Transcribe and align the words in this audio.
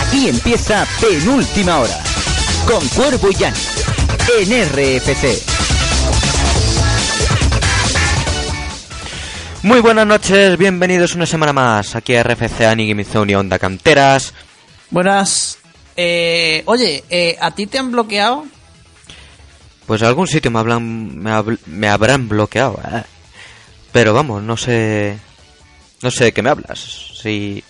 Aquí 0.00 0.28
empieza 0.28 0.86
Penúltima 1.00 1.78
Hora 1.78 2.00
con 2.66 2.86
Cuervo 2.88 3.30
y 3.30 3.34
Yanni 3.34 3.58
en 4.52 4.68
RFC. 4.68 5.42
Muy 9.62 9.80
buenas 9.80 10.06
noches, 10.06 10.58
bienvenidos 10.58 11.14
una 11.14 11.26
semana 11.26 11.52
más 11.52 11.96
aquí 11.96 12.14
a 12.14 12.22
RFC 12.22 12.62
Anime 12.62 13.04
Zone 13.04 13.32
y 13.32 13.34
Onda 13.34 13.58
Canteras. 13.58 14.34
Buenas. 14.90 15.58
Eh, 15.96 16.62
oye, 16.66 17.04
eh, 17.08 17.36
¿a 17.40 17.50
ti 17.52 17.66
te 17.66 17.78
han 17.78 17.90
bloqueado? 17.92 18.44
Pues 19.86 20.02
algún 20.02 20.26
sitio 20.26 20.50
me, 20.50 20.58
hablan, 20.58 21.18
me, 21.22 21.30
habl- 21.30 21.58
me 21.66 21.88
habrán 21.88 22.28
bloqueado, 22.28 22.80
¿eh? 22.92 23.02
pero 23.92 24.12
vamos, 24.12 24.42
no 24.42 24.56
sé, 24.56 25.16
no 26.02 26.10
sé 26.10 26.24
de 26.24 26.32
qué 26.32 26.42
me 26.42 26.50
hablas. 26.50 26.80
Si 27.22 27.62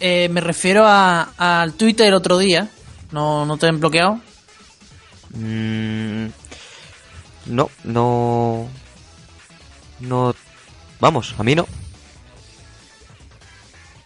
Eh, 0.00 0.28
me 0.28 0.40
refiero 0.40 0.84
a- 0.86 1.30
al 1.38 1.74
Twitter 1.74 2.06
el 2.08 2.14
otro 2.14 2.38
día. 2.38 2.68
¿No, 3.12 3.46
no 3.46 3.56
te 3.58 3.66
han 3.68 3.80
bloqueado? 3.80 4.20
mm, 5.36 6.26
no, 7.46 7.70
no, 7.84 8.68
no, 10.00 10.34
vamos, 11.00 11.34
a 11.38 11.42
mí 11.42 11.54
no. 11.54 11.66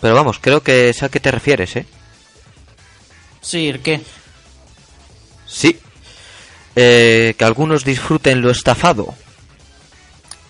Pero 0.01 0.15
vamos, 0.15 0.39
creo 0.41 0.63
que 0.63 0.93
sé 0.93 1.05
a 1.05 1.09
qué 1.09 1.21
te 1.21 1.31
refieres, 1.31 1.77
¿eh? 1.77 1.87
Sí, 3.41 3.69
¿el 3.69 3.81
qué? 3.83 4.01
Sí. 5.47 5.79
Eh, 6.77 7.35
que 7.39 7.45
algunos 7.45 7.85
disfruten 7.85 8.41
lo 8.41 8.51
estafado. 8.51 9.15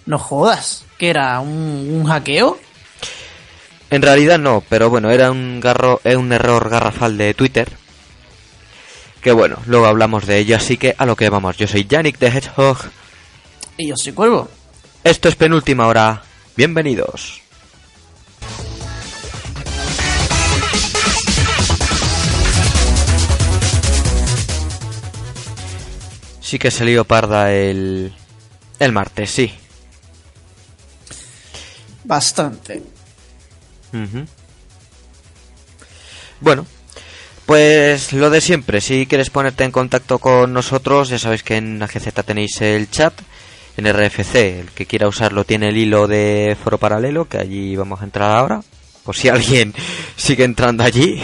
No 0.07 0.19
jodas. 0.19 0.85
¿Qué 0.99 1.11
era? 1.11 1.41
¿Un, 1.41 1.49
un 1.51 2.05
hackeo? 2.05 2.59
En 3.91 4.03
realidad 4.03 4.39
no, 4.39 4.63
pero 4.69 4.91
bueno, 4.91 5.11
era 5.11 5.31
un, 5.31 5.61
garro, 5.61 6.01
eh, 6.05 6.17
un 6.17 6.33
error 6.33 6.69
garrafal 6.69 7.17
de 7.17 7.33
Twitter. 7.33 7.69
Que 9.23 9.33
bueno, 9.33 9.57
luego 9.67 9.87
hablamos 9.87 10.27
de 10.27 10.39
ello, 10.39 10.57
así 10.57 10.77
que 10.77 10.95
a 10.99 11.07
lo 11.07 11.17
que 11.17 11.31
vamos. 11.31 11.57
Yo 11.57 11.67
soy 11.67 11.87
Yannick 11.87 12.19
de 12.19 12.29
Hedgehog. 12.29 12.79
Y 13.79 13.89
yo 13.89 13.95
soy 13.97 14.13
Cuervo. 14.13 14.49
Esto 15.05 15.29
es 15.29 15.37
penúltima 15.37 15.87
hora. 15.87 16.23
Bienvenidos. 16.55 17.41
Sí 26.41 26.59
que 26.59 26.71
salió 26.71 27.05
parda 27.05 27.53
el, 27.53 28.13
el 28.79 28.93
martes, 28.93 29.31
sí. 29.31 29.53
Bastante. 32.05 32.98
Bueno, 36.41 36.67
pues 37.47 38.13
lo 38.13 38.31
de 38.31 38.41
siempre, 38.41 38.81
si 38.81 39.07
quieres 39.07 39.31
ponerte 39.31 39.65
en 39.65 39.71
contacto 39.73 40.19
con 40.19 40.53
nosotros, 40.53 41.09
ya 41.09 41.19
sabéis 41.19 41.43
que 41.43 41.57
en 41.57 41.83
AGZ 41.83 42.13
tenéis 42.25 42.61
el 42.61 42.91
chat, 42.91 43.15
en 43.77 43.87
RFC, 43.93 44.35
el 44.61 44.71
que 44.71 44.87
quiera 44.87 45.09
usarlo 45.09 45.45
tiene 45.45 45.69
el 45.69 45.77
hilo 45.77 46.07
de 46.07 46.57
foro 46.63 46.79
paralelo, 46.79 47.27
que 47.29 47.39
allí 47.39 47.75
vamos 47.77 48.01
a 48.01 48.05
entrar 48.05 48.31
ahora, 48.37 48.61
por 49.05 49.17
si 49.17 49.29
alguien 49.29 49.75
sigue 50.17 50.45
entrando 50.45 50.85
allí. 50.85 51.21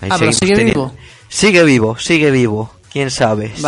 Ahí 0.00 0.08
Ah, 0.10 0.16
pero 0.18 0.32
sigue 0.32 0.54
teniendo- 0.54 0.86
vivo. 0.90 0.96
Sigue 1.28 1.62
vivo, 1.64 1.96
sigue 1.98 2.30
vivo, 2.32 2.74
quién 2.92 3.10
sabe. 3.10 3.52
sí. 3.56 3.62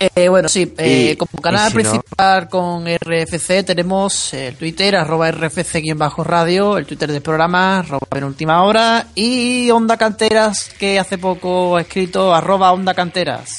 Eh, 0.00 0.28
bueno, 0.28 0.48
sí, 0.48 0.72
eh, 0.78 1.10
Y- 1.12 1.16
como 1.16 1.42
canal 1.42 1.68
no- 1.68 1.74
principal 1.74 2.48
con 2.48 2.86
RFC 2.86 3.64
tenemos 3.64 4.32
el 4.32 4.54
Twitter, 4.56 4.94
arroba 4.94 5.28
RFC-radio, 5.28 6.78
el 6.78 6.86
Twitter 6.86 7.10
del 7.10 7.20
programa, 7.22 7.80
arroba 7.80 8.06
penúltima 8.08 8.62
hora, 8.62 9.08
y 9.16 9.68
Onda 9.70 9.96
Canteras, 9.96 10.70
que 10.78 11.00
hace 11.00 11.18
poco 11.18 11.76
ha 11.76 11.80
escrito 11.80 12.32
arroba 12.32 12.70
Onda 12.72 12.94
Canteras. 12.94 13.50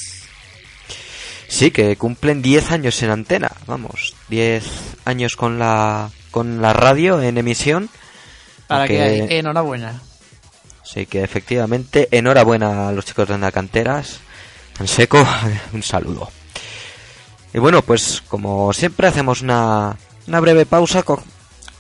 Sí, 1.49 1.71
que 1.71 1.95
cumplen 1.97 2.41
10 2.41 2.71
años 2.71 3.01
en 3.03 3.09
antena, 3.09 3.51
vamos, 3.65 4.15
10 4.29 4.63
años 5.05 5.35
con 5.35 5.57
la, 5.59 6.09
con 6.31 6.61
la 6.61 6.73
radio 6.73 7.21
en 7.21 7.37
emisión. 7.37 7.89
Para 8.67 8.87
que 8.87 9.01
hay, 9.01 9.27
enhorabuena. 9.29 9.99
Sí, 10.83 11.05
que 11.05 11.23
efectivamente, 11.23 12.07
enhorabuena 12.11 12.87
a 12.87 12.91
los 12.91 13.03
chicos 13.05 13.27
de 13.27 13.33
Onda 13.33 13.51
Canteras. 13.51 14.19
En 14.79 14.87
seco, 14.87 15.25
un 15.73 15.83
saludo. 15.83 16.29
Y 17.53 17.59
bueno, 17.59 17.81
pues 17.81 18.21
como 18.27 18.71
siempre 18.73 19.07
hacemos 19.07 19.41
una, 19.41 19.97
una 20.27 20.39
breve 20.39 20.65
pausa. 20.65 21.03
co- 21.03 21.23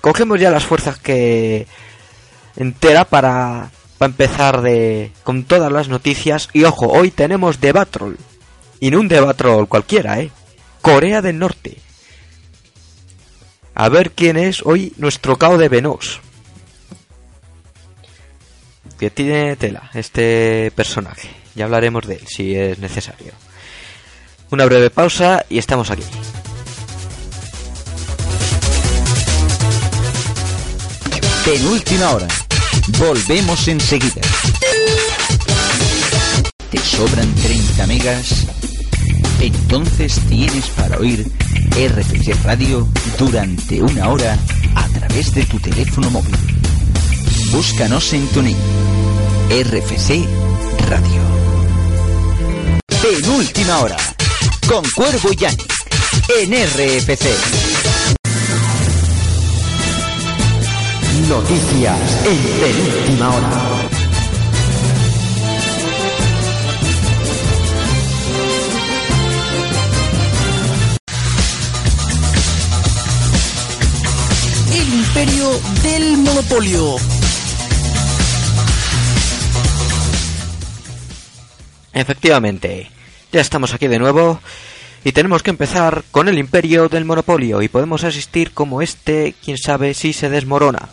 cogemos 0.01 0.39
ya 0.39 0.49
las 0.51 0.63
fuerzas 0.65 0.97
que 0.97 1.67
entera 2.55 3.05
para, 3.05 3.69
para 3.97 4.09
empezar 4.09 4.61
de, 4.61 5.11
con 5.23 5.43
todas 5.43 5.71
las 5.71 5.87
noticias. 5.87 6.49
Y 6.53 6.63
ojo, 6.63 6.87
hoy 6.87 7.11
tenemos 7.11 7.61
Debatrol. 7.61 8.17
Y 8.79 8.91
no 8.91 8.99
un 8.99 9.07
Debatrol 9.07 9.67
cualquiera, 9.67 10.19
¿eh? 10.19 10.31
Corea 10.81 11.21
del 11.21 11.37
Norte. 11.39 11.77
A 13.75 13.87
ver 13.89 14.11
quién 14.11 14.37
es 14.37 14.61
hoy 14.65 14.93
nuestro 14.97 15.37
cao 15.37 15.57
de 15.57 15.69
Venos 15.69 16.19
que 18.97 19.09
tiene 19.09 19.55
tela 19.55 19.89
este 19.93 20.71
personaje. 20.75 21.29
Ya 21.59 21.65
hablaremos 21.65 22.07
de 22.07 22.13
él 22.13 22.21
si 22.25 22.55
es 22.55 22.79
necesario. 22.79 23.33
Una 24.49 24.63
breve 24.63 24.89
pausa 24.89 25.45
y 25.49 25.57
estamos 25.57 25.91
aquí. 25.91 26.03
Penúltima 31.43 32.11
Hora. 32.11 32.27
Volvemos 32.97 33.67
enseguida. 33.67 34.21
¿Te 36.71 36.77
sobran 36.77 37.35
30 37.35 37.87
megas? 37.87 38.47
Entonces 39.41 40.17
tienes 40.29 40.65
para 40.69 40.97
oír 40.97 41.29
RFC 41.75 42.41
Radio 42.45 42.87
durante 43.17 43.81
una 43.81 44.07
hora 44.07 44.37
a 44.75 44.87
través 44.97 45.35
de 45.35 45.43
tu 45.43 45.59
teléfono 45.59 46.09
móvil. 46.09 46.37
Búscanos 47.51 48.13
en 48.13 48.25
TuneIn. 48.27 48.57
RFC 49.49 50.23
Radio. 50.87 51.28
Penúltima 53.09 53.79
Hora. 53.79 53.97
Con 54.67 54.83
Cuervo 54.91 55.33
y 55.33 55.35
Yannick. 55.35 55.73
En 56.39 56.51
RFC. 56.51 57.25
Noticias 61.27 62.25
en 62.27 62.37
penúltima 62.59 63.35
hora. 63.35 63.89
El 74.71 74.93
imperio 74.93 75.59
del 75.81 76.17
monopolio. 76.17 76.95
Efectivamente, 81.91 82.98
ya 83.31 83.41
estamos 83.41 83.73
aquí 83.73 83.87
de 83.87 83.99
nuevo 83.99 84.39
y 85.03 85.11
tenemos 85.11 85.43
que 85.43 85.51
empezar 85.51 86.03
con 86.11 86.27
el 86.27 86.37
imperio 86.37 86.89
del 86.89 87.05
monopolio 87.05 87.61
y 87.61 87.69
podemos 87.69 88.03
asistir 88.03 88.51
como 88.51 88.81
este, 88.81 89.35
quién 89.43 89.57
sabe 89.57 89.93
si 89.93 90.13
se 90.13 90.29
desmorona. 90.29 90.89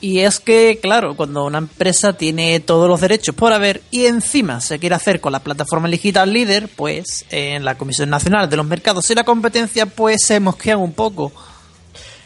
Y 0.00 0.20
es 0.20 0.40
que, 0.40 0.78
claro, 0.80 1.16
cuando 1.16 1.46
una 1.46 1.58
empresa 1.58 2.12
tiene 2.12 2.60
todos 2.60 2.86
los 2.86 3.00
derechos 3.00 3.34
por 3.34 3.52
haber 3.54 3.80
y 3.90 4.04
encima 4.04 4.60
se 4.60 4.78
quiere 4.78 4.94
hacer 4.94 5.20
con 5.20 5.32
la 5.32 5.40
plataforma 5.40 5.88
digital 5.88 6.32
líder, 6.32 6.68
pues 6.68 7.24
en 7.30 7.64
la 7.64 7.78
Comisión 7.78 8.10
Nacional 8.10 8.50
de 8.50 8.58
los 8.58 8.66
Mercados 8.66 9.10
y 9.10 9.14
la 9.14 9.24
Competencia, 9.24 9.86
pues 9.86 10.26
se 10.26 10.38
mosquean 10.38 10.78
un 10.78 10.92
poco. 10.92 11.32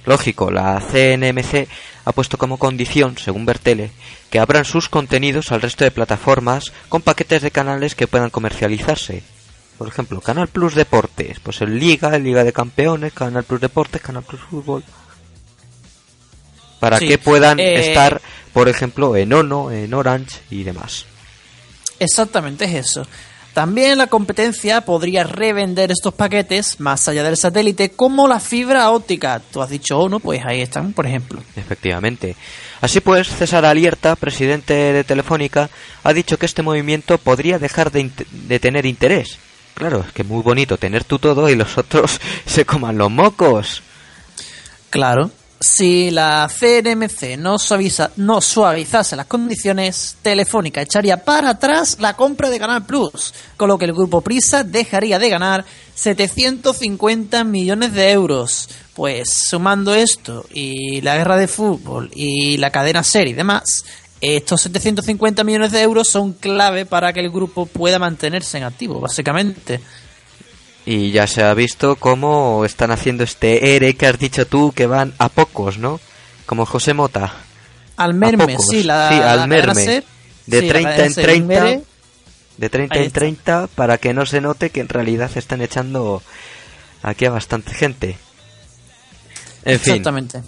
Lógico, 0.05 0.51
la 0.51 0.81
CNMC 0.81 1.69
ha 2.11 2.13
puesto 2.13 2.37
como 2.39 2.59
condición, 2.59 3.17
según 3.19 3.47
Bertele, 3.47 3.91
que 4.31 4.39
abran 4.39 4.65
sus 4.65 4.89
contenidos 4.89 5.51
al 5.53 5.63
resto 5.63 5.85
de 5.85 5.91
plataformas 5.91 6.73
con 6.89 7.03
paquetes 7.03 7.43
de 7.43 7.51
canales 7.51 7.95
que 7.95 8.07
puedan 8.07 8.31
comercializarse. 8.31 9.23
Por 9.79 9.89
ejemplo, 9.89 10.21
Canal 10.21 10.49
Plus 10.49 10.75
Deportes, 10.75 11.41
pues 11.41 11.63
el 11.63 11.79
Liga, 11.79 12.15
el 12.15 12.23
Liga 12.25 12.45
de 12.45 12.53
Campeones, 12.53 13.13
Canal 13.15 13.45
Plus 13.45 13.61
Deportes, 13.63 14.03
Canal 14.03 14.23
Plus 14.23 14.41
Fútbol. 14.43 14.85
para 16.81 16.99
Sí. 16.99 17.09
que 17.09 17.19
puedan 17.19 17.61
Eh, 17.61 17.89
estar, 17.89 18.23
por 18.55 18.69
ejemplo, 18.71 19.15
en 19.15 19.33
Ono, 19.35 19.71
en 19.71 19.93
Orange 19.93 20.41
y 20.51 20.63
demás. 20.63 21.05
Exactamente 21.99 22.65
es 22.65 22.75
eso. 22.89 23.07
También 23.53 23.99
la 23.99 24.07
competencia 24.07 24.83
podría 24.83 25.25
revender 25.25 25.91
estos 25.91 26.15
paquetes 26.15 26.79
más 26.79 27.09
allá 27.09 27.25
del 27.25 27.37
satélite 27.37 27.91
como 27.91 28.29
la 28.29 28.39
fibra 28.39 28.91
óptica. 28.91 29.41
Tú 29.51 29.61
has 29.61 29.71
dicho 29.71 29.99
Ono, 29.99 30.21
pues 30.21 30.45
ahí 30.45 30.61
están, 30.61 30.93
por 30.93 31.07
ejemplo. 31.07 31.43
Efectivamente. 31.57 32.37
Así 32.81 33.01
pues, 33.01 33.29
César 33.29 33.65
Alierta, 33.65 34.15
presidente 34.15 34.75
de 34.75 35.05
Telefónica, 35.05 35.69
ha 36.05 36.13
dicho 36.13 36.39
que 36.39 36.47
este 36.47 36.63
movimiento 36.63 37.19
podría 37.19 37.59
dejar 37.59 37.91
de, 37.91 38.11
de 38.31 38.61
tener 38.61 38.87
interés. 38.87 39.39
Claro, 39.75 40.05
es 40.07 40.13
que 40.13 40.25
muy 40.25 40.43
bonito 40.43 40.77
tener 40.77 41.05
tú 41.05 41.19
todo 41.19 41.49
y 41.49 41.57
los 41.57 41.77
otros 41.77 42.21
se 42.47 42.65
coman 42.65 42.99
los 42.99 43.11
mocos. 43.11 43.83
Claro. 44.91 45.31
Si 45.63 46.11
la 46.11 46.49
CNMC 46.49 47.37
no, 47.37 47.59
suaviza, 47.59 48.13
no 48.17 48.41
suavizase 48.41 49.15
las 49.15 49.27
condiciones, 49.27 50.17
Telefónica 50.23 50.81
echaría 50.81 51.23
para 51.23 51.51
atrás 51.51 51.99
la 52.01 52.17
compra 52.17 52.49
de 52.49 52.59
Canal 52.59 52.87
Plus, 52.87 53.35
con 53.59 53.69
lo 53.69 53.77
que 53.77 53.85
el 53.85 53.93
grupo 53.93 54.23
Prisa 54.23 54.65
dejaría 54.65 55.19
de 55.19 55.29
ganar 55.29 55.67
750 55.95 57.45
millones 57.45 57.93
de 57.93 58.11
euros. 58.11 58.71
Pues 58.95 59.29
sumando 59.51 59.95
esto 59.95 60.47
y 60.51 61.03
la 61.03 61.19
guerra 61.19 61.37
de 61.37 61.47
fútbol 61.47 62.11
y 62.15 62.57
la 62.57 62.71
cadena 62.71 63.05
serie 63.05 63.33
y 63.33 63.37
demás, 63.37 63.85
estos 64.23 64.63
750 64.63 65.45
millones 65.45 65.73
de 65.73 65.83
euros 65.83 66.09
son 66.09 66.33
clave 66.33 66.87
para 66.87 67.13
que 67.13 67.21
el 67.21 67.31
grupo 67.31 67.67
pueda 67.67 67.99
mantenerse 67.99 68.57
en 68.57 68.65
activo, 68.65 68.99
básicamente. 68.99 69.83
Y 70.87 71.11
ya 71.11 71.27
se 71.27 71.43
ha 71.43 71.53
visto 71.55 71.97
cómo 71.97 72.65
están 72.65 72.91
haciendo 72.91 73.23
este 73.25 73.77
ERE 73.77 73.95
que 73.95 74.07
has 74.07 74.19
dicho 74.19 74.47
tú 74.47 74.73
que 74.73 74.87
van 74.87 75.13
a 75.19 75.29
pocos, 75.29 75.79
¿no? 75.79 76.01
Como 76.47 76.67
José 76.67 76.95
Mota. 76.95 77.33
Al 77.97 78.15
merme, 78.15 78.57
sí, 78.59 78.83
la, 78.83 79.09
Sí, 79.11 79.15
al 79.17 79.21
la 79.21 79.27
cadena 79.27 79.47
merme. 79.47 79.85
SER, 79.85 80.05
De 80.47 80.61
sí, 80.61 80.67
la 80.67 80.73
30 80.73 80.89
cadena 80.91 81.05
en 81.07 81.13
SER, 81.15 81.25
30. 81.25 81.47
Mere, 81.65 81.83
De 82.57 82.69
30 82.71 82.95
Ahí 82.95 83.01
en 83.03 83.07
está. 83.07 83.21
30 83.21 83.67
para 83.75 83.99
que 83.99 84.15
no 84.15 84.25
se 84.27 84.41
note 84.41 84.71
que 84.71 84.81
en 84.81 84.89
realidad 84.89 85.31
están 85.37 85.61
echando 85.61 86.23
aquí 87.03 87.27
a 87.27 87.31
bastante 87.31 87.75
gente. 87.75 88.17
En 89.65 89.79
fin, 89.79 89.93
Exactamente. 89.97 90.43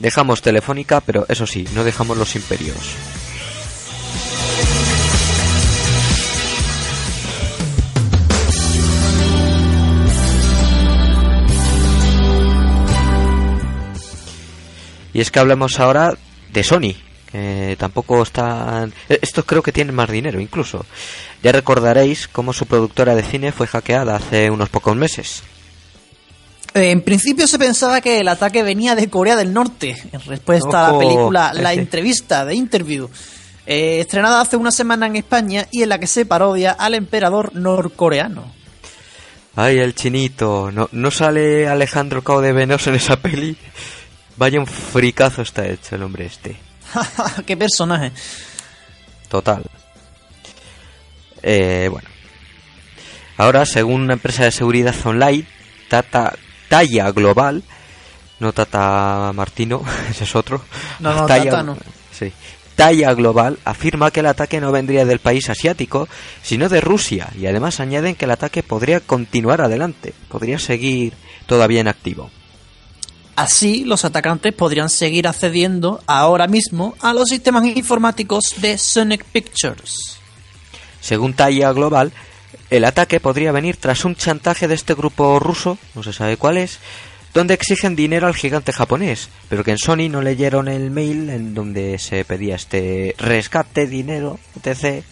dejamos 0.00 0.42
Telefónica, 0.42 1.00
pero 1.00 1.24
eso 1.28 1.46
sí, 1.46 1.66
no 1.74 1.84
dejamos 1.84 2.16
los 2.16 2.34
imperios. 2.34 2.76
Y 15.18 15.20
es 15.20 15.32
que 15.32 15.40
hablamos 15.40 15.80
ahora 15.80 16.16
de 16.52 16.62
Sony, 16.62 16.94
que 17.32 17.74
tampoco 17.76 18.22
están... 18.22 18.92
eh, 19.08 19.18
Estos 19.20 19.44
creo 19.44 19.64
que 19.64 19.72
tienen 19.72 19.92
más 19.92 20.08
dinero 20.08 20.40
incluso. 20.40 20.86
Ya 21.42 21.50
recordaréis 21.50 22.28
cómo 22.28 22.52
su 22.52 22.66
productora 22.66 23.16
de 23.16 23.24
cine 23.24 23.50
fue 23.50 23.66
hackeada 23.66 24.14
hace 24.14 24.48
unos 24.48 24.68
pocos 24.68 24.94
meses. 24.94 25.42
Eh, 26.72 26.92
En 26.92 27.02
principio 27.02 27.48
se 27.48 27.58
pensaba 27.58 28.00
que 28.00 28.20
el 28.20 28.28
ataque 28.28 28.62
venía 28.62 28.94
de 28.94 29.10
Corea 29.10 29.34
del 29.34 29.52
Norte, 29.52 29.96
en 30.12 30.20
respuesta 30.20 30.86
a 30.86 30.92
la 30.92 30.98
película 31.00 31.52
La 31.52 31.72
ese. 31.72 31.80
entrevista 31.80 32.44
de 32.44 32.54
Interview, 32.54 33.08
eh, 33.66 33.98
estrenada 33.98 34.40
hace 34.40 34.56
una 34.56 34.70
semana 34.70 35.08
en 35.08 35.16
España 35.16 35.66
y 35.72 35.82
en 35.82 35.88
la 35.88 35.98
que 35.98 36.06
se 36.06 36.26
parodia 36.26 36.70
al 36.70 36.94
emperador 36.94 37.56
norcoreano. 37.56 38.52
Ay, 39.56 39.80
el 39.80 39.96
chinito. 39.96 40.70
¿No, 40.70 40.88
no 40.92 41.10
sale 41.10 41.66
Alejandro 41.66 42.22
Cao 42.22 42.40
de 42.40 42.52
Venoso 42.52 42.90
en 42.90 42.96
esa 42.96 43.16
peli? 43.20 43.56
Vaya 44.38 44.60
un 44.60 44.66
fricazo 44.66 45.42
está 45.42 45.66
hecho 45.66 45.96
el 45.96 46.02
hombre 46.02 46.26
este. 46.26 46.56
¡Qué 47.46 47.56
personaje! 47.56 48.12
Total. 49.28 49.62
Eh, 51.42 51.88
bueno. 51.90 52.08
Ahora, 53.36 53.66
según 53.66 54.02
una 54.02 54.14
empresa 54.14 54.44
de 54.44 54.50
seguridad 54.52 54.94
online, 55.04 55.46
Tata, 55.88 56.34
Talla 56.68 57.10
Global, 57.12 57.62
no 58.40 58.52
Tata 58.52 59.32
Martino, 59.34 59.82
ese 60.10 60.24
es 60.24 60.34
otro. 60.36 60.62
No, 61.00 61.14
no, 61.14 61.26
Talla- 61.26 61.50
Tata 61.50 61.62
no. 61.62 61.76
Sí. 62.12 62.32
Talla 62.74 63.12
Global 63.14 63.58
afirma 63.64 64.10
que 64.12 64.20
el 64.20 64.26
ataque 64.26 64.60
no 64.60 64.70
vendría 64.70 65.04
del 65.04 65.18
país 65.18 65.50
asiático, 65.50 66.08
sino 66.42 66.68
de 66.68 66.80
Rusia, 66.80 67.28
y 67.36 67.46
además 67.46 67.80
añaden 67.80 68.14
que 68.14 68.24
el 68.24 68.30
ataque 68.30 68.62
podría 68.62 69.00
continuar 69.00 69.60
adelante, 69.60 70.14
podría 70.28 70.60
seguir 70.60 71.14
todavía 71.46 71.80
en 71.80 71.88
activo. 71.88 72.30
Así, 73.40 73.84
los 73.84 74.04
atacantes 74.04 74.52
podrían 74.52 74.90
seguir 74.90 75.28
accediendo 75.28 76.02
ahora 76.06 76.48
mismo 76.48 76.96
a 77.00 77.12
los 77.14 77.28
sistemas 77.28 77.64
informáticos 77.66 78.42
de 78.56 78.76
Sonic 78.76 79.24
Pictures. 79.24 80.16
Según 81.00 81.34
Talla 81.34 81.70
Global, 81.72 82.12
el 82.70 82.84
ataque 82.84 83.20
podría 83.20 83.52
venir 83.52 83.76
tras 83.76 84.04
un 84.04 84.16
chantaje 84.16 84.66
de 84.66 84.74
este 84.74 84.94
grupo 84.94 85.38
ruso, 85.38 85.78
no 85.94 86.02
se 86.02 86.12
sabe 86.12 86.36
cuál 86.36 86.56
es, 86.56 86.78
donde 87.32 87.54
exigen 87.54 87.94
dinero 87.94 88.26
al 88.26 88.34
gigante 88.34 88.72
japonés, 88.72 89.28
pero 89.48 89.62
que 89.62 89.70
en 89.70 89.78
Sony 89.78 90.08
no 90.10 90.20
leyeron 90.20 90.66
el 90.66 90.90
mail 90.90 91.30
en 91.30 91.54
donde 91.54 91.98
se 91.98 92.24
pedía 92.24 92.56
este 92.56 93.14
rescate, 93.18 93.86
dinero, 93.86 94.40
etc. 94.64 95.04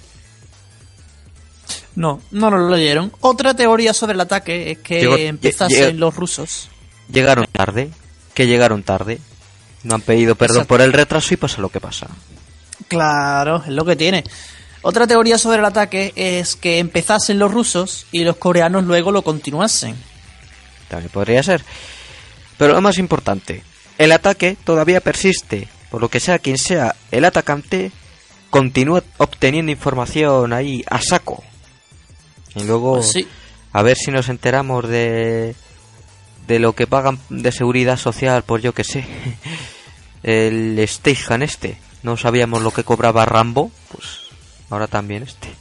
No, 1.94 2.20
no 2.32 2.50
lo 2.50 2.69
leyeron. 2.70 3.12
Otra 3.20 3.55
teoría 3.55 3.94
sobre 3.94 4.14
el 4.14 4.20
ataque 4.20 4.72
es 4.72 4.79
que 4.79 5.00
Llegó- 5.00 5.17
empezasen 5.17 6.00
los 6.00 6.14
rusos. 6.17 6.69
Llegaron 7.12 7.46
tarde, 7.52 7.90
que 8.36 8.46
llegaron 8.46 8.82
tarde, 8.82 9.18
no 9.82 9.94
han 9.94 10.02
pedido 10.02 10.34
perdón 10.36 10.58
Exacto. 10.58 10.68
por 10.68 10.80
el 10.82 10.92
retraso 10.92 11.32
y 11.32 11.38
pasa 11.38 11.60
lo 11.62 11.70
que 11.70 11.80
pasa. 11.80 12.06
Claro, 12.86 13.62
es 13.64 13.68
lo 13.72 13.84
que 13.86 13.96
tiene. 13.96 14.22
Otra 14.82 15.06
teoría 15.06 15.38
sobre 15.38 15.58
el 15.58 15.64
ataque 15.64 16.12
es 16.14 16.54
que 16.54 16.78
empezasen 16.78 17.38
los 17.38 17.50
rusos 17.50 18.06
y 18.12 18.24
los 18.24 18.36
coreanos 18.36 18.84
luego 18.84 19.10
lo 19.10 19.22
continuasen. 19.22 19.96
También 20.88 21.10
podría 21.10 21.42
ser. 21.42 21.64
Pero 22.58 22.74
lo 22.74 22.80
más 22.82 22.98
importante, 22.98 23.62
el 23.96 24.12
ataque 24.12 24.56
todavía 24.64 25.00
persiste, 25.00 25.66
por 25.90 26.02
lo 26.02 26.08
que 26.10 26.20
sea 26.20 26.38
quien 26.38 26.58
sea 26.58 26.94
el 27.10 27.24
atacante, 27.24 27.90
continúa 28.50 29.02
obteniendo 29.16 29.72
información 29.72 30.52
ahí 30.52 30.84
a 30.90 31.00
saco. 31.00 31.42
Y 32.54 32.64
luego, 32.64 32.96
Pues 32.96 33.12
sí. 33.12 33.26
a 33.72 33.82
ver 33.82 33.96
si 33.96 34.10
nos 34.10 34.28
enteramos 34.28 34.86
de, 34.88 35.56
de 36.46 36.58
lo 36.58 36.75
que 36.75 36.87
pagan 36.87 37.19
de 37.28 37.52
seguridad 37.52 37.96
social, 37.96 38.43
por 38.43 38.60
yo 38.60 38.72
que 38.72 38.84
sé. 38.84 39.04
El 40.22 40.82
Steijan 40.87 41.43
este. 41.43 41.78
No 42.02 42.16
sabíamos 42.16 42.62
lo 42.62 42.70
que 42.70 42.84
cobraba 42.84 43.24
Rambo, 43.24 43.70
pues 43.91 44.05
ahora 44.70 44.86
también 44.86 45.22
este. 45.24 45.48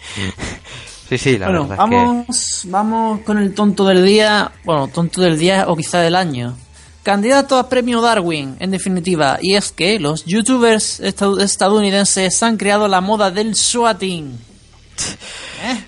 Sí, 1.07 1.19
sí, 1.19 1.37
la 1.37 1.45
bueno, 1.45 1.67
verdad 1.67 1.87
que... 1.87 1.95
vamos, 1.95 2.61
vamos 2.63 3.19
con 3.21 3.37
el 3.37 3.53
tonto 3.53 3.85
del 3.85 4.03
día, 4.03 4.51
bueno, 4.63 4.87
tonto 4.87 5.21
del 5.21 5.37
día 5.37 5.65
o 5.67 5.75
quizá 5.75 5.99
del 5.99 6.15
año. 6.15 6.57
Candidato 7.03 7.59
a 7.59 7.69
premio 7.69 8.01
Darwin, 8.01 8.55
en 8.59 8.71
definitiva, 8.71 9.37
y 9.39 9.53
es 9.53 9.71
que 9.71 9.99
los 9.99 10.25
youtubers 10.25 10.99
estad- 11.01 11.39
estadounidenses 11.39 12.41
han 12.41 12.57
creado 12.57 12.87
la 12.87 13.01
moda 13.01 13.29
del 13.29 13.53
swatting. 13.53 14.35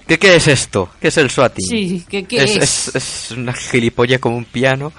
¿Qué, 0.07 0.17
qué 0.17 0.35
es 0.35 0.47
esto? 0.47 0.89
¿Qué 0.99 1.09
es 1.09 1.17
el 1.17 1.29
swatting? 1.29 1.65
Sí, 1.67 2.05
¿qué, 2.09 2.23
qué 2.25 2.43
es, 2.43 2.55
es? 2.55 2.87
es- 2.95 2.95
es 2.95 3.31
una 3.31 3.53
gilipolla 3.53 4.19
como 4.19 4.37
un 4.37 4.45
piano 4.45 4.91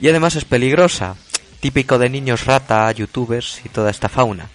y 0.00 0.08
además 0.08 0.36
es 0.36 0.44
peligrosa, 0.44 1.16
típico 1.60 1.98
de 1.98 2.08
niños 2.08 2.44
rata, 2.46 2.90
youtubers 2.92 3.60
y 3.64 3.68
toda 3.68 3.90
esta 3.90 4.08
fauna. 4.08 4.48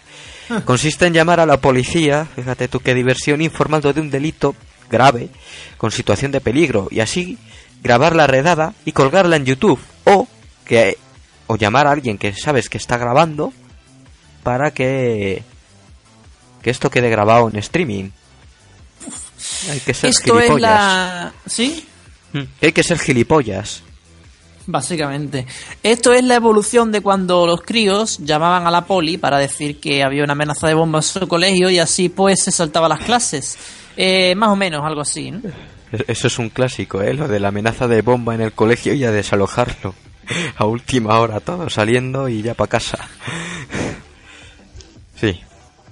Consiste 0.63 1.05
en 1.05 1.13
llamar 1.13 1.41
a 1.41 1.45
la 1.45 1.59
policía, 1.59 2.25
fíjate 2.35 2.69
tú 2.69 2.79
qué 2.79 2.93
diversión, 2.93 3.41
informando 3.41 3.91
de 3.91 3.99
un 3.99 4.09
delito 4.09 4.55
grave 4.89 5.29
con 5.77 5.91
situación 5.91 6.31
de 6.31 6.39
peligro 6.39 6.87
y 6.89 7.01
así 7.01 7.37
grabar 7.83 8.15
la 8.15 8.27
redada 8.27 8.73
y 8.85 8.93
colgarla 8.93 9.35
en 9.35 9.45
YouTube 9.45 9.79
o 10.05 10.25
que 10.65 10.97
o 11.47 11.57
llamar 11.57 11.87
a 11.87 11.91
alguien 11.91 12.17
que 12.17 12.33
sabes 12.33 12.69
que 12.69 12.77
está 12.77 12.97
grabando 12.97 13.51
para 14.43 14.71
que 14.71 15.43
que 16.61 16.69
esto 16.69 16.89
quede 16.89 17.09
grabado 17.09 17.49
en 17.49 17.57
streaming. 17.57 18.09
Hay 19.69 19.79
que 19.79 19.93
ser 19.93 20.09
Esto 20.09 20.39
es 20.39 20.45
gilipollas. 20.45 20.61
la... 20.61 21.33
¿Sí? 21.45 21.85
Mm, 22.33 22.41
Hay 22.61 22.71
que 22.71 22.83
ser 22.83 22.99
gilipollas. 22.99 23.83
Básicamente. 24.65 25.45
Esto 25.81 26.11
es 26.13 26.23
la 26.23 26.35
evolución 26.35 26.91
de 26.91 27.01
cuando 27.01 27.47
los 27.47 27.61
críos 27.61 28.17
llamaban 28.19 28.67
a 28.67 28.71
la 28.71 28.85
poli 28.85 29.17
para 29.17 29.37
decir 29.39 29.79
que 29.79 30.03
había 30.03 30.23
una 30.25 30.33
amenaza 30.33 30.67
de 30.67 30.73
bomba 30.73 30.99
en 30.99 31.03
su 31.03 31.25
colegio 31.27 31.69
y 31.69 31.79
así 31.79 32.09
pues 32.09 32.43
se 32.43 32.51
saltaba 32.51 32.89
las 32.89 32.99
clases. 32.99 33.57
Eh, 33.95 34.35
más 34.35 34.49
o 34.49 34.55
menos, 34.57 34.83
algo 34.85 35.01
así, 35.01 35.31
¿no? 35.31 35.39
E- 35.91 36.03
Eso 36.09 36.27
es 36.27 36.37
un 36.37 36.49
clásico, 36.49 37.01
¿eh? 37.01 37.13
Lo 37.13 37.27
de 37.29 37.39
la 37.39 37.47
amenaza 37.47 37.87
de 37.87 38.01
bomba 38.01 38.35
en 38.35 38.41
el 38.41 38.51
colegio 38.51 38.93
y 38.93 39.05
a 39.05 39.11
desalojarlo. 39.11 39.95
A 40.57 40.65
última 40.65 41.17
hora, 41.19 41.39
todo 41.39 41.69
saliendo 41.69 42.27
y 42.27 42.41
ya 42.41 42.53
para 42.53 42.69
casa. 42.69 42.97
Sí, 45.19 45.39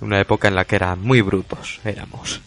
una 0.02 0.20
época 0.20 0.48
en 0.48 0.56
la 0.56 0.66
que 0.66 0.76
eran 0.76 1.02
muy 1.02 1.22
brutos, 1.22 1.80
éramos. 1.84 2.42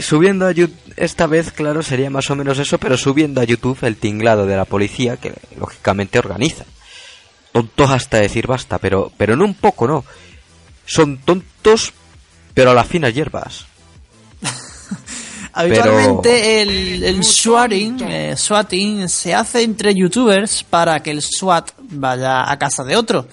Subiendo 0.00 0.46
a 0.46 0.52
YouTube, 0.52 0.76
esta 0.96 1.26
vez, 1.26 1.52
claro, 1.52 1.82
sería 1.82 2.10
más 2.10 2.30
o 2.30 2.36
menos 2.36 2.58
eso, 2.58 2.78
pero 2.78 2.96
subiendo 2.96 3.40
a 3.40 3.44
YouTube 3.44 3.78
el 3.82 3.96
tinglado 3.96 4.46
de 4.46 4.56
la 4.56 4.64
policía, 4.64 5.16
que 5.16 5.32
lógicamente 5.58 6.18
organiza. 6.18 6.64
tontos 7.52 7.90
hasta 7.90 8.18
decir 8.18 8.46
basta, 8.46 8.78
pero, 8.78 9.10
pero 9.16 9.36
no 9.36 9.44
un 9.44 9.54
poco, 9.54 9.86
no. 9.86 10.04
Son 10.84 11.18
tontos, 11.18 11.92
pero 12.54 12.70
a 12.70 12.74
las 12.74 12.86
finas 12.86 13.14
hierbas. 13.14 13.66
Habitualmente 15.52 16.60
el, 16.60 17.02
el 17.02 17.24
swatting, 17.24 18.02
eh, 18.02 18.36
swatting 18.36 19.08
se 19.08 19.34
hace 19.34 19.62
entre 19.62 19.94
youtubers 19.94 20.62
para 20.62 21.02
que 21.02 21.10
el 21.10 21.22
SWAT 21.22 21.70
vaya 21.78 22.50
a 22.50 22.58
casa 22.58 22.84
de 22.84 22.94
otro. 22.94 23.26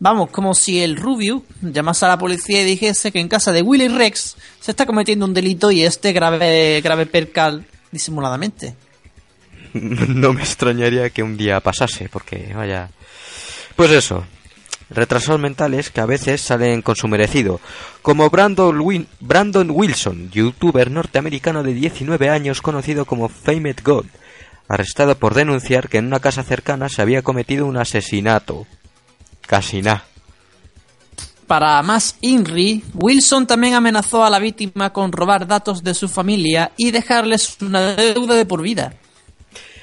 Vamos, 0.00 0.30
como 0.30 0.54
si 0.54 0.80
el 0.80 0.96
Rubio 0.96 1.42
llamase 1.60 2.04
a 2.04 2.08
la 2.08 2.18
policía 2.18 2.62
y 2.62 2.64
dijese 2.64 3.10
que 3.10 3.18
en 3.18 3.28
casa 3.28 3.50
de 3.50 3.62
Willy 3.62 3.88
Rex 3.88 4.36
se 4.60 4.70
está 4.70 4.86
cometiendo 4.86 5.26
un 5.26 5.34
delito 5.34 5.70
y 5.72 5.82
este 5.82 6.12
grave, 6.12 6.80
grave 6.82 7.06
percal 7.06 7.66
disimuladamente. 7.90 8.76
no 9.72 10.32
me 10.32 10.42
extrañaría 10.42 11.10
que 11.10 11.22
un 11.22 11.36
día 11.36 11.60
pasase, 11.60 12.08
porque 12.08 12.52
vaya... 12.54 12.90
Pues 13.74 13.92
eso, 13.92 14.24
retrasados 14.90 15.40
mentales 15.40 15.90
que 15.90 16.00
a 16.00 16.06
veces 16.06 16.40
salen 16.40 16.82
con 16.82 16.96
su 16.96 17.08
merecido, 17.08 17.60
como 18.02 18.28
Brandon, 18.30 18.80
Win 18.80 19.06
Brandon 19.20 19.70
Wilson, 19.70 20.30
youtuber 20.30 20.90
norteamericano 20.90 21.62
de 21.62 21.74
19 21.74 22.28
años 22.28 22.62
conocido 22.62 23.04
como 23.04 23.28
Famed 23.28 23.76
God, 23.84 24.06
arrestado 24.68 25.16
por 25.16 25.34
denunciar 25.34 25.88
que 25.88 25.98
en 25.98 26.06
una 26.06 26.20
casa 26.20 26.42
cercana 26.42 26.88
se 26.88 27.02
había 27.02 27.22
cometido 27.22 27.66
un 27.66 27.76
asesinato. 27.76 28.66
Casi 29.48 29.80
nada. 29.80 30.04
Para 31.46 31.82
más 31.82 32.16
INRI, 32.20 32.84
Wilson 32.92 33.46
también 33.46 33.72
amenazó 33.72 34.22
a 34.22 34.28
la 34.28 34.38
víctima 34.38 34.92
con 34.92 35.10
robar 35.10 35.46
datos 35.46 35.82
de 35.82 35.94
su 35.94 36.06
familia 36.06 36.72
y 36.76 36.90
dejarles 36.90 37.56
una 37.62 37.94
deuda 37.94 38.34
de 38.34 38.44
por 38.44 38.60
vida. 38.60 38.92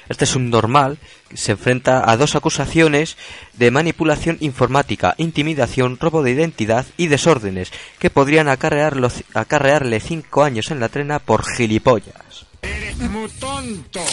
Este 0.08 0.24
es 0.24 0.36
un 0.36 0.50
normal 0.50 0.98
que 1.28 1.36
se 1.36 1.50
enfrenta 1.50 2.08
a 2.08 2.16
dos 2.16 2.36
acusaciones 2.36 3.16
de 3.54 3.72
manipulación 3.72 4.36
informática, 4.38 5.16
intimidación, 5.18 5.98
robo 5.98 6.22
de 6.22 6.30
identidad 6.30 6.86
y 6.96 7.08
desórdenes 7.08 7.72
que 7.98 8.10
podrían 8.10 8.48
acarrearlo, 8.48 9.10
acarrearle 9.34 9.98
cinco 9.98 10.44
años 10.44 10.70
en 10.70 10.78
la 10.78 10.88
trena 10.88 11.18
por 11.18 11.44
gilipollas. 11.44 12.46
Eres 12.62 12.96
muy 12.98 13.28
tonto. 13.30 14.04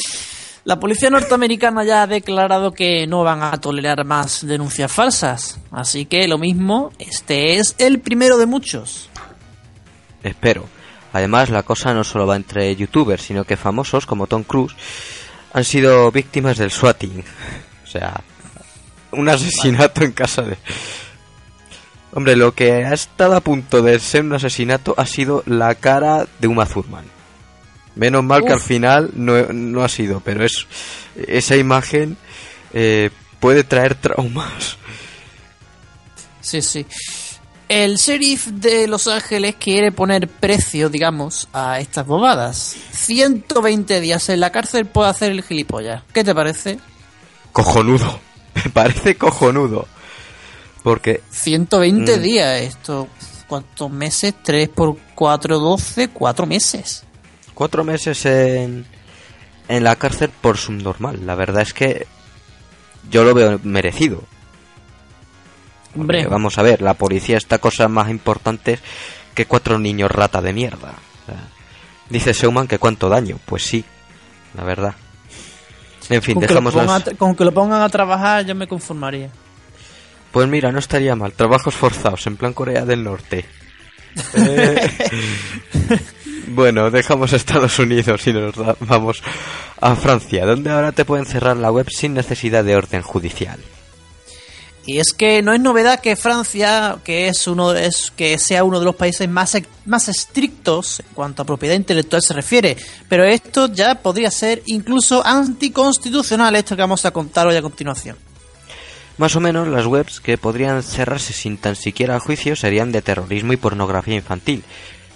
La 0.66 0.80
policía 0.80 1.10
norteamericana 1.10 1.84
ya 1.84 2.04
ha 2.04 2.08
declarado 2.08 2.72
que 2.72 3.06
no 3.06 3.24
van 3.24 3.44
a 3.44 3.60
tolerar 3.60 4.06
más 4.06 4.48
denuncias 4.48 4.90
falsas, 4.90 5.60
así 5.72 6.06
que 6.06 6.26
lo 6.28 6.38
mismo, 6.38 6.92
este 7.00 7.56
es 7.56 7.76
el 7.80 8.00
primero 8.00 8.38
de 8.38 8.46
muchos. 8.46 9.10
Espero. 10.24 10.66
Además, 11.12 11.50
la 11.50 11.64
cosa 11.64 11.94
no 11.94 12.06
solo 12.06 12.26
va 12.26 12.38
entre 12.38 12.76
youtubers, 12.76 13.24
sino 13.24 13.44
que 13.44 13.58
famosos 13.58 14.06
como 14.06 14.26
Tom 14.26 14.44
Cruise 14.44 14.74
han 15.52 15.66
sido 15.66 16.12
víctimas 16.12 16.58
del 16.58 16.72
swatting. 16.72 17.24
O 17.84 17.88
sea, 17.88 18.22
un 19.12 19.30
asesinato 19.30 20.04
en 20.04 20.14
casa 20.14 20.44
de... 20.44 20.58
Hombre, 22.14 22.36
lo 22.36 22.54
que 22.54 22.86
ha 22.86 22.94
estado 22.94 23.36
a 23.36 23.42
punto 23.42 23.82
de 23.82 24.00
ser 24.00 24.24
un 24.24 24.34
asesinato 24.34 24.96
ha 24.98 25.06
sido 25.06 25.44
la 25.46 25.76
cara 25.76 26.26
de 26.40 26.48
Uma 26.48 26.66
Thurman. 26.66 27.06
Menos 27.96 28.24
mal 28.24 28.44
que 28.44 28.54
al 28.54 28.60
final 28.62 29.12
no, 29.14 29.42
no 29.54 29.84
ha 29.84 29.90
sido, 29.90 30.20
pero 30.20 30.44
es 30.46 30.66
esa 31.28 31.56
imagen 31.56 32.18
eh, 32.74 33.10
puede 33.40 33.64
traer 33.64 33.96
traumas. 33.96 34.78
Sí, 36.42 36.62
sí. 36.62 36.86
El 37.70 37.96
sheriff 37.98 38.48
de 38.48 38.88
Los 38.88 39.08
Ángeles 39.08 39.56
quiere 39.60 39.92
poner 39.92 40.28
precio, 40.28 40.90
digamos, 40.90 41.48
a 41.54 41.80
estas 41.80 42.06
bobadas. 42.06 42.76
120 42.92 44.02
días 44.02 44.28
en 44.30 44.40
la 44.42 44.52
cárcel 44.52 44.86
puede 44.86 45.10
hacer 45.10 45.32
el 45.32 45.44
gilipollas. 45.44 46.04
¿Qué 46.14 46.24
te 46.24 46.36
parece? 46.36 46.80
Cojonudo. 47.52 48.20
Me 48.56 48.70
parece 48.72 49.16
cojonudo. 49.16 49.88
Porque 50.84 51.22
120 51.32 52.18
Mm. 52.18 52.22
días, 52.22 52.62
esto. 52.62 53.08
¿Cuántos 53.48 53.90
meses? 53.92 54.34
3 54.44 54.70
por 54.70 54.98
4, 55.16 55.60
12, 55.60 56.10
4 56.10 56.46
meses. 56.46 57.04
Cuatro 57.54 57.84
meses 57.84 58.26
en, 58.26 58.86
en 59.68 59.84
la 59.84 59.96
cárcel 59.96 60.30
por 60.42 60.58
subnormal. 60.58 61.26
La 61.26 61.36
verdad 61.36 61.62
es 61.62 61.74
que 61.74 62.08
yo 63.10 63.24
lo 63.24 63.34
veo 63.34 63.60
merecido. 63.64 64.24
Hombre, 65.96 66.26
vamos 66.26 66.58
a 66.58 66.64
ver, 66.64 66.82
la 66.82 66.96
policía 66.96 67.38
está 67.38 67.60
cosas 67.60 67.90
más 67.90 68.10
importantes 68.10 68.80
que 69.36 69.46
cuatro 69.46 69.78
niños 69.78 70.12
rata 70.12 70.42
de 70.42 70.54
mierda. 70.54 70.94
Dice 72.10 72.34
Seuman 72.34 72.68
que 72.68 72.80
cuánto 72.80 73.10
daño. 73.10 73.38
Pues 73.46 73.64
sí, 73.64 73.84
la 74.56 74.64
verdad. 74.64 74.96
En 76.10 76.22
fin, 76.22 76.36
con, 76.36 76.42
dejamos 76.42 76.76
las- 76.76 77.04
con 77.18 77.36
que 77.36 77.46
lo 77.46 77.54
pongan 77.54 77.82
a 77.82 77.90
trabajar 77.90 78.46
yo 78.46 78.56
me 78.56 78.68
conformaría. 78.68 79.30
Pues 80.32 80.48
mira, 80.48 80.72
no 80.72 80.80
estaría 80.80 81.16
mal. 81.16 81.32
Trabajos 81.34 81.76
forzados, 81.76 82.26
en 82.28 82.38
plan 82.38 82.54
Corea 82.54 82.86
del 82.86 83.04
Norte. 83.04 83.46
Eh, 84.36 84.90
bueno, 86.48 86.92
dejamos 86.92 87.34
Estados 87.34 87.80
Unidos 87.80 88.26
y 88.28 88.34
nos 88.34 88.56
vamos 88.80 89.22
a 89.80 89.96
Francia, 89.96 90.46
donde 90.46 90.72
ahora 90.72 90.92
te 90.92 91.06
pueden 91.06 91.26
cerrar 91.26 91.58
la 91.58 91.72
web 91.72 91.90
sin 91.90 92.14
necesidad 92.14 92.64
de 92.64 92.76
orden 92.76 93.02
judicial. 93.02 93.60
Y 94.86 95.00
es 95.00 95.14
que 95.14 95.42
no 95.42 95.54
es 95.54 95.62
novedad 95.62 96.02
que 96.02 96.18
Francia, 96.18 96.98
que 97.06 97.30
es 97.30 97.48
uno 97.48 97.74
es 97.74 98.12
que 98.18 98.38
sea 98.38 98.66
uno 98.66 98.80
de 98.80 98.86
los 98.86 98.96
países 98.96 99.30
más 99.30 99.58
más 99.86 100.10
estrictos 100.10 101.00
en 101.00 101.06
cuanto 101.14 101.42
a 101.42 101.46
propiedad 101.46 101.76
intelectual 101.76 102.22
se 102.22 102.34
refiere, 102.34 102.76
pero 103.08 103.24
esto 103.24 103.72
ya 103.72 103.96
podría 103.96 104.30
ser 104.30 104.62
incluso 104.66 105.26
anticonstitucional 105.26 106.56
esto 106.58 106.76
que 106.76 106.82
vamos 106.82 107.06
a 107.06 107.12
contar 107.12 107.48
hoy 107.48 107.56
a 107.56 107.62
continuación. 107.62 108.18
Más 109.18 109.36
o 109.36 109.40
menos 109.40 109.68
las 109.70 109.86
webs 109.86 110.20
que 110.20 110.38
podrían 110.38 110.84
cerrarse 110.84 111.32
sin 111.32 111.58
tan 111.58 111.78
siquiera 111.78 112.20
juicio 112.20 112.56
serían 112.56 112.92
de 112.92 113.02
terrorismo 113.02 113.54
y 113.54 113.58
pornografía 113.58 114.16
infantil. 114.16 114.64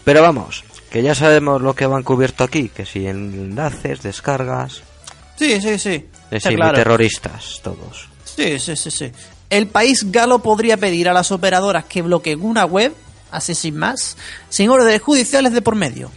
Pero 0.06 0.22
vamos, 0.22 0.64
que 0.98 1.04
ya 1.04 1.13
sabemos 1.13 1.62
lo 1.62 1.75
que 1.75 1.86
van 1.86 2.01
cubierto 2.01 2.44
aquí, 2.44 2.70
que 2.70 2.84
si 2.84 3.06
enlaces, 3.06 4.01
descargas, 4.01 4.82
Sí, 5.38 5.62
sí, 5.62 5.77
sí. 5.77 6.06
claro. 6.56 6.75
terroristas 6.75 7.62
todos. 7.63 8.10
Sí, 8.24 8.58
sí, 8.58 8.75
sí, 8.75 8.89
sí. 8.89 9.12
El 9.51 9.68
país 9.68 10.12
galo 10.12 10.39
podría 10.39 10.75
pedir 10.77 11.08
a 11.08 11.13
las 11.13 11.32
operadoras 11.32 11.86
que 11.86 12.01
bloqueen 12.01 12.42
una 12.42 12.66
web, 12.66 12.96
así 13.30 13.54
sin 13.54 13.77
más, 13.77 14.18
sin 14.50 14.72
órdenes 14.72 15.04
judiciales 15.04 15.54
de 15.54 15.62
por 15.62 15.75
medio. 15.75 16.10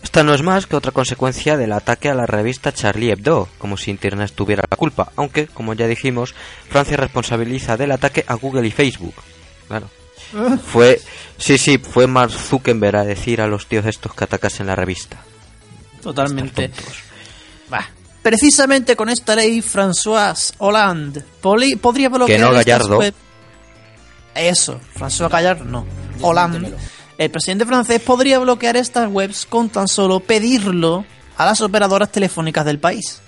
Esta 0.00 0.22
no 0.22 0.32
es 0.32 0.42
más 0.42 0.68
que 0.68 0.76
otra 0.76 0.92
consecuencia 0.92 1.56
del 1.56 1.72
ataque 1.72 2.08
a 2.08 2.14
la 2.14 2.26
revista 2.26 2.70
Charlie 2.72 3.10
Hebdo, 3.10 3.48
como 3.58 3.76
si 3.76 3.90
Internet 3.90 4.30
tuviera 4.32 4.62
la 4.70 4.76
culpa, 4.76 5.10
aunque, 5.16 5.48
como 5.48 5.74
ya 5.74 5.88
dijimos, 5.88 6.36
Francia 6.68 6.96
responsabiliza 6.96 7.76
del 7.76 7.90
ataque 7.90 8.24
a 8.28 8.34
Google 8.34 8.68
y 8.68 8.70
Facebook. 8.70 9.14
Claro. 9.66 9.90
Fue, 10.66 11.00
sí, 11.38 11.58
sí, 11.58 11.78
fue 11.78 12.06
Mark 12.06 12.30
Zuckerberg 12.32 12.96
a 12.96 13.04
decir 13.04 13.40
a 13.40 13.46
los 13.46 13.66
tíos 13.66 13.84
estos 13.86 14.14
que 14.14 14.24
atacasen 14.24 14.66
la 14.66 14.74
revista. 14.76 15.18
Totalmente. 16.02 16.70
Bah. 17.68 17.86
Precisamente 18.22 18.94
con 18.96 19.08
esta 19.08 19.34
ley, 19.36 19.60
François 19.62 20.52
Hollande 20.58 21.22
poli- 21.40 21.76
podría 21.76 22.08
bloquear 22.08 22.38
Que 22.38 22.38
no 22.38 22.50
estas 22.50 22.64
Gallardo. 22.66 22.98
web- 22.98 23.14
Eso, 24.34 24.80
François 24.98 25.28
Gallardo 25.30 25.64
no. 25.64 25.84
Hollande. 26.20 26.72
El 27.18 27.30
presidente 27.30 27.66
francés 27.66 28.00
podría 28.00 28.38
bloquear 28.38 28.76
estas 28.76 29.08
webs 29.10 29.44
con 29.46 29.68
tan 29.68 29.86
solo 29.88 30.20
pedirlo 30.20 31.04
a 31.36 31.44
las 31.46 31.60
operadoras 31.60 32.10
telefónicas 32.10 32.64
del 32.64 32.78
país. 32.78 33.20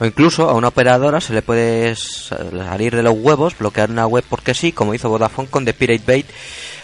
O 0.00 0.06
incluso 0.06 0.48
a 0.48 0.54
una 0.54 0.68
operadora 0.68 1.20
se 1.20 1.34
le 1.34 1.42
puede 1.42 1.94
salir 1.94 2.96
de 2.96 3.02
los 3.02 3.14
huevos, 3.18 3.56
bloquear 3.58 3.90
una 3.90 4.06
web 4.06 4.24
porque 4.28 4.54
sí, 4.54 4.72
como 4.72 4.94
hizo 4.94 5.10
Vodafone 5.10 5.48
con 5.48 5.66
The 5.66 5.74
Pirate 5.74 6.04
Bay 6.06 6.24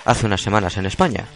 hace 0.05 0.27
unas 0.27 0.43
semanas 0.43 0.77
en 0.77 0.85
España. 0.85 1.27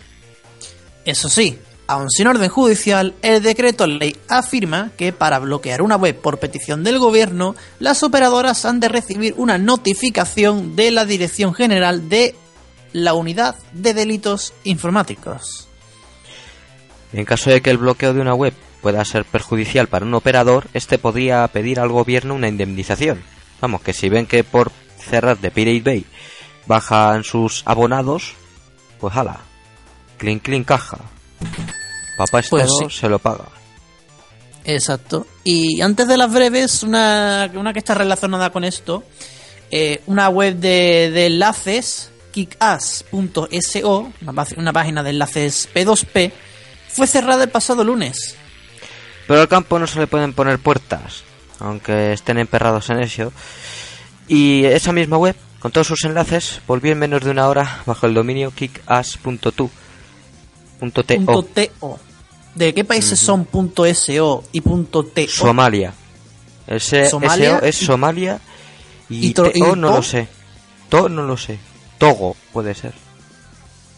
Eso 1.06 1.30
sí, 1.30 1.58
aun 1.86 2.10
sin 2.10 2.26
orden 2.26 2.50
judicial, 2.50 3.14
el 3.22 3.42
decreto 3.42 3.86
ley 3.86 4.14
afirma 4.28 4.90
que 4.98 5.14
para 5.14 5.38
bloquear 5.38 5.80
una 5.80 5.96
web 5.96 6.14
por 6.20 6.38
petición 6.38 6.84
del 6.84 6.98
gobierno, 6.98 7.56
las 7.78 8.02
operadoras 8.02 8.66
han 8.66 8.78
de 8.78 8.88
recibir 8.88 9.32
una 9.38 9.56
notificación 9.56 10.76
de 10.76 10.90
la 10.90 11.06
Dirección 11.06 11.54
General 11.54 12.10
de 12.10 12.34
la 12.92 13.14
Unidad 13.14 13.56
de 13.72 13.94
Delitos 13.94 14.52
Informáticos. 14.64 15.66
En 17.14 17.24
caso 17.24 17.48
de 17.48 17.62
que 17.62 17.70
el 17.70 17.78
bloqueo 17.78 18.12
de 18.12 18.20
una 18.20 18.34
web 18.34 18.52
pueda 18.80 19.04
ser 19.04 19.24
perjudicial 19.24 19.86
para 19.86 20.06
un 20.06 20.14
operador, 20.14 20.66
este 20.74 20.98
podría 20.98 21.46
pedir 21.48 21.80
al 21.80 21.88
gobierno 21.88 22.34
una 22.34 22.48
indemnización. 22.48 23.22
Vamos, 23.60 23.82
que 23.82 23.92
si 23.92 24.08
ven 24.08 24.26
que 24.26 24.44
por 24.44 24.72
cerrar 24.98 25.38
de 25.38 25.50
Pirate 25.50 25.82
Bay 25.82 26.06
bajan 26.66 27.24
sus 27.24 27.62
abonados, 27.66 28.34
pues 28.98 29.14
hala, 29.16 29.40
clean 30.18 30.38
clean 30.38 30.64
caja. 30.64 30.98
Papá 32.16 32.42
Pues 32.48 32.64
Estado 32.64 32.90
sí. 32.90 32.98
se 32.98 33.08
lo 33.08 33.18
paga. 33.18 33.46
Exacto. 34.64 35.26
Y 35.42 35.80
antes 35.80 36.06
de 36.06 36.16
las 36.16 36.30
breves, 36.32 36.82
una, 36.82 37.50
una 37.54 37.72
que 37.72 37.78
está 37.78 37.94
relacionada 37.94 38.50
con 38.50 38.64
esto, 38.64 39.04
eh, 39.70 40.02
una 40.06 40.28
web 40.28 40.56
de, 40.56 41.10
de 41.10 41.26
enlaces, 41.26 42.10
kickass.so, 42.32 44.12
una, 44.20 44.46
una 44.56 44.72
página 44.72 45.02
de 45.02 45.10
enlaces 45.10 45.68
P2P, 45.74 46.32
fue 46.88 47.06
cerrada 47.06 47.44
el 47.44 47.50
pasado 47.50 47.84
lunes. 47.84 48.36
Pero 49.30 49.42
al 49.42 49.46
campo 49.48 49.78
no 49.78 49.86
se 49.86 50.00
le 50.00 50.08
pueden 50.08 50.32
poner 50.32 50.58
puertas, 50.58 51.22
aunque 51.60 52.12
estén 52.14 52.36
emperrados 52.38 52.90
en 52.90 52.98
eso. 52.98 53.32
Y 54.26 54.64
esa 54.64 54.90
misma 54.92 55.18
web, 55.18 55.36
con 55.60 55.70
todos 55.70 55.86
sus 55.86 56.02
enlaces, 56.02 56.60
volvió 56.66 56.90
en 56.90 56.98
menos 56.98 57.22
de 57.22 57.30
una 57.30 57.46
hora 57.46 57.80
bajo 57.86 58.06
el 58.08 58.14
dominio 58.14 58.50
kickass.to. 58.50 59.70
¿De 62.56 62.74
qué 62.74 62.82
países 62.84 63.20
son 63.20 63.44
punto 63.44 63.84
.so 63.94 64.42
y 64.50 64.60
.to? 64.62 65.06
Somalia. 65.28 65.94
Ese 66.66 67.08
Somalia 67.08 67.60
SO 67.60 67.64
es 67.66 67.76
Somalia 67.76 68.40
y, 69.08 69.28
y 69.28 69.32
to- 69.32 69.44
TO 69.44 69.52
y 69.54 69.60
no 69.60 69.90
to- 69.90 69.96
lo 69.98 70.02
sé. 70.02 70.26
To 70.88 71.08
no 71.08 71.22
lo 71.22 71.36
sé. 71.36 71.56
Togo 71.98 72.34
puede 72.52 72.74
ser. 72.74 72.94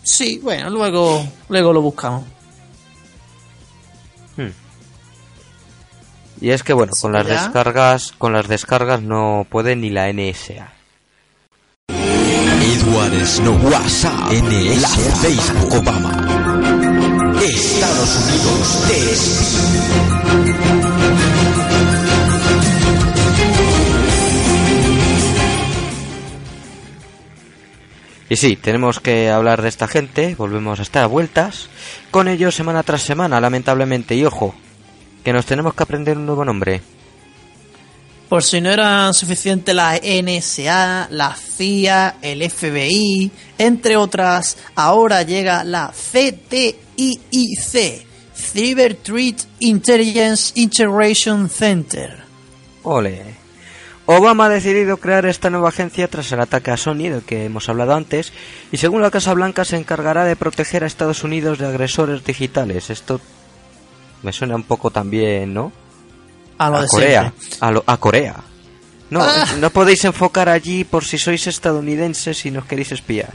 Sí, 0.02 0.40
bueno, 0.42 0.68
luego, 0.68 1.26
luego 1.48 1.72
lo 1.72 1.80
buscamos. 1.80 2.24
Y 6.42 6.50
es 6.50 6.64
que 6.64 6.72
bueno, 6.72 6.92
con 7.00 7.12
las 7.12 7.24
descargas, 7.24 8.12
con 8.18 8.32
las 8.32 8.48
descargas 8.48 9.00
no 9.00 9.46
puede 9.48 9.76
ni 9.76 9.90
la 9.90 10.12
NSA. 10.12 10.72
Edward 11.88 13.24
Snow, 13.24 13.54
WhatsApp, 13.70 14.32
NS, 14.32 15.20
Facebook, 15.22 15.72
Obama. 15.78 16.10
Estados 17.40 18.16
Unidos. 18.24 18.88
Y 28.28 28.36
sí, 28.36 28.56
tenemos 28.56 28.98
que 28.98 29.30
hablar 29.30 29.62
de 29.62 29.68
esta 29.68 29.86
gente, 29.86 30.34
volvemos 30.34 30.80
a 30.80 30.82
estar 30.82 31.04
a 31.04 31.06
vueltas 31.06 31.68
con 32.10 32.26
ellos 32.26 32.56
semana 32.56 32.82
tras 32.82 33.02
semana, 33.02 33.40
lamentablemente. 33.40 34.16
Y 34.16 34.24
ojo, 34.24 34.56
que 35.22 35.32
nos 35.32 35.46
tenemos 35.46 35.74
que 35.74 35.82
aprender 35.82 36.16
un 36.16 36.26
nuevo 36.26 36.44
nombre. 36.44 36.80
Por 38.28 38.42
si 38.42 38.60
no 38.62 38.70
era 38.70 39.12
suficiente 39.12 39.74
la 39.74 40.00
NSA, 40.02 41.08
la 41.10 41.34
CIA, 41.34 42.16
el 42.22 42.50
FBI, 42.50 43.30
entre 43.58 43.96
otras, 43.96 44.56
ahora 44.74 45.22
llega 45.22 45.64
la 45.64 45.92
CTIIC, 45.92 48.06
Cyber 48.34 48.94
Threat 48.94 49.42
Intelligence 49.58 50.52
Integration 50.54 51.50
Center. 51.50 52.22
Ole. 52.84 53.42
Obama 54.06 54.46
ha 54.46 54.48
decidido 54.48 54.96
crear 54.96 55.26
esta 55.26 55.50
nueva 55.50 55.68
agencia 55.68 56.08
tras 56.08 56.32
el 56.32 56.40
ataque 56.40 56.70
a 56.70 56.76
Sony 56.76 57.10
del 57.10 57.22
que 57.22 57.44
hemos 57.44 57.68
hablado 57.68 57.94
antes 57.94 58.32
y 58.72 58.78
según 58.78 59.02
la 59.02 59.10
Casa 59.10 59.34
Blanca 59.34 59.64
se 59.64 59.76
encargará 59.76 60.24
de 60.24 60.36
proteger 60.36 60.82
a 60.82 60.86
Estados 60.86 61.22
Unidos 61.22 61.58
de 61.58 61.66
agresores 61.66 62.24
digitales. 62.24 62.90
Esto 62.90 63.20
me 64.22 64.32
suena 64.32 64.54
un 64.56 64.62
poco 64.64 64.90
también, 64.90 65.52
¿no? 65.54 65.72
A 66.58 66.70
lo 66.70 66.76
a 66.76 66.82
de 66.82 66.88
Corea, 66.88 67.32
a, 67.60 67.70
lo- 67.70 67.84
a 67.86 67.96
Corea. 67.96 68.36
No, 69.10 69.20
Ah. 69.22 69.46
no 69.58 69.70
podéis 69.70 70.04
enfocar 70.04 70.48
allí 70.48 70.84
por 70.84 71.04
si 71.04 71.18
sois 71.18 71.46
estadounidenses 71.46 72.46
y 72.46 72.50
nos 72.50 72.64
queréis 72.64 72.92
espiar. 72.92 73.30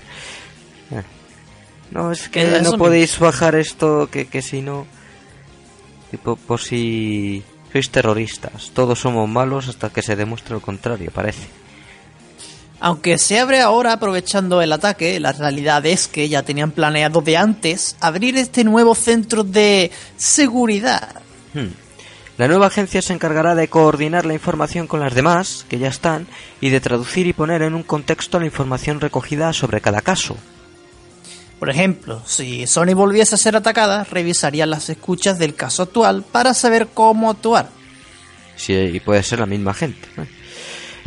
Eh. 0.92 1.04
No, 1.92 2.12
es 2.12 2.30
que 2.30 2.42
Eso 2.44 2.72
no 2.72 2.78
podéis 2.78 3.20
bajar 3.20 3.56
esto, 3.56 4.10
que, 4.12 4.28
que 4.28 4.42
si 4.42 4.62
no... 4.62 4.88
Tipo, 6.12 6.36
por 6.36 6.60
si 6.62 7.44
sois 7.72 7.92
terroristas. 7.92 8.72
Todos 8.74 9.00
somos 9.00 9.28
malos 9.30 9.68
hasta 9.68 9.90
que 9.90 10.02
se 10.02 10.16
demuestre 10.16 10.54
lo 10.56 10.62
contrario, 10.62 11.12
parece. 11.14 11.48
Aunque 12.80 13.18
se 13.18 13.40
abre 13.40 13.62
ahora 13.62 13.94
aprovechando 13.94 14.62
el 14.62 14.72
ataque, 14.72 15.20
la 15.20 15.32
realidad 15.32 15.86
es 15.86 16.08
que 16.08 16.30
ya 16.30 16.44
tenían 16.44 16.72
planeado 16.72 17.22
de 17.22 17.36
antes 17.36 17.96
abrir 18.00 18.38
este 18.38 18.64
nuevo 18.64 18.94
centro 18.94 19.44
de 19.44 19.92
seguridad. 20.16 21.22
Hmm. 21.54 21.70
La 22.38 22.48
nueva 22.48 22.68
agencia 22.68 23.02
se 23.02 23.14
encargará 23.14 23.56
de 23.56 23.68
coordinar 23.68 24.28
la 24.28 24.36
información 24.36 24.86
con 24.86 25.00
las 25.00 25.16
demás, 25.16 25.66
que 25.68 25.80
ya 25.80 25.88
están, 25.88 26.28
y 26.62 26.70
de 26.70 26.80
traducir 26.80 27.26
y 27.26 27.34
poner 27.34 27.64
en 27.64 27.74
un 27.74 27.82
contexto 27.82 28.40
la 28.40 28.46
información 28.46 29.02
recogida 29.02 29.54
sobre 29.54 29.82
cada 29.82 30.02
caso. 30.02 30.38
Por 31.58 31.72
ejemplo, 31.72 32.22
si 32.28 32.68
Sony 32.68 32.94
volviese 32.94 33.34
a 33.34 33.40
ser 33.40 33.56
atacada, 33.56 34.04
revisaría 34.04 34.68
las 34.68 34.88
escuchas 34.92 35.40
del 35.40 35.56
caso 35.56 35.82
actual 35.82 36.24
para 36.32 36.54
saber 36.54 36.90
cómo 36.94 37.32
actuar. 37.32 37.70
Sí, 38.56 38.74
y 38.74 39.00
puede 39.00 39.24
ser 39.24 39.40
la 39.40 39.48
misma 39.48 39.74
gente. 39.74 40.08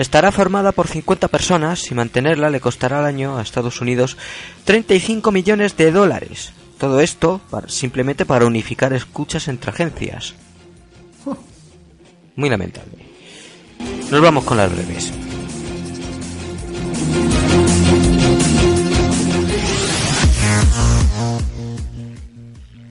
Estará 0.01 0.33
formada 0.33 0.73
por 0.73 0.89
50 0.89 1.29
personas 1.29 1.91
y 1.91 1.95
mantenerla 1.95 2.49
le 2.49 2.59
costará 2.61 3.01
al 3.01 3.05
año 3.05 3.37
a 3.37 3.43
Estados 3.43 3.83
Unidos 3.83 4.17
35 4.65 5.31
millones 5.31 5.77
de 5.77 5.93
dólares. 5.93 6.53
Todo 6.79 7.01
esto 7.01 7.43
para- 7.51 7.69
simplemente 7.69 8.25
para 8.25 8.47
unificar 8.47 8.95
escuchas 8.95 9.47
entre 9.49 9.71
agencias. 9.71 10.35
Muy 12.35 12.49
lamentable. 12.49 13.05
Nos 14.11 14.23
vamos 14.23 14.45
con 14.45 14.57
las 14.57 14.73
breves. 14.73 15.13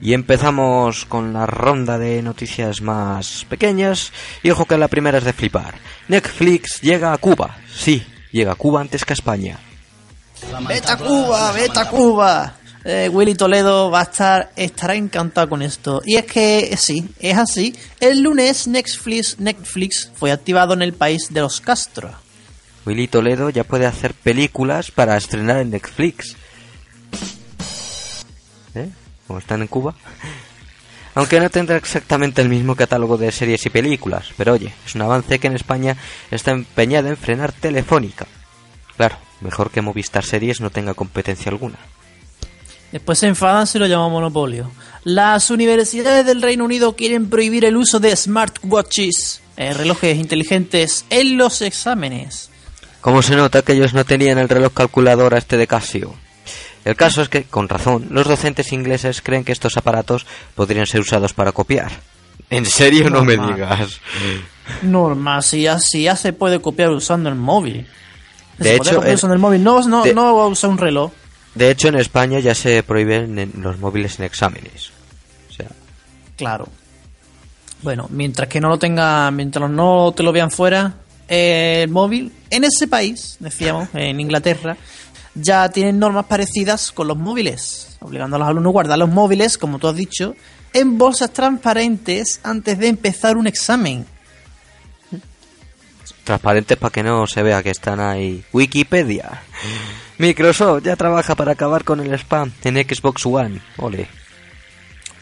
Y 0.00 0.14
empezamos 0.14 1.04
con 1.04 1.32
la 1.32 1.46
ronda 1.46 1.98
de 1.98 2.22
noticias 2.22 2.80
más 2.80 3.44
pequeñas. 3.48 4.12
Y 4.42 4.50
ojo 4.50 4.64
que 4.64 4.78
la 4.78 4.88
primera 4.88 5.18
es 5.18 5.24
de 5.24 5.32
flipar. 5.32 5.74
Netflix 6.08 6.80
llega 6.80 7.12
a 7.12 7.18
Cuba. 7.18 7.58
Sí, 7.74 8.06
llega 8.32 8.52
a 8.52 8.56
Cuba 8.56 8.80
antes 8.80 9.04
que 9.04 9.12
a 9.12 9.14
España. 9.14 9.58
¡Vete 10.66 10.90
a 10.90 10.96
Cuba! 10.96 11.52
¡Vete 11.52 11.78
a 11.78 11.88
Cuba! 11.88 12.54
Eh, 12.82 13.10
Willy 13.12 13.34
Toledo 13.34 13.90
va 13.90 14.00
a 14.00 14.04
estar 14.04 14.52
estará 14.56 14.94
encantado 14.94 15.50
con 15.50 15.60
esto. 15.60 16.00
Y 16.04 16.16
es 16.16 16.24
que 16.24 16.74
sí, 16.78 17.08
es 17.18 17.36
así. 17.36 17.76
El 18.00 18.22
lunes 18.22 18.66
Netflix, 18.66 19.38
Netflix 19.38 20.10
fue 20.14 20.32
activado 20.32 20.72
en 20.72 20.82
el 20.82 20.94
país 20.94 21.28
de 21.30 21.40
los 21.40 21.60
Castro. 21.60 22.10
Willy 22.86 23.08
Toledo 23.08 23.50
ya 23.50 23.64
puede 23.64 23.84
hacer 23.84 24.14
películas 24.14 24.90
para 24.90 25.16
estrenar 25.18 25.58
en 25.58 25.70
Netflix. 25.70 26.36
¿Eh? 28.74 28.88
Como 29.30 29.38
están 29.38 29.62
en 29.62 29.68
Cuba. 29.68 29.94
Aunque 31.14 31.38
no 31.38 31.48
tendrá 31.50 31.76
exactamente 31.76 32.42
el 32.42 32.48
mismo 32.48 32.74
catálogo 32.74 33.16
de 33.16 33.30
series 33.30 33.64
y 33.64 33.70
películas, 33.70 34.32
pero 34.36 34.54
oye, 34.54 34.74
es 34.84 34.96
un 34.96 35.02
avance 35.02 35.38
que 35.38 35.46
en 35.46 35.54
España 35.54 35.96
está 36.32 36.50
empeñada 36.50 37.10
en 37.10 37.16
frenar 37.16 37.52
Telefónica. 37.52 38.26
Claro, 38.96 39.14
mejor 39.40 39.70
que 39.70 39.82
Movistar 39.82 40.24
Series 40.24 40.60
no 40.60 40.70
tenga 40.70 40.94
competencia 40.94 41.48
alguna. 41.48 41.76
Después 42.90 43.20
se 43.20 43.28
enfadan 43.28 43.68
si 43.68 43.78
lo 43.78 43.86
llaman 43.86 44.10
monopolio. 44.10 44.68
Las 45.04 45.50
universidades 45.50 46.26
del 46.26 46.42
Reino 46.42 46.64
Unido 46.64 46.96
quieren 46.96 47.30
prohibir 47.30 47.64
el 47.64 47.76
uso 47.76 48.00
de 48.00 48.16
smartwatches, 48.16 49.42
eh, 49.56 49.72
relojes 49.74 50.18
inteligentes, 50.18 51.04
en 51.08 51.36
los 51.36 51.62
exámenes. 51.62 52.50
Como 53.00 53.22
se 53.22 53.36
nota 53.36 53.62
que 53.62 53.74
ellos 53.74 53.94
no 53.94 54.04
tenían 54.04 54.38
el 54.38 54.48
reloj 54.48 54.72
calculador 54.72 55.34
a 55.34 55.38
este 55.38 55.56
de 55.56 55.68
Casio. 55.68 56.16
El 56.84 56.96
caso 56.96 57.20
es 57.22 57.28
que, 57.28 57.44
con 57.44 57.68
razón, 57.68 58.06
los 58.10 58.26
docentes 58.26 58.72
ingleses 58.72 59.20
creen 59.22 59.44
que 59.44 59.52
estos 59.52 59.76
aparatos 59.76 60.26
podrían 60.54 60.86
ser 60.86 61.00
usados 61.02 61.34
para 61.34 61.52
copiar. 61.52 61.90
¿En 62.48 62.64
serio 62.66 63.10
no 63.10 63.22
me 63.24 63.36
digas? 63.36 64.00
Normal, 64.82 65.42
si 65.42 65.62
ya, 65.62 65.78
si 65.78 66.02
ya 66.04 66.16
se 66.16 66.32
puede 66.32 66.60
copiar 66.60 66.90
usando 66.90 67.28
el 67.28 67.34
móvil. 67.34 67.86
De 68.58 68.64
se 68.64 68.74
hecho, 68.76 68.94
copiar 68.96 69.08
el- 69.10 69.14
usando 69.14 69.34
el 69.34 69.40
móvil. 69.40 69.62
No, 69.62 69.80
no, 69.82 70.02
de- 70.04 70.14
no 70.14 70.34
va 70.36 70.44
a 70.44 70.46
usar 70.48 70.70
un 70.70 70.78
reloj. 70.78 71.12
De 71.54 71.70
hecho, 71.70 71.88
en 71.88 71.96
España 71.96 72.38
ya 72.40 72.54
se 72.54 72.82
prohíben 72.82 73.38
en 73.38 73.52
los 73.58 73.78
móviles 73.78 74.18
en 74.18 74.24
exámenes. 74.24 74.90
O 75.50 75.52
sea, 75.52 75.66
Claro. 76.36 76.68
Bueno, 77.82 78.06
mientras 78.10 78.48
que 78.48 78.60
no 78.60 78.68
lo 78.68 78.78
tenga, 78.78 79.30
mientras 79.30 79.70
no 79.70 80.12
te 80.16 80.22
lo 80.22 80.32
vean 80.32 80.50
fuera, 80.50 80.94
eh, 81.28 81.82
el 81.84 81.90
móvil, 81.90 82.32
en 82.50 82.64
ese 82.64 82.86
país, 82.88 83.36
decíamos, 83.40 83.88
en 83.94 84.20
Inglaterra, 84.20 84.76
ya 85.34 85.68
tienen 85.68 85.98
normas 85.98 86.26
parecidas 86.26 86.92
con 86.92 87.08
los 87.08 87.16
móviles, 87.16 87.96
obligando 88.00 88.36
a 88.36 88.38
los 88.38 88.48
alumnos 88.48 88.70
a 88.70 88.72
guardar 88.72 88.98
los 88.98 89.08
móviles, 89.08 89.58
como 89.58 89.78
tú 89.78 89.88
has 89.88 89.96
dicho, 89.96 90.34
en 90.72 90.98
bolsas 90.98 91.32
transparentes 91.32 92.40
antes 92.42 92.78
de 92.78 92.88
empezar 92.88 93.36
un 93.36 93.46
examen. 93.46 94.06
transparentes 96.24 96.76
para 96.76 96.92
que 96.92 97.02
no 97.02 97.26
se 97.26 97.42
vea 97.42 97.62
que 97.62 97.70
están 97.70 97.98
ahí. 98.00 98.44
Wikipedia. 98.52 99.42
Microsoft 100.18 100.84
ya 100.84 100.94
trabaja 100.96 101.34
para 101.34 101.52
acabar 101.52 101.82
con 101.82 101.98
el 102.00 102.12
spam 102.14 102.52
en 102.62 102.76
Xbox 102.76 103.24
One. 103.26 103.60
Ole. 103.78 104.19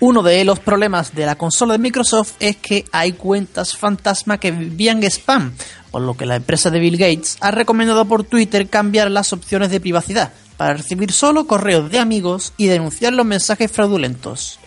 Uno 0.01 0.23
de 0.23 0.45
los 0.45 0.61
problemas 0.61 1.13
de 1.13 1.27
la 1.27 1.35
consola 1.35 1.73
de 1.73 1.81
Microsoft 1.81 2.35
es 2.39 2.57
que 2.57 2.85
hay 2.93 3.15
cuentas 3.15 3.77
fantasma 3.77 4.39
que 4.39 4.49
envían 4.49 5.03
spam, 5.03 5.55
por 5.91 6.03
lo 6.03 6.17
que 6.17 6.25
la 6.25 6.37
empresa 6.37 6.71
de 6.71 6.79
Bill 6.79 6.97
Gates 6.97 7.37
ha 7.41 7.51
recomendado 7.51 8.05
por 8.05 8.23
Twitter 8.23 8.69
cambiar 8.69 9.11
las 9.11 9.33
opciones 9.33 9.71
de 9.71 9.81
privacidad 9.81 10.33
para 10.57 10.75
recibir 10.75 11.11
solo 11.11 11.49
correos 11.49 11.91
de 11.91 11.99
amigos 11.99 12.53
y 12.57 12.67
denunciar 12.67 13.13
los 13.13 13.27
mensajes 13.27 13.73
fraudulentos. 13.73 14.61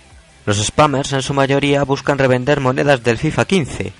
Los 0.46 0.58
spammers 0.58 1.13
en 1.13 1.22
su 1.22 1.34
mayoría 1.34 1.84
buscan 1.84 2.17
revender 2.17 2.60
monedas 2.60 3.02
del 3.02 3.17
FIFA 3.17 3.46
15. 3.46 3.94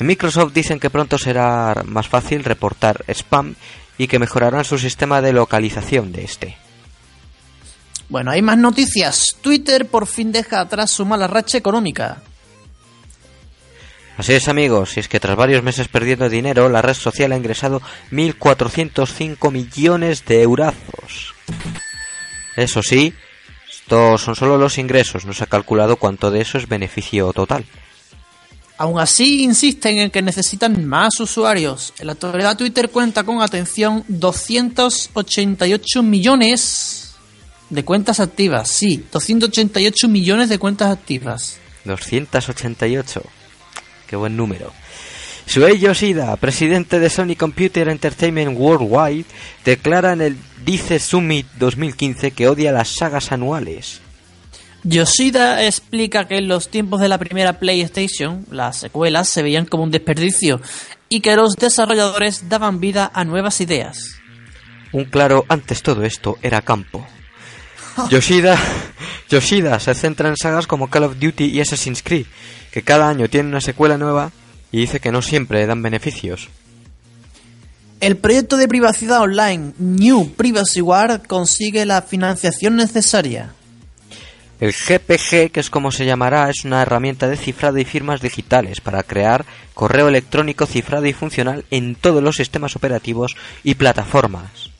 En 0.00 0.06
Microsoft 0.06 0.52
dicen 0.52 0.78
que 0.78 0.90
pronto 0.90 1.16
será 1.16 1.84
más 1.86 2.08
fácil 2.08 2.44
reportar 2.44 3.02
spam 3.08 3.54
y 3.96 4.08
que 4.08 4.18
mejorarán 4.18 4.64
su 4.64 4.76
sistema 4.76 5.22
de 5.22 5.32
localización 5.32 6.12
de 6.12 6.24
este. 6.24 6.63
Bueno, 8.08 8.30
hay 8.30 8.42
más 8.42 8.58
noticias. 8.58 9.36
Twitter 9.40 9.86
por 9.86 10.06
fin 10.06 10.32
deja 10.32 10.60
atrás 10.60 10.90
su 10.90 11.04
mala 11.04 11.26
racha 11.26 11.58
económica. 11.58 12.22
Así 14.16 14.32
es 14.32 14.46
amigos, 14.46 14.96
y 14.96 15.00
es 15.00 15.08
que 15.08 15.18
tras 15.18 15.36
varios 15.36 15.64
meses 15.64 15.88
perdiendo 15.88 16.28
dinero, 16.28 16.68
la 16.68 16.82
red 16.82 16.94
social 16.94 17.32
ha 17.32 17.36
ingresado 17.36 17.82
1.405 18.12 19.50
millones 19.50 20.24
de 20.24 20.42
eurazos. 20.42 21.34
Eso 22.54 22.80
sí, 22.80 23.12
estos 23.68 24.22
son 24.22 24.36
solo 24.36 24.56
los 24.56 24.78
ingresos, 24.78 25.24
no 25.24 25.32
se 25.32 25.42
ha 25.42 25.48
calculado 25.48 25.96
cuánto 25.96 26.30
de 26.30 26.42
eso 26.42 26.58
es 26.58 26.68
beneficio 26.68 27.32
total. 27.32 27.64
Aún 28.78 29.00
así, 29.00 29.42
insisten 29.42 29.98
en 29.98 30.10
que 30.10 30.22
necesitan 30.22 30.86
más 30.86 31.18
usuarios. 31.18 31.92
En 31.98 32.06
la 32.06 32.12
actualidad 32.12 32.56
Twitter 32.56 32.90
cuenta 32.90 33.24
con, 33.24 33.42
atención, 33.42 34.04
288 34.08 36.02
millones 36.02 37.03
de 37.74 37.84
cuentas 37.84 38.20
activas. 38.20 38.68
Sí, 38.68 39.04
288 39.12 40.08
millones 40.08 40.48
de 40.48 40.58
cuentas 40.58 40.90
activas. 40.90 41.58
288. 41.84 43.22
Qué 44.06 44.16
buen 44.16 44.36
número. 44.36 44.72
Shuei 45.46 45.78
Yoshida, 45.78 46.34
presidente 46.36 46.98
de 46.98 47.10
Sony 47.10 47.36
Computer 47.36 47.88
Entertainment 47.88 48.58
Worldwide, 48.58 49.26
declara 49.64 50.12
en 50.12 50.22
el 50.22 50.36
Dice 50.64 50.98
Summit 50.98 51.46
2015 51.58 52.30
que 52.30 52.48
odia 52.48 52.72
las 52.72 52.88
sagas 52.88 53.30
anuales. 53.30 54.00
Yoshida 54.84 55.64
explica 55.64 56.26
que 56.26 56.38
en 56.38 56.48
los 56.48 56.68
tiempos 56.68 57.00
de 57.00 57.08
la 57.08 57.18
primera 57.18 57.58
PlayStation, 57.58 58.46
las 58.50 58.78
secuelas 58.78 59.28
se 59.28 59.42
veían 59.42 59.66
como 59.66 59.82
un 59.82 59.90
desperdicio 59.90 60.60
y 61.08 61.20
que 61.20 61.36
los 61.36 61.56
desarrolladores 61.56 62.48
daban 62.48 62.80
vida 62.80 63.10
a 63.14 63.24
nuevas 63.24 63.60
ideas. 63.60 64.16
Un 64.92 65.04
claro 65.06 65.44
antes 65.48 65.82
todo 65.82 66.04
esto 66.04 66.38
era 66.42 66.62
campo. 66.62 67.06
Yoshida, 68.10 68.58
Yoshida 69.28 69.78
se 69.80 69.94
centra 69.94 70.28
en 70.28 70.36
sagas 70.36 70.66
como 70.66 70.90
Call 70.90 71.04
of 71.04 71.18
Duty 71.18 71.44
y 71.44 71.60
Assassin's 71.60 72.02
Creed, 72.02 72.26
que 72.70 72.82
cada 72.82 73.08
año 73.08 73.28
tienen 73.28 73.50
una 73.50 73.60
secuela 73.60 73.98
nueva 73.98 74.32
y 74.72 74.80
dice 74.80 75.00
que 75.00 75.12
no 75.12 75.22
siempre 75.22 75.66
dan 75.66 75.82
beneficios. 75.82 76.48
El 78.00 78.16
proyecto 78.16 78.56
de 78.56 78.68
privacidad 78.68 79.22
online 79.22 79.72
New 79.78 80.32
Privacy 80.34 80.80
Guard 80.80 81.26
consigue 81.26 81.86
la 81.86 82.02
financiación 82.02 82.76
necesaria. 82.76 83.54
El 84.60 84.72
GPG, 84.72 85.50
que 85.50 85.60
es 85.60 85.70
como 85.70 85.90
se 85.90 86.06
llamará, 86.06 86.48
es 86.50 86.64
una 86.64 86.82
herramienta 86.82 87.28
de 87.28 87.36
cifrado 87.36 87.78
y 87.78 87.84
firmas 87.84 88.20
digitales 88.20 88.80
para 88.80 89.02
crear 89.02 89.44
correo 89.74 90.08
electrónico 90.08 90.66
cifrado 90.66 91.06
y 91.06 91.12
funcional 91.12 91.64
en 91.70 91.94
todos 91.94 92.22
los 92.22 92.36
sistemas 92.36 92.76
operativos 92.76 93.36
y 93.62 93.74
plataformas. 93.74 94.73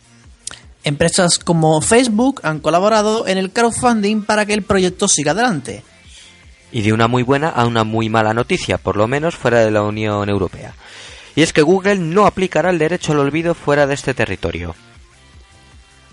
Empresas 0.85 1.39
como 1.39 1.81
Facebook 1.81 2.41
han 2.43 2.61
colaborado 2.61 3.27
en 3.27 3.39
el 3.39 3.51
crowdfunding 3.51 4.23
para 4.23 4.45
que 4.45 4.53
el 4.53 4.63
proyecto 4.63 5.09
siga 5.09 5.33
adelante. 5.33 5.83
Y 6.71 6.83
de 6.83 6.93
una 6.93 7.09
muy 7.09 7.23
buena 7.23 7.49
a 7.49 7.67
una 7.67 7.85
muy 7.85 8.11
mala 8.11 8.35
noticia, 8.35 8.77
por 8.77 8.97
lo 8.97 9.09
menos 9.09 9.35
fuera 9.35 9.61
de 9.61 9.71
la 9.71 9.83
Unión 9.83 10.29
Europea. 10.29 10.75
Y 11.35 11.43
es 11.43 11.55
que 11.55 11.63
Google 11.63 11.97
no 11.97 12.27
aplicará 12.27 12.69
el 12.71 12.79
derecho 12.79 13.13
al 13.13 13.21
olvido 13.21 13.55
fuera 13.55 13.87
de 13.87 13.95
este 13.95 14.13
territorio. 14.13 14.75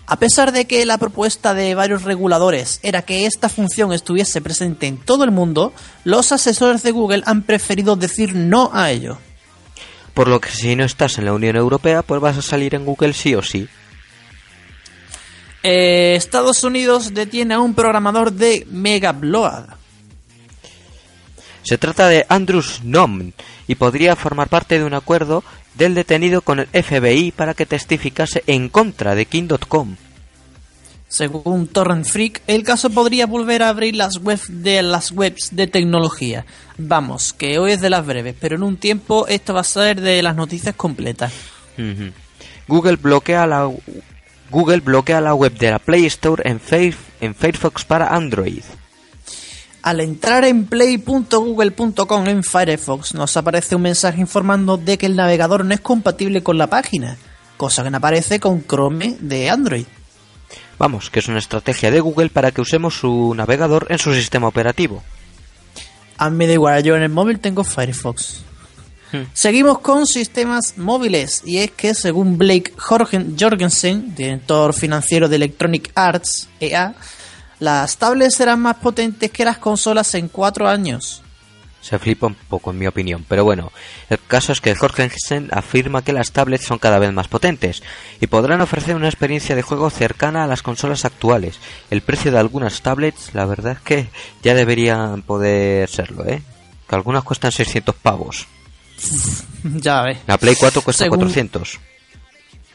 A 0.06 0.16
pesar 0.16 0.52
de 0.52 0.66
que 0.66 0.84
la 0.84 0.98
propuesta 0.98 1.54
de 1.54 1.74
varios 1.74 2.02
reguladores 2.02 2.80
era 2.82 3.02
que 3.02 3.26
esta 3.26 3.48
función 3.48 3.92
estuviese 3.92 4.40
presente 4.40 4.86
en 4.86 4.96
todo 4.96 5.24
el 5.24 5.30
mundo, 5.30 5.72
los 6.04 6.32
asesores 6.32 6.82
de 6.82 6.90
Google 6.90 7.22
han 7.26 7.42
preferido 7.42 7.94
decir 7.94 8.34
no 8.34 8.70
a 8.72 8.90
ello. 8.90 9.18
Por 10.14 10.28
lo 10.28 10.40
que 10.40 10.50
si 10.50 10.76
no 10.76 10.84
estás 10.84 11.18
en 11.18 11.26
la 11.26 11.32
Unión 11.32 11.56
Europea, 11.56 12.02
pues 12.02 12.20
vas 12.20 12.36
a 12.36 12.42
salir 12.42 12.74
en 12.74 12.84
Google 12.84 13.12
sí 13.12 13.34
o 13.34 13.42
sí. 13.42 13.68
Eh, 15.62 16.14
Estados 16.16 16.64
Unidos 16.64 17.14
detiene 17.14 17.54
a 17.54 17.60
un 17.60 17.74
programador 17.74 18.32
de 18.32 18.66
Megabload. 18.70 19.66
Se 21.62 21.78
trata 21.78 22.08
de 22.08 22.26
Andrews 22.28 22.80
Nom 22.82 23.30
y 23.68 23.76
podría 23.76 24.16
formar 24.16 24.48
parte 24.48 24.78
de 24.78 24.84
un 24.84 24.94
acuerdo 24.94 25.44
del 25.74 25.94
detenido 25.94 26.42
con 26.42 26.58
el 26.58 26.66
FBI 26.66 27.30
para 27.30 27.54
que 27.54 27.66
testificase 27.66 28.42
en 28.46 28.68
contra 28.68 29.14
de 29.14 29.26
King.com. 29.26 29.96
Según 31.08 31.68
Torrent 31.68 32.06
Freak, 32.06 32.42
el 32.46 32.64
caso 32.64 32.88
podría 32.88 33.26
volver 33.26 33.62
a 33.62 33.68
abrir 33.68 33.94
las 33.94 34.16
webs 34.16 34.46
de 34.48 34.82
las 34.82 35.12
webs 35.12 35.54
de 35.54 35.66
tecnología. 35.66 36.46
Vamos, 36.78 37.34
que 37.34 37.58
hoy 37.58 37.72
es 37.72 37.82
de 37.82 37.90
las 37.90 38.04
breves, 38.04 38.34
pero 38.40 38.56
en 38.56 38.62
un 38.62 38.78
tiempo 38.78 39.26
esto 39.28 39.52
va 39.52 39.60
a 39.60 39.64
ser 39.64 40.00
de 40.00 40.22
las 40.22 40.34
noticias 40.34 40.74
completas. 40.74 41.32
Google 42.66 42.96
bloquea 42.96 43.46
la 43.46 43.70
Google 44.52 44.80
bloquea 44.80 45.22
la 45.22 45.34
web 45.34 45.54
de 45.54 45.70
la 45.70 45.78
Play 45.78 46.04
Store 46.04 46.42
en, 46.48 46.60
en 47.20 47.34
Firefox 47.34 47.86
para 47.86 48.08
Android. 48.08 48.62
Al 49.82 50.00
entrar 50.00 50.44
en 50.44 50.66
play.google.com 50.66 52.28
en 52.28 52.44
Firefox 52.44 53.14
nos 53.14 53.36
aparece 53.36 53.74
un 53.74 53.82
mensaje 53.82 54.20
informando 54.20 54.76
de 54.76 54.98
que 54.98 55.06
el 55.06 55.16
navegador 55.16 55.64
no 55.64 55.72
es 55.72 55.80
compatible 55.80 56.42
con 56.42 56.58
la 56.58 56.68
página, 56.68 57.16
cosa 57.56 57.82
que 57.82 57.90
no 57.90 57.96
aparece 57.96 58.38
con 58.38 58.62
Chrome 58.64 59.16
de 59.20 59.48
Android. 59.48 59.86
Vamos, 60.78 61.08
que 61.08 61.20
es 61.20 61.28
una 61.28 61.38
estrategia 61.38 61.90
de 61.90 62.00
Google 62.00 62.28
para 62.28 62.50
que 62.50 62.60
usemos 62.60 62.94
su 62.94 63.34
navegador 63.34 63.86
en 63.88 63.98
su 63.98 64.12
sistema 64.14 64.48
operativo. 64.48 65.02
A 66.18 66.28
mí 66.28 66.36
me 66.36 66.46
da 66.46 66.52
igual, 66.52 66.82
yo 66.82 66.94
en 66.94 67.02
el 67.02 67.08
móvil 67.08 67.40
tengo 67.40 67.64
Firefox. 67.64 68.44
Seguimos 69.32 69.78
con 69.80 70.06
sistemas 70.06 70.74
móviles 70.78 71.42
y 71.44 71.58
es 71.58 71.70
que 71.72 71.94
según 71.94 72.38
Blake 72.38 72.74
Jorgen- 72.76 73.36
Jorgensen, 73.38 74.14
director 74.14 74.72
financiero 74.74 75.28
de 75.28 75.36
Electronic 75.36 75.90
Arts, 75.94 76.48
EA, 76.60 76.94
las 77.58 77.96
tablets 77.96 78.36
serán 78.36 78.60
más 78.60 78.76
potentes 78.76 79.30
que 79.30 79.44
las 79.44 79.58
consolas 79.58 80.14
en 80.14 80.28
cuatro 80.28 80.68
años. 80.68 81.22
Se 81.80 81.98
flipa 81.98 82.28
un 82.28 82.36
poco 82.36 82.70
en 82.70 82.78
mi 82.78 82.86
opinión, 82.86 83.24
pero 83.28 83.42
bueno, 83.44 83.72
el 84.08 84.20
caso 84.28 84.52
es 84.52 84.60
que 84.60 84.74
Jorgensen 84.76 85.48
afirma 85.50 86.02
que 86.02 86.12
las 86.12 86.30
tablets 86.30 86.64
son 86.64 86.78
cada 86.78 87.00
vez 87.00 87.12
más 87.12 87.26
potentes 87.26 87.82
y 88.20 88.28
podrán 88.28 88.60
ofrecer 88.60 88.94
una 88.94 89.08
experiencia 89.08 89.56
de 89.56 89.62
juego 89.62 89.90
cercana 89.90 90.44
a 90.44 90.46
las 90.46 90.62
consolas 90.62 91.04
actuales. 91.04 91.58
El 91.90 92.02
precio 92.02 92.30
de 92.30 92.38
algunas 92.38 92.82
tablets, 92.82 93.34
la 93.34 93.46
verdad 93.46 93.72
es 93.72 93.80
que 93.80 94.06
ya 94.44 94.54
deberían 94.54 95.22
poder 95.22 95.88
serlo, 95.88 96.24
¿eh? 96.24 96.40
Que 96.88 96.94
algunas 96.94 97.24
cuestan 97.24 97.50
600 97.50 97.96
pavos. 97.96 98.46
Ya 99.62 100.02
ves. 100.02 100.18
La 100.26 100.38
Play 100.38 100.54
4 100.58 100.82
cuesta 100.82 101.04
Según- 101.04 101.18
400. 101.20 101.78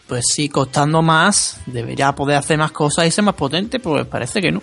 Pues 0.08 0.24
sí, 0.34 0.48
costando 0.48 1.02
más, 1.02 1.58
debería 1.66 2.14
poder 2.14 2.38
hacer 2.38 2.58
más 2.58 2.72
cosas 2.72 3.06
y 3.08 3.12
ser 3.12 3.26
más 3.26 3.36
potente, 3.36 3.80
pues 3.80 4.06
parece 4.06 4.40
que 4.42 4.52
no. 4.54 4.62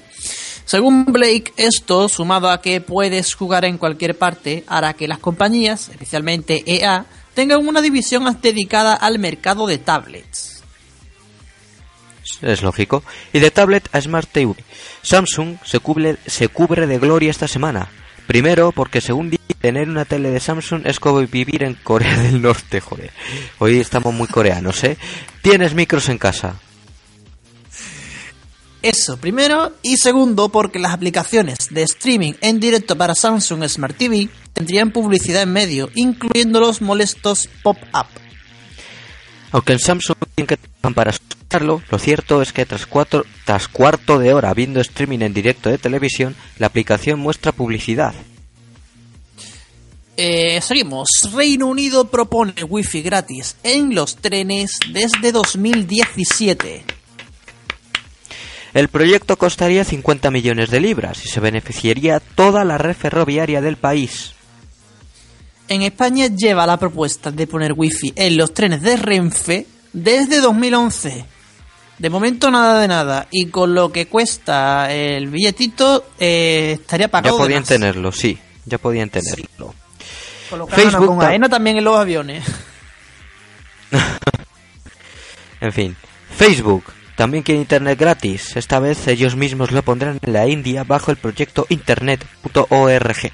Según 0.64 1.04
Blake, 1.04 1.52
esto, 1.58 2.08
sumado 2.08 2.48
a 2.50 2.62
que 2.62 2.80
puedes 2.80 3.34
jugar 3.34 3.66
en 3.66 3.76
cualquier 3.76 4.16
parte, 4.16 4.64
hará 4.66 4.94
que 4.94 5.06
las 5.06 5.18
compañías, 5.18 5.90
especialmente 5.90 6.62
EA, 6.66 7.04
tengan 7.34 7.66
una 7.68 7.82
división 7.82 8.24
dedicada 8.40 8.94
al 8.94 9.18
mercado 9.18 9.66
de 9.66 9.76
tablets. 9.76 10.62
Es 12.40 12.62
lógico. 12.62 13.02
Y 13.34 13.38
de 13.40 13.50
tablet 13.50 13.88
a 13.94 14.00
Smart 14.00 14.28
TV. 14.30 14.54
Samsung 15.02 15.58
se 15.64 15.78
cubre, 15.78 16.16
se 16.26 16.48
cubre 16.48 16.86
de 16.86 16.98
gloria 16.98 17.30
esta 17.30 17.48
semana. 17.48 17.90
Primero, 18.26 18.72
porque 18.72 19.00
según 19.00 19.30
dice, 19.30 19.54
tener 19.60 19.88
una 19.88 20.04
tele 20.04 20.30
de 20.30 20.40
Samsung 20.40 20.86
es 20.86 20.98
como 20.98 21.20
vivir 21.20 21.62
en 21.62 21.74
Corea 21.74 22.18
del 22.18 22.40
Norte, 22.40 22.80
joder. 22.80 23.10
Hoy 23.58 23.78
estamos 23.78 24.14
muy 24.14 24.28
coreanos, 24.28 24.82
¿eh? 24.84 24.96
Tienes 25.42 25.74
micros 25.74 26.08
en 26.08 26.18
casa. 26.18 26.54
Eso, 28.82 29.16
primero. 29.16 29.72
Y 29.82 29.96
segundo, 29.96 30.50
porque 30.50 30.78
las 30.78 30.92
aplicaciones 30.92 31.68
de 31.70 31.82
streaming 31.82 32.34
en 32.42 32.60
directo 32.60 32.96
para 32.96 33.14
Samsung 33.14 33.66
Smart 33.66 33.96
TV 33.96 34.28
tendrían 34.52 34.90
publicidad 34.90 35.42
en 35.42 35.52
medio, 35.52 35.90
incluyendo 35.94 36.60
los 36.60 36.82
molestos 36.82 37.48
pop-up. 37.62 38.23
Aunque 39.54 39.72
en 39.72 39.78
Samsung 39.78 40.16
tienen 40.34 40.48
que 40.48 40.58
para 40.96 41.12
escucharlo, 41.12 41.80
lo 41.88 41.98
cierto 42.00 42.42
es 42.42 42.52
que 42.52 42.66
tras, 42.66 42.86
cuatro, 42.86 43.24
tras 43.44 43.68
cuarto 43.68 44.18
de 44.18 44.34
hora 44.34 44.52
viendo 44.52 44.80
streaming 44.80 45.20
en 45.20 45.32
directo 45.32 45.70
de 45.70 45.78
televisión, 45.78 46.34
la 46.58 46.66
aplicación 46.66 47.20
muestra 47.20 47.52
publicidad. 47.52 48.14
Eh, 50.16 50.60
seguimos. 50.60 51.08
Reino 51.32 51.68
Unido 51.68 52.10
propone 52.10 52.64
wifi 52.64 53.02
gratis 53.02 53.56
en 53.62 53.94
los 53.94 54.16
trenes 54.16 54.80
desde 54.92 55.30
2017. 55.30 56.84
El 58.74 58.88
proyecto 58.88 59.36
costaría 59.36 59.84
50 59.84 60.32
millones 60.32 60.70
de 60.70 60.80
libras 60.80 61.24
y 61.24 61.28
se 61.28 61.38
beneficiaría 61.38 62.18
toda 62.18 62.64
la 62.64 62.76
red 62.76 62.96
ferroviaria 62.96 63.60
del 63.60 63.76
país. 63.76 64.33
En 65.68 65.82
España 65.82 66.26
lleva 66.26 66.66
la 66.66 66.78
propuesta 66.78 67.30
de 67.30 67.46
poner 67.46 67.72
wifi 67.74 68.12
en 68.16 68.36
los 68.36 68.52
trenes 68.52 68.82
de 68.82 68.96
Renfe 68.96 69.66
desde 69.92 70.40
2011. 70.40 71.24
De 71.98 72.10
momento 72.10 72.50
nada 72.50 72.80
de 72.80 72.88
nada. 72.88 73.26
Y 73.30 73.46
con 73.46 73.74
lo 73.74 73.90
que 73.92 74.06
cuesta 74.06 74.92
el 74.92 75.28
billetito, 75.28 76.04
eh, 76.18 76.76
estaría 76.80 77.06
Ya 77.06 77.10
pagado. 77.10 77.36
de 77.38 77.44
podían 77.44 77.64
tenerlo, 77.64 78.12
sí, 78.12 78.38
ya 78.66 78.78
podían 78.78 79.08
tenerlo. 79.10 79.74
Ganan 80.50 80.68
Facebook 80.68 81.06
con 81.06 81.22
AENA 81.22 81.48
también 81.48 81.78
en 81.78 81.84
los 81.84 81.96
aviones. 81.96 82.44
En 85.60 85.72
fin, 85.72 85.96
Facebook 86.36 86.84
también 87.16 87.42
quiere 87.42 87.62
Internet 87.62 87.98
gratis. 87.98 88.54
Esta 88.54 88.80
vez 88.80 89.06
ellos 89.08 89.34
mismos 89.34 89.70
lo 89.72 89.82
pondrán 89.82 90.18
en 90.20 90.32
la 90.34 90.46
India 90.46 90.84
bajo 90.84 91.10
el 91.10 91.16
proyecto 91.16 91.64
Internet.org. 91.70 93.32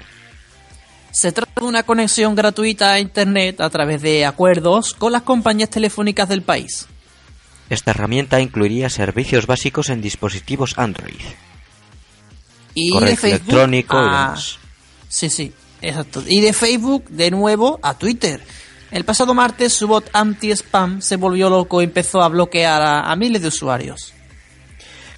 Se 1.11 1.31
trata 1.31 1.65
una 1.65 1.83
conexión 1.83 2.35
gratuita 2.35 2.93
a 2.93 2.99
Internet 2.99 3.59
a 3.59 3.69
través 3.69 4.01
de 4.01 4.25
acuerdos 4.25 4.93
con 4.93 5.11
las 5.11 5.23
compañías 5.23 5.69
telefónicas 5.69 6.29
del 6.29 6.41
país. 6.41 6.87
Esta 7.69 7.91
herramienta 7.91 8.39
incluiría 8.39 8.89
servicios 8.89 9.45
básicos 9.45 9.89
en 9.89 10.01
dispositivos 10.01 10.77
Android. 10.77 11.21
Y 12.73 12.91
correo 12.91 13.09
de 13.09 13.15
Facebook 13.17 13.41
electrónico 13.43 13.97
y 13.97 14.09
a-. 14.09 14.35
Sí, 15.09 15.29
sí, 15.29 15.53
exacto. 15.81 16.23
Y 16.25 16.41
de 16.41 16.53
Facebook, 16.53 17.09
de 17.09 17.31
nuevo, 17.31 17.79
a 17.83 17.97
Twitter. 17.97 18.41
El 18.91 19.05
pasado 19.05 19.33
martes, 19.33 19.73
su 19.73 19.87
bot 19.87 20.09
anti-spam 20.13 21.01
se 21.01 21.15
volvió 21.17 21.49
loco 21.49 21.81
y 21.81 21.85
empezó 21.85 22.21
a 22.21 22.29
bloquear 22.29 22.81
a, 22.81 23.11
a 23.11 23.15
miles 23.15 23.41
de 23.41 23.49
usuarios. 23.49 24.13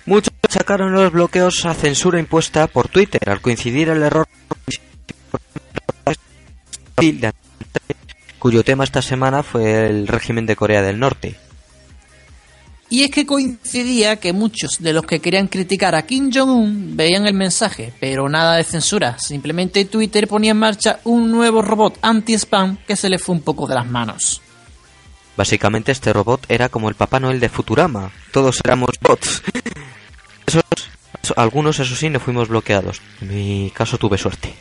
Muchos 0.06 0.34
sacaron 0.50 0.94
los 0.94 1.12
bloqueos 1.12 1.66
a 1.66 1.74
censura 1.74 2.20
impuesta 2.20 2.68
por 2.68 2.88
Twitter 2.88 3.30
al 3.30 3.42
coincidir 3.42 3.90
el 3.90 4.04
error 4.04 4.28
cuyo 8.40 8.64
tema 8.64 8.84
esta 8.84 9.02
semana 9.02 9.44
fue 9.44 9.88
el 9.88 10.08
régimen 10.08 10.46
de 10.46 10.56
Corea 10.56 10.82
del 10.82 11.00
Norte. 11.00 11.36
Y 12.90 13.04
es 13.04 13.10
que 13.10 13.26
coincidía 13.26 14.18
que 14.18 14.34
muchos 14.34 14.78
de 14.80 14.94
los 14.94 15.06
que 15.06 15.20
querían 15.20 15.48
criticar 15.48 15.96
a 15.96 16.06
Kim 16.06 16.30
Jong-un 16.32 16.96
veían 16.96 17.26
el 17.26 17.34
mensaje, 17.34 17.92
pero 18.00 18.30
nada 18.30 18.58
de 18.58 18.64
censura. 18.64 19.18
Simplemente 19.18 19.86
Twitter 19.86 20.28
ponía 20.28 20.52
en 20.52 20.58
marcha 20.58 21.00
un 21.04 21.32
nuevo 21.32 21.64
robot 21.64 21.98
anti-spam 22.04 22.78
que 22.86 22.96
se 22.96 23.10
le 23.10 23.18
fue 23.18 23.34
un 23.34 23.42
poco 23.42 23.66
de 23.66 23.74
las 23.76 23.88
manos. 23.88 24.42
Básicamente 25.36 25.92
este 25.92 26.14
robot 26.14 26.46
era 26.50 26.70
como 26.70 26.90
el 26.90 26.96
Papá 26.96 27.20
Noel 27.20 27.40
de 27.40 27.50
Futurama. 27.50 28.12
Todos 28.32 28.62
éramos 28.64 28.92
bots. 29.02 29.42
Esos, 30.46 30.64
algunos, 31.36 31.80
eso 31.80 31.96
sí, 31.96 32.10
no 32.10 32.20
fuimos 32.20 32.50
bloqueados. 32.50 33.02
En 33.22 33.34
mi 33.34 33.72
caso 33.74 33.98
tuve 33.98 34.20
suerte. 34.20 34.54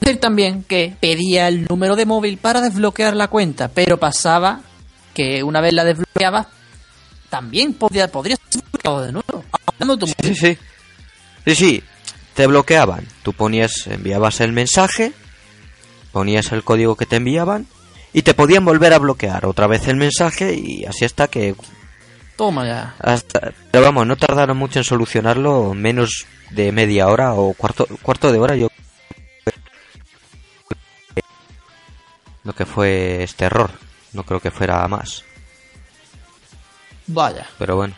Decir 0.00 0.20
también 0.20 0.62
que 0.64 0.94
pedía 1.00 1.48
el 1.48 1.64
número 1.68 1.96
de 1.96 2.06
móvil 2.06 2.38
para 2.38 2.60
desbloquear 2.60 3.14
la 3.14 3.28
cuenta, 3.28 3.68
pero 3.68 3.98
pasaba 3.98 4.60
que 5.14 5.42
una 5.42 5.60
vez 5.60 5.72
la 5.74 5.84
desbloqueabas, 5.84 6.46
también 7.28 7.74
podía, 7.74 8.08
podría 8.10 8.36
ser 8.48 8.62
de 8.82 9.12
nuevo. 9.12 9.44
Tu 9.98 10.06
Sí, 10.06 10.14
móvil. 10.22 10.36
sí. 10.36 10.58
Sí, 11.46 11.54
sí. 11.54 11.82
Te 12.34 12.46
bloqueaban. 12.46 13.06
Tú 13.22 13.32
ponías, 13.34 13.86
enviabas 13.86 14.40
el 14.40 14.52
mensaje, 14.52 15.12
ponías 16.12 16.50
el 16.52 16.64
código 16.64 16.96
que 16.96 17.04
te 17.06 17.16
enviaban 17.16 17.66
y 18.12 18.22
te 18.22 18.32
podían 18.34 18.64
volver 18.64 18.92
a 18.94 18.98
bloquear 18.98 19.44
otra 19.46 19.66
vez 19.66 19.86
el 19.88 19.96
mensaje 19.96 20.54
y 20.54 20.84
así 20.86 21.04
hasta 21.04 21.28
que 21.28 21.54
Toma 22.36 22.66
ya. 22.66 22.94
hasta 22.98 23.52
pero 23.70 23.84
vamos, 23.84 24.06
no 24.06 24.16
tardaron 24.16 24.56
mucho 24.56 24.78
en 24.78 24.84
solucionarlo, 24.84 25.74
menos 25.74 26.26
de 26.50 26.72
media 26.72 27.08
hora 27.08 27.34
o 27.34 27.52
cuarto 27.54 27.86
cuarto 28.02 28.32
de 28.32 28.38
hora 28.38 28.56
yo 28.56 28.68
lo 32.44 32.52
que 32.54 32.66
fue 32.66 33.22
este 33.22 33.44
error. 33.44 33.70
No 34.12 34.24
creo 34.24 34.40
que 34.40 34.50
fuera 34.50 34.86
más, 34.88 35.24
Vaya. 37.06 37.46
pero 37.58 37.76
bueno. 37.76 37.94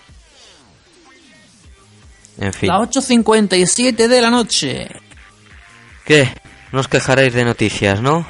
En 2.38 2.52
fin. 2.52 2.68
Las 2.68 2.88
8.57 2.88 4.08
de 4.08 4.20
la 4.20 4.30
noche. 4.30 4.88
¿Qué? 6.04 6.28
No 6.72 6.80
os 6.80 6.88
quejaréis 6.88 7.32
de 7.34 7.44
noticias, 7.44 8.00
¿no? 8.00 8.26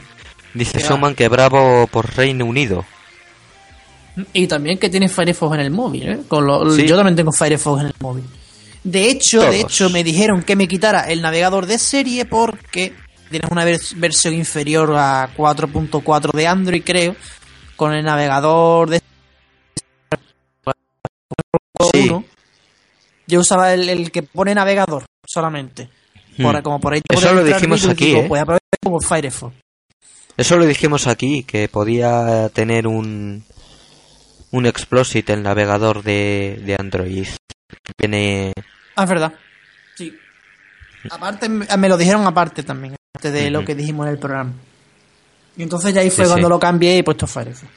Dice. 0.54 0.80
Soman 0.80 1.14
que 1.14 1.28
bravo 1.28 1.86
por 1.86 2.14
Reino 2.14 2.44
Unido. 2.44 2.84
Y 4.32 4.46
también 4.46 4.78
que 4.78 4.88
tienes 4.88 5.12
Firefox 5.12 5.54
en 5.56 5.60
el 5.60 5.70
móvil, 5.70 6.08
¿eh? 6.08 6.20
Con 6.28 6.46
lo- 6.46 6.70
Sí. 6.74 6.86
Yo 6.86 6.96
también 6.96 7.16
tengo 7.16 7.32
Firefox 7.32 7.80
en 7.82 7.86
el 7.88 7.94
móvil. 8.00 8.24
De 8.82 9.10
hecho, 9.10 9.40
de 9.50 9.60
hecho, 9.60 9.90
me 9.90 10.04
dijeron 10.04 10.42
que 10.42 10.54
me 10.56 10.68
quitara 10.68 11.00
el 11.10 11.20
navegador 11.20 11.66
de 11.66 11.76
serie 11.78 12.24
porque 12.24 12.94
tienes 13.30 13.50
una 13.50 13.64
vers- 13.64 13.94
versión 13.98 14.34
inferior 14.34 14.94
a 14.96 15.28
4.4 15.36 16.32
de 16.32 16.46
Android, 16.46 16.82
creo, 16.84 17.16
con 17.76 17.92
el 17.92 18.04
navegador 18.04 18.90
de 18.90 19.00
Sí. 21.92 22.10
Yo 23.26 23.40
usaba 23.40 23.74
el, 23.74 23.88
el 23.88 24.10
que 24.10 24.22
pone 24.22 24.54
navegador 24.54 25.04
solamente. 25.26 25.88
Por, 26.40 26.54
Hmm. 26.58 26.62
Como 26.62 26.80
por 26.80 26.92
ahí 26.92 27.00
Eso 27.08 27.32
lo 27.32 27.42
dijimos 27.42 27.86
aquí, 27.88 28.06
digo, 28.06 28.36
¿eh? 28.36 28.44
Pues 28.44 28.60
como 28.82 29.00
Firefox. 29.00 29.54
Eso 30.36 30.56
lo 30.58 30.66
dijimos 30.66 31.06
aquí, 31.06 31.44
que 31.44 31.66
podía 31.68 32.50
tener 32.50 32.86
un 32.86 33.42
un 34.50 34.66
explosit 34.66 35.28
el 35.30 35.42
navegador 35.42 36.02
de, 36.02 36.60
de 36.64 36.76
Android. 36.78 37.26
Tiene 37.96 38.52
Ah, 38.96 39.04
es 39.04 39.08
verdad. 39.08 39.32
Sí. 39.96 40.14
Aparte, 41.10 41.48
me 41.48 41.88
lo 41.88 41.96
dijeron 41.96 42.26
aparte 42.26 42.62
también, 42.62 42.96
de 43.22 43.50
lo 43.50 43.58
Ujú. 43.60 43.66
que 43.66 43.74
dijimos 43.74 44.06
en 44.06 44.12
el 44.12 44.18
programa. 44.18 44.52
Y 45.56 45.62
entonces 45.62 45.94
ya 45.94 46.00
ahí 46.02 46.10
fue 46.10 46.24
Sí, 46.24 46.30
cuando 46.30 46.48
sí. 46.48 46.50
lo 46.50 46.58
cambié 46.60 46.96
y 46.96 46.98
he 46.98 47.04
puesto 47.04 47.26
Firefox. 47.26 47.70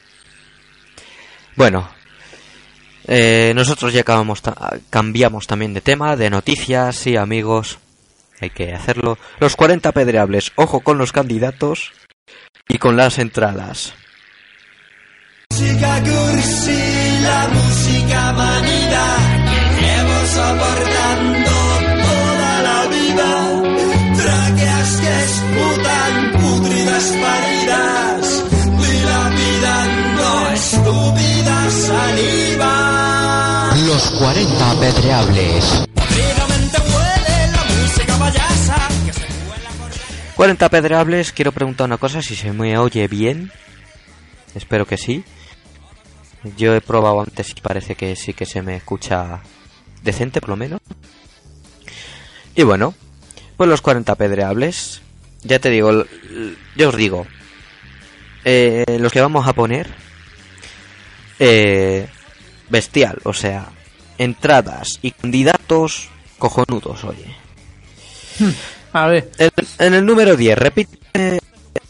Bueno, 1.56 1.88
eh, 3.06 3.52
nosotros 3.54 3.92
ya 3.92 4.02
acabamos 4.02 4.42
ta- 4.42 4.78
cambiamos 4.90 5.46
también 5.46 5.74
de 5.74 5.80
tema, 5.80 6.16
de 6.16 6.30
noticias, 6.30 6.96
sí 6.96 7.16
amigos, 7.16 7.78
hay 8.40 8.50
que 8.50 8.72
hacerlo. 8.74 9.18
Los 9.40 9.56
40 9.56 9.92
pedreables, 9.92 10.52
ojo 10.56 10.80
con 10.80 10.98
los 10.98 11.12
candidatos 11.12 11.92
y 12.68 12.78
con 12.78 12.96
las 12.96 13.18
entradas. 13.18 13.94
Música 15.50 16.00
cursi, 16.02 17.20
la 17.22 17.48
música 17.48 18.32
manida 18.32 19.16
que 19.50 19.82
llevo 19.82 20.26
soportando 20.26 21.29
Los 34.00 34.10
40 34.12 34.70
apedreables. 34.70 35.84
Podridamente 35.94 36.78
huele 36.80 37.52
la 37.52 37.64
música 37.64 38.18
payasa 38.18 38.88
que 39.04 39.12
se 39.12 39.26
cuela 39.26 39.70
por 39.78 39.90
la 39.90 40.34
40 40.36 40.68
pedreables, 40.70 41.32
quiero 41.32 41.52
preguntar 41.52 41.84
una 41.84 41.98
cosa, 41.98 42.22
si 42.22 42.34
se 42.34 42.50
me 42.50 42.78
oye 42.78 43.08
bien. 43.08 43.52
Espero 44.54 44.86
que 44.86 44.96
sí. 44.96 45.22
Yo 46.56 46.74
he 46.74 46.80
probado 46.80 47.20
antes 47.20 47.50
y 47.50 47.60
parece 47.60 47.94
que 47.94 48.16
sí 48.16 48.32
que 48.32 48.46
se 48.46 48.62
me 48.62 48.76
escucha 48.76 49.42
decente 50.02 50.40
por 50.40 50.48
lo 50.48 50.56
menos. 50.56 50.80
Y 52.54 52.62
bueno, 52.62 52.94
pues 53.58 53.68
los 53.68 53.82
40 53.82 54.14
pedreables. 54.14 55.02
Ya 55.42 55.58
te 55.58 55.68
digo, 55.68 56.06
yo 56.74 56.88
os 56.88 56.96
digo, 56.96 57.26
eh, 58.46 58.96
los 58.98 59.12
que 59.12 59.20
vamos 59.20 59.46
a 59.46 59.52
poner, 59.52 59.88
eh, 61.38 62.08
bestial, 62.70 63.18
o 63.24 63.34
sea, 63.34 63.68
entradas 64.24 64.98
y 65.00 65.12
candidatos 65.12 66.08
cojonudos, 66.38 67.04
oye. 67.04 67.34
A 68.92 69.06
ver, 69.06 69.30
En, 69.38 69.50
en 69.78 69.94
el 69.94 70.04
número 70.04 70.36
10, 70.36 70.58
repite 70.58 71.40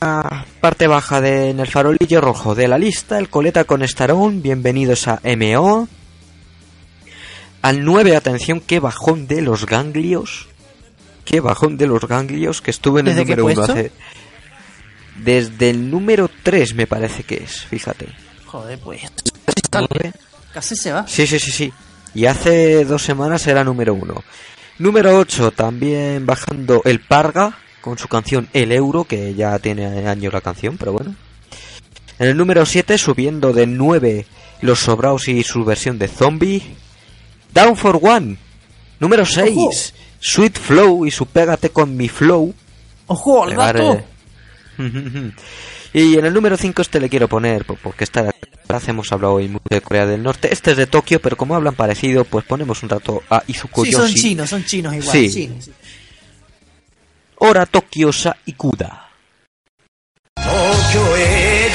la 0.00 0.46
parte 0.60 0.86
baja 0.86 1.20
de, 1.20 1.50
en 1.50 1.58
el 1.60 1.66
farolillo 1.66 2.20
rojo 2.20 2.54
de 2.54 2.68
la 2.68 2.78
lista, 2.78 3.18
el 3.18 3.28
coleta 3.28 3.64
con 3.64 3.82
estarón, 3.82 4.42
bienvenidos 4.42 5.08
a 5.08 5.20
MO. 5.36 5.88
Al 7.62 7.84
9, 7.84 8.14
atención, 8.16 8.60
qué 8.60 8.78
bajón 8.78 9.26
de 9.26 9.42
los 9.42 9.66
ganglios. 9.66 10.46
Qué 11.24 11.40
bajón 11.40 11.76
de 11.76 11.86
los 11.88 12.06
ganglios 12.06 12.62
que 12.62 12.70
estuve 12.70 13.00
en 13.00 13.08
el 13.08 13.16
¿Desde 13.16 13.26
qué 13.26 13.36
número 13.36 13.46
1 13.46 13.54
puesto? 13.66 13.72
hace... 13.72 13.92
Desde 15.16 15.70
el 15.70 15.90
número 15.90 16.30
3 16.44 16.74
me 16.74 16.86
parece 16.86 17.24
que 17.24 17.42
es, 17.42 17.64
fíjate. 17.64 18.06
joder, 18.46 18.78
pues. 18.78 19.02
Casi 20.54 20.74
se 20.76 20.92
va. 20.92 21.06
Sí, 21.06 21.26
sí, 21.26 21.38
sí, 21.38 21.50
sí. 21.50 21.72
Y 22.14 22.26
hace 22.26 22.84
dos 22.84 23.02
semanas 23.02 23.46
era 23.46 23.64
número 23.64 23.94
uno. 23.94 24.22
Número 24.78 25.18
8, 25.18 25.50
también 25.50 26.24
bajando 26.24 26.80
el 26.86 27.00
Parga 27.00 27.58
con 27.82 27.98
su 27.98 28.08
canción 28.08 28.48
El 28.52 28.72
Euro, 28.72 29.04
que 29.04 29.34
ya 29.34 29.58
tiene 29.58 30.08
años 30.08 30.32
la 30.32 30.40
canción, 30.40 30.78
pero 30.78 30.92
bueno. 30.92 31.14
En 32.18 32.28
el 32.28 32.36
número 32.36 32.64
7, 32.64 32.96
subiendo 32.98 33.52
de 33.52 33.66
9 33.66 34.26
Los 34.62 34.80
Sobraos 34.80 35.28
y 35.28 35.42
su 35.42 35.64
versión 35.64 35.98
de 35.98 36.08
Zombie. 36.08 36.62
Down 37.52 37.76
for 37.76 37.98
One. 38.02 38.38
Número 38.98 39.26
6, 39.26 39.56
Ojo. 39.56 39.70
Sweet 40.20 40.58
Flow 40.58 41.06
y 41.06 41.10
su 41.10 41.26
Pégate 41.26 41.70
con 41.70 41.96
mi 41.96 42.08
Flow. 42.08 42.54
¡Ojo, 43.06 43.44
al 43.44 43.54
gato! 43.54 44.02
Y 45.92 46.18
en 46.18 46.24
el 46.24 46.32
número 46.32 46.56
5 46.56 46.82
este 46.82 47.00
le 47.00 47.08
quiero 47.08 47.28
poner, 47.28 47.64
porque 47.64 48.04
está 48.04 48.22
de 48.22 48.30
hemos 48.86 49.10
hablado 49.10 49.34
hoy 49.34 49.48
mucho 49.48 49.64
de 49.68 49.80
Corea 49.80 50.06
del 50.06 50.22
Norte. 50.22 50.52
Este 50.52 50.72
es 50.72 50.76
de 50.76 50.86
Tokio, 50.86 51.20
pero 51.20 51.36
como 51.36 51.56
hablan 51.56 51.74
parecido, 51.74 52.24
pues 52.24 52.44
ponemos 52.44 52.82
un 52.82 52.88
rato 52.88 53.22
a 53.28 53.42
Izuko 53.46 53.84
Sí, 53.84 53.92
son 53.92 54.14
chinos, 54.14 54.50
son 54.50 54.64
chinos 54.64 54.94
igual. 54.94 55.10
Sí. 55.10 55.30
Chinos, 55.30 55.64
sí. 55.64 55.72
Ora 57.38 57.66
Tokio 57.66 58.12
Sa 58.12 58.36
Ikuda. 58.46 59.08
Tokio 60.34 61.16
e. 61.16 61.70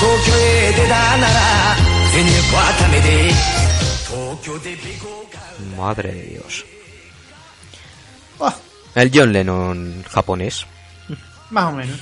Tokio 0.00 0.34
e 0.36 0.88
nara. 0.88 1.76
Tokio 4.08 4.58
de 4.58 4.78
Madre 5.76 6.12
de 6.12 6.22
Dios. 6.22 6.64
El 8.94 9.10
John 9.14 9.32
Lennon 9.32 10.04
japonés. 10.08 10.66
Más 11.50 11.64
o 11.64 11.72
menos. 11.72 11.98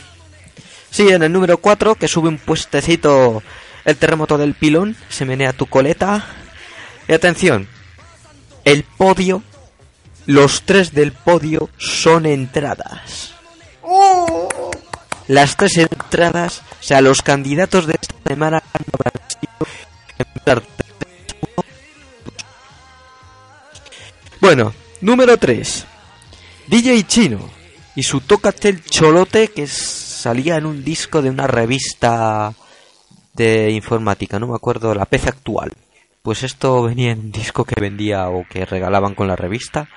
Sí, 0.91 1.09
en 1.09 1.23
el 1.23 1.33
número 1.33 1.59
4, 1.59 1.95
que 1.97 2.09
sube 2.09 2.29
un 2.29 2.39
puestecito 2.39 3.43
el 3.85 3.97
terremoto 3.97 4.37
del 4.37 4.55
pilón, 4.55 4.97
se 5.09 5.25
menea 5.25 5.53
tu 5.53 5.67
coleta. 5.67 6.27
Y 7.09 7.13
atención, 7.13 7.69
el 8.65 8.83
podio, 8.83 9.43
los 10.27 10.63
tres 10.63 10.93
del 10.93 11.13
podio 11.13 11.71
son 11.77 12.27
entradas. 12.27 13.35
Las 15.29 15.57
tres 15.57 15.77
entradas, 15.77 16.63
o 16.81 16.83
sea, 16.83 17.01
los 17.01 17.23
candidatos 17.23 17.87
de 17.87 17.99
esta 18.01 18.15
semana 18.27 18.63
habrán 18.73 19.29
sido 19.29 20.63
Bueno, 24.41 24.75
número 25.01 25.37
3. 25.37 25.85
DJ 26.69 27.07
Chino 27.07 27.57
y 27.97 28.03
su 28.03 28.21
Tócate 28.21 28.79
Cholote 28.83 29.49
que 29.49 29.67
salía 29.67 30.57
en 30.57 30.67
un 30.67 30.85
disco 30.85 31.23
de 31.23 31.31
una 31.31 31.47
revista 31.47 32.53
de 33.33 33.71
informática, 33.71 34.39
no 34.39 34.47
me 34.47 34.55
acuerdo, 34.55 34.95
la 34.95 35.07
PC 35.07 35.31
actual. 35.31 35.73
Pues 36.23 36.43
esto 36.43 36.83
venía 36.83 37.13
en 37.13 37.21
un 37.21 37.33
disco 37.33 37.65
que 37.65 37.81
vendía 37.81 38.29
o 38.29 38.45
que 38.49 38.67
regalaban 38.67 39.15
con 39.15 39.29
la 39.29 39.37
revista 39.37 39.89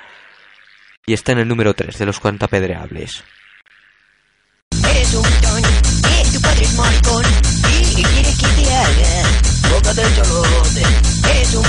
y 1.06 1.14
está 1.14 1.34
en 1.34 1.40
el 1.40 1.48
número 1.48 1.74
3 1.74 1.98
de 1.98 2.06
los 2.06 2.20
40 2.20 2.48
pedreables. 2.48 3.24
Eres 4.90 5.14
un 5.14 5.24
tu 6.34 6.42
padre 6.42 6.64
es 6.64 6.74
maricón. 6.76 7.26
¿Y 7.72 7.96
qué 7.96 8.04
quieres 8.04 8.38
que 8.38 8.48
te 8.62 8.76
haga? 8.76 9.24
Cholote. 10.16 10.84
Eres 11.32 11.54
un 11.56 11.64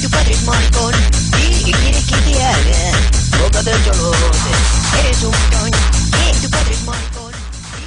tu 0.00 0.10
padre 0.10 0.32
es 0.32 0.42
maricón. 0.44 0.94
¿Y 1.38 1.64
qué 1.64 1.72
quieres 1.72 2.04
que 2.06 2.16
te 2.30 2.42
haga? 2.44 3.17
Boca 3.42 3.62
del 3.62 3.74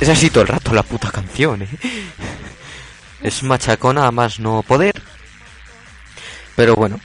es 0.01 0.09
así 0.09 0.31
todo 0.31 0.41
el 0.41 0.47
rato 0.47 0.73
la 0.73 0.81
puta 0.81 1.11
canción, 1.11 1.61
¿eh? 1.61 1.69
Es 3.21 3.43
machacona 3.43 4.07
a 4.07 4.11
más 4.11 4.39
no 4.39 4.63
poder. 4.63 4.99
Pero 6.55 6.75
bueno, 6.75 6.99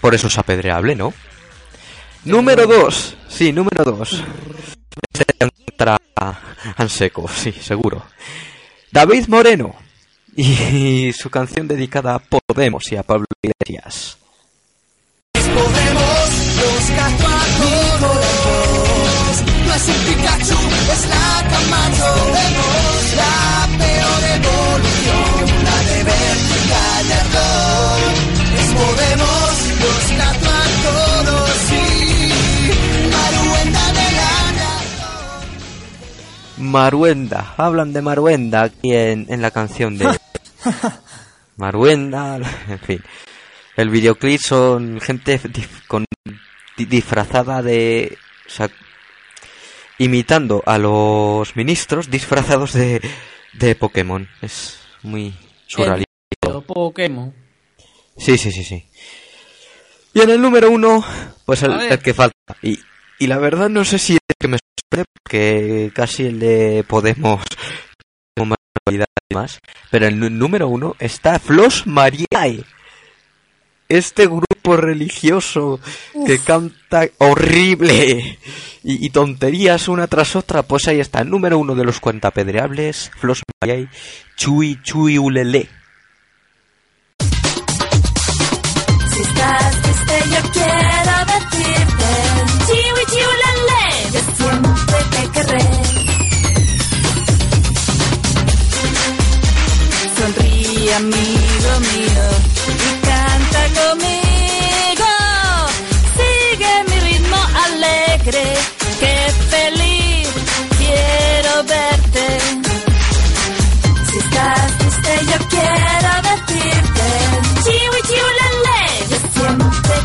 por 0.00 0.14
eso 0.14 0.28
es 0.28 0.38
apedreable, 0.38 0.94
¿no? 0.94 1.12
Número 2.24 2.68
2. 2.68 3.16
Sí, 3.28 3.52
número 3.52 3.82
2. 3.82 4.24
Este 5.12 5.24
entra 5.40 5.98
Anseco, 6.76 7.28
sí, 7.28 7.50
seguro. 7.50 8.06
David 8.92 9.26
Moreno. 9.26 9.74
Y 10.36 11.12
su 11.14 11.30
canción 11.30 11.66
dedicada 11.66 12.14
a 12.14 12.18
Podemos 12.20 12.92
y 12.92 12.96
a 12.96 13.02
Pablo 13.02 13.26
Iglesias. 13.42 14.18
Podemos, 15.56 16.28
los 16.60 16.84
catuacos. 16.98 18.06
No 19.66 19.72
es 19.74 19.84
un 19.88 20.00
Pikachu, 20.06 20.60
es 20.92 21.02
la 21.12 21.28
Camacho. 21.50 22.08
Podemos, 22.20 23.00
la 23.16 23.36
peor 23.80 24.22
evolución, 24.36 25.44
la 25.64 25.76
de 25.88 25.98
de 27.08 27.16
error. 27.22 28.00
Es 28.60 28.68
Podemos, 28.80 29.54
de 29.80 30.16
la 30.16 30.30
Maruenda. 36.58 37.54
Hablan 37.56 37.92
de 37.92 38.02
Maruenda 38.02 38.62
aquí 38.64 38.92
en, 38.92 39.26
en 39.28 39.40
la 39.40 39.50
canción 39.50 39.96
de 39.96 40.08
Maruenda. 41.56 42.38
En 42.68 42.78
fin. 42.78 43.02
El 43.76 43.90
videoclip 43.90 44.40
son 44.40 45.00
gente 45.00 45.40
con 45.86 46.04
di- 46.76 46.84
disfrazada 46.86 47.62
de... 47.62 48.16
O 48.46 48.50
sea, 48.50 48.70
imitando 49.98 50.62
a 50.66 50.78
los 50.78 51.56
ministros 51.56 52.10
disfrazados 52.10 52.72
de, 52.72 53.00
de 53.54 53.74
Pokémon. 53.74 54.28
Es 54.42 54.80
muy 55.02 55.34
surrealista. 55.66 56.06
Pokémon. 56.66 57.34
Sí, 58.16 58.38
sí, 58.38 58.50
sí, 58.50 58.64
sí. 58.64 58.88
Y 60.14 60.20
en 60.20 60.30
el 60.30 60.40
número 60.40 60.70
uno, 60.70 61.04
pues 61.44 61.62
el, 61.62 61.98
que 61.98 62.14
falta. 62.14 62.34
Y, 62.62 62.78
y 63.18 63.26
la 63.26 63.38
verdad 63.38 63.68
no 63.68 63.84
sé 63.84 63.98
si 63.98 64.14
es 64.14 64.20
que 64.38 64.48
me 64.48 64.58
sorprende, 64.58 65.10
porque 65.22 65.90
casi 65.94 66.24
el 66.24 66.38
de 66.38 66.84
Podemos 66.86 67.42
más 68.38 68.58
y 68.90 68.98
demás. 69.30 69.58
Pero 69.90 70.06
en 70.06 70.22
el 70.22 70.38
número 70.38 70.68
uno 70.68 70.94
está 70.98 71.38
Flos 71.38 71.86
Mariae. 71.86 72.64
Este 73.88 74.26
grupo 74.26 74.76
religioso 74.76 75.80
que 76.26 76.38
canta 76.40 77.06
horrible 77.18 78.38
y, 78.82 79.06
y 79.06 79.10
tonterías 79.10 79.88
una 79.88 80.06
tras 80.06 80.34
otra, 80.34 80.62
pues 80.62 80.88
ahí 80.88 81.00
está, 81.00 81.20
el 81.20 81.30
número 81.30 81.58
uno 81.58 81.74
de 81.74 81.84
los 81.84 82.00
cuentapedreables, 82.00 83.10
Flos 83.16 83.42
Mariae, 83.60 83.88
Chui 84.36 84.80
Chui 84.82 85.18
Ulele. 85.18 85.68
Si 89.12 89.22
estás 89.22 89.82
triste 89.82 90.14
yo 90.30 90.50
quiero 90.52 91.14
decirte 91.32 92.10
Chiwi 92.66 93.04
chiulale 93.12 93.84
Yo 94.12 94.20
siempre 94.36 94.98
te 95.10 95.22
querré. 95.32 95.64
Sonríe 100.16 100.94
amigo 100.94 101.72
mío 101.80 102.55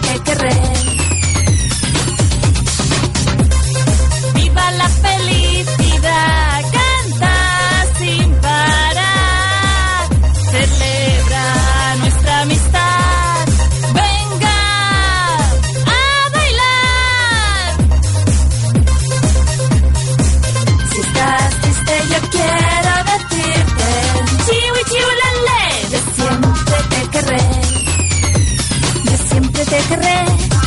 siempre 0.02 0.20
te 0.20 0.24
querré 0.24 1.11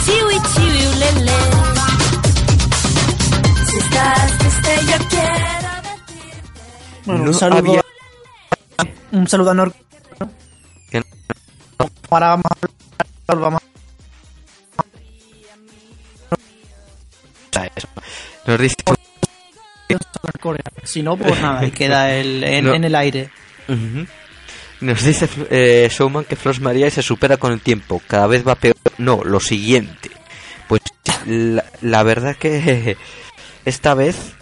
Chiwi 0.05 0.39
Si 3.71 3.77
estás 3.77 4.39
triste 4.39 4.73
yo 4.87 5.09
quiero 5.09 5.69
decirte 5.83 7.03
Bueno, 7.05 7.25
No 7.25 7.29
un 7.31 7.35
saludo. 7.35 7.59
había- 7.59 7.83
Un 9.13 9.29
saludo 9.29 9.51
a 9.51 9.55
Nor. 9.55 9.75
Ahora 12.11 12.29
vamos 12.29 12.45
a 12.47 13.33
hablar- 13.33 13.43
vamos. 13.43 13.63
Nos 18.47 18.59
dice 18.61 18.77
a. 18.87 18.95
Si 20.85 21.03
no, 21.03 21.17
pues 21.17 21.41
nada, 21.41 21.65
y 21.67 21.71
queda 21.71 22.13
el, 22.15 22.45
en, 22.45 22.65
No. 22.67 22.75
en 22.75 22.85
el 22.85 22.95
aire. 22.95 23.31
Nos 24.85 25.03
dice 25.03 25.27
eh, 25.51 25.89
Showman 25.91 26.27
que 26.27 26.37
Flos 26.37 26.61
María 26.61 26.91
se 26.91 27.03
supera 27.03 27.39
con 27.39 27.53
el 27.53 27.63
tiempo, 27.63 28.03
cada 28.07 28.27
vez 28.27 28.47
va 28.47 28.55
peor. 28.55 28.77
No, 28.99 29.25
lo 29.25 29.41
siguiente. 29.41 30.11
Pues 30.69 30.83
la, 31.25 31.65
la 31.81 32.03
verdad 32.03 32.37
que 32.37 32.99
esta 33.65 33.95
vez, 33.95 34.35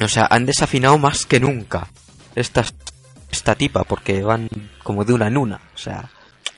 o 0.00 0.08
sea, 0.08 0.26
han 0.30 0.46
desafinado 0.46 0.96
más 0.96 1.26
que 1.26 1.38
nunca 1.38 1.88
esta, 2.34 2.64
esta 3.30 3.54
tipa, 3.54 3.84
porque 3.84 4.22
van 4.22 4.48
como 4.82 5.04
de 5.04 5.12
una 5.12 5.26
en 5.26 5.36
una. 5.36 5.60
O 5.74 5.78
sea, 5.78 6.10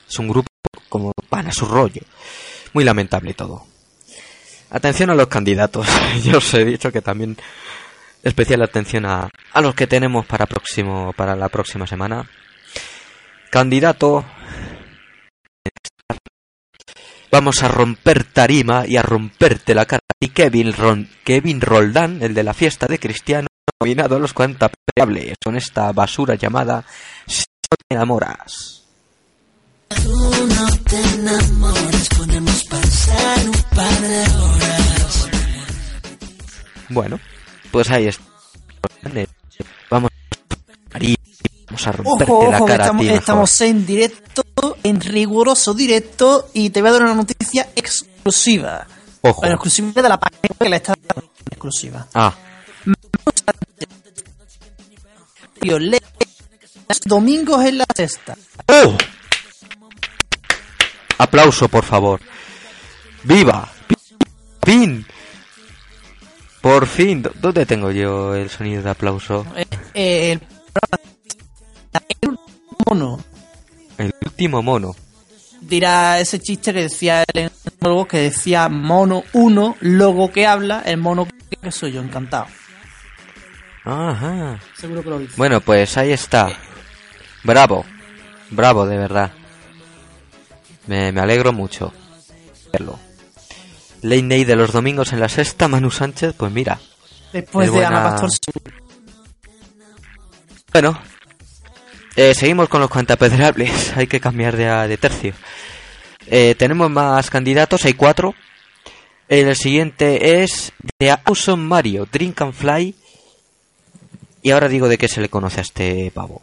es 0.09 0.17
un 0.21 0.29
grupo 0.29 0.47
como 0.89 1.11
van 1.29 1.49
a 1.49 1.53
su 1.53 1.67
rollo. 1.67 2.03
Muy 2.75 2.85
lamentable 2.85 3.35
todo. 3.35 3.67
Atención 4.71 5.11
a 5.11 5.17
los 5.17 5.27
candidatos. 5.27 5.85
Yo 6.23 6.39
os 6.39 6.55
he 6.55 6.65
dicho 6.65 6.93
que 6.93 7.03
también 7.03 7.37
especial 8.23 8.63
atención 8.63 9.05
a, 9.05 9.29
a 9.53 9.61
los 9.61 9.75
que 9.75 9.89
tenemos 9.89 10.25
para 10.27 10.47
próximo 10.47 11.13
para 11.13 11.35
la 11.35 11.49
próxima 11.49 11.89
semana. 11.89 12.25
Candidato 13.55 14.25
Vamos 17.31 17.63
a 17.63 17.69
romper 17.69 18.25
tarima 18.25 18.85
y 18.85 18.97
a 18.97 19.03
romperte 19.03 19.77
la 19.77 19.87
cara. 19.87 20.01
Y 20.19 20.31
Kevin, 20.31 20.73
Ron- 20.73 21.09
Kevin 21.23 21.61
Roldán, 21.61 22.21
el 22.21 22.35
de 22.35 22.43
la 22.43 22.53
fiesta 22.53 22.89
de 22.89 22.99
Cristiano, 22.99 23.47
nominado 23.81 24.17
a 24.17 24.19
los 24.19 24.33
cuantapeables 24.33 25.37
con 25.45 25.57
esta 25.57 25.93
basura 25.93 26.35
llamada 26.35 26.85
Si 27.29 27.45
no 27.71 27.77
te 27.89 27.95
enamoras. 27.95 28.83
Pasar 32.69 33.49
un 33.49 33.63
par 33.77 34.01
de 34.01 34.21
horas. 34.41 35.29
Bueno, 36.89 37.21
pues 37.71 37.89
ahí 37.91 38.09
está. 38.09 38.25
Vamos, 39.91 40.11
vamos 41.67 41.87
a 41.87 41.93
romperte 41.93 42.33
Ojo, 42.33 42.51
la 42.51 42.57
ojo, 42.59 42.67
que 42.67 42.73
cara 42.73 42.85
a 42.85 42.87
estamos, 42.87 43.01
ti 43.01 43.07
mejor. 43.07 43.21
estamos 43.21 43.61
en 43.61 43.87
directo, 43.87 44.43
en 44.83 45.01
riguroso 45.01 45.75
directo, 45.75 46.49
y 46.55 46.71
te 46.71 46.81
voy 46.81 46.91
a 46.91 46.93
dar 46.95 47.03
una 47.05 47.15
noticia 47.15 47.69
exclusiva. 47.77 48.87
Ojo. 49.23 49.41
Bueno, 49.41 49.55
exclusiva 49.55 50.03
de 50.03 50.09
la 50.09 50.19
página 50.21 50.41
que 50.59 50.69
la 50.69 50.77
está 50.77 50.95
dando 51.15 51.31
exclusiva. 51.51 52.07
Ah, 52.15 52.35
domingos 57.07 57.65
en 57.65 57.79
la 57.79 57.87
sexta. 57.95 58.37
¡Oh! 58.69 58.97
Aplauso, 61.19 61.69
por 61.69 61.85
favor. 61.85 62.21
¡Viva! 63.23 63.69
¡Pin! 64.65 65.07
Por 66.61 66.87
fin. 66.87 67.23
¿Dó- 67.23 67.33
¿Dónde 67.41 67.67
tengo 67.67 67.91
yo 67.91 68.35
el 68.35 68.49
sonido 68.51 68.83
de 68.83 68.91
aplauso? 68.91 69.47
Eh, 69.57 69.67
eh, 69.95 70.33
el 70.33 70.39
programa- 70.41 70.99
el 71.04 71.04
mono 72.87 73.21
El 73.99 74.13
último 74.25 74.63
mono. 74.63 74.95
dirá 75.61 76.19
ese 76.21 76.39
chiste 76.41 76.73
que 76.73 76.83
decía 76.83 77.25
el 77.33 77.51
enólogo 77.81 78.07
que 78.09 78.19
decía 78.19 78.69
mono 78.69 79.25
uno, 79.33 79.77
logo 79.81 80.31
que 80.33 80.47
habla, 80.47 80.83
el 80.85 80.99
mono 80.99 81.27
que 81.61 81.73
soy 81.73 81.93
yo, 81.93 82.01
encantado. 82.03 82.47
Ajá. 83.85 84.59
Seguro 84.77 85.03
que 85.03 85.11
lo 85.11 85.19
dice. 85.19 85.35
Bueno, 85.37 85.61
pues 85.61 85.97
ahí 85.99 86.11
está. 86.13 86.49
Bravo. 87.43 87.85
Bravo, 88.51 88.87
de 88.87 88.97
verdad. 88.97 89.33
Me, 90.87 91.13
me 91.13 91.21
alegro 91.21 91.53
mucho 91.53 91.93
verlo. 92.73 92.99
Late 94.03 94.23
Night 94.23 94.47
de 94.47 94.57
los 94.57 94.73
domingos 94.73 95.13
en 95.13 95.21
la 95.21 95.29
sexta, 95.29 95.69
Manu 95.69 95.91
Sánchez, 95.91 96.35
pues 96.37 96.53
mira. 96.53 96.79
Después 97.33 97.67
es 97.69 97.73
de 97.75 97.79
buena- 97.81 98.01
Ana 98.01 98.11
Pastor. 98.11 98.31
Bueno, 100.73 100.99
eh, 102.17 102.35
seguimos 102.35 102.69
con 102.69 102.81
los 102.81 102.91
cuantapedreables. 102.91 103.93
Hay 103.97 104.07
que 104.07 104.21
cambiar 104.21 104.57
de, 104.57 104.67
de 104.89 104.97
tercio. 104.97 105.35
Eh, 106.27 106.55
tenemos 106.57 106.91
más 106.91 107.29
candidatos, 107.31 107.85
hay 107.85 107.95
cuatro. 107.95 108.35
El 109.29 109.55
siguiente 109.57 110.43
es 110.43 110.73
The 110.99 111.11
Awesome 111.11 111.63
Mario, 111.63 112.09
Drink 112.11 112.41
and 112.41 112.55
Fly. 112.55 112.95
Y 114.43 114.51
ahora 114.51 114.69
digo 114.69 114.89
de 114.89 114.99
qué 114.99 115.09
se 115.09 115.21
le 115.21 115.29
conoce 115.29 115.61
a 115.61 115.63
este 115.63 116.11
pavo. 116.15 116.43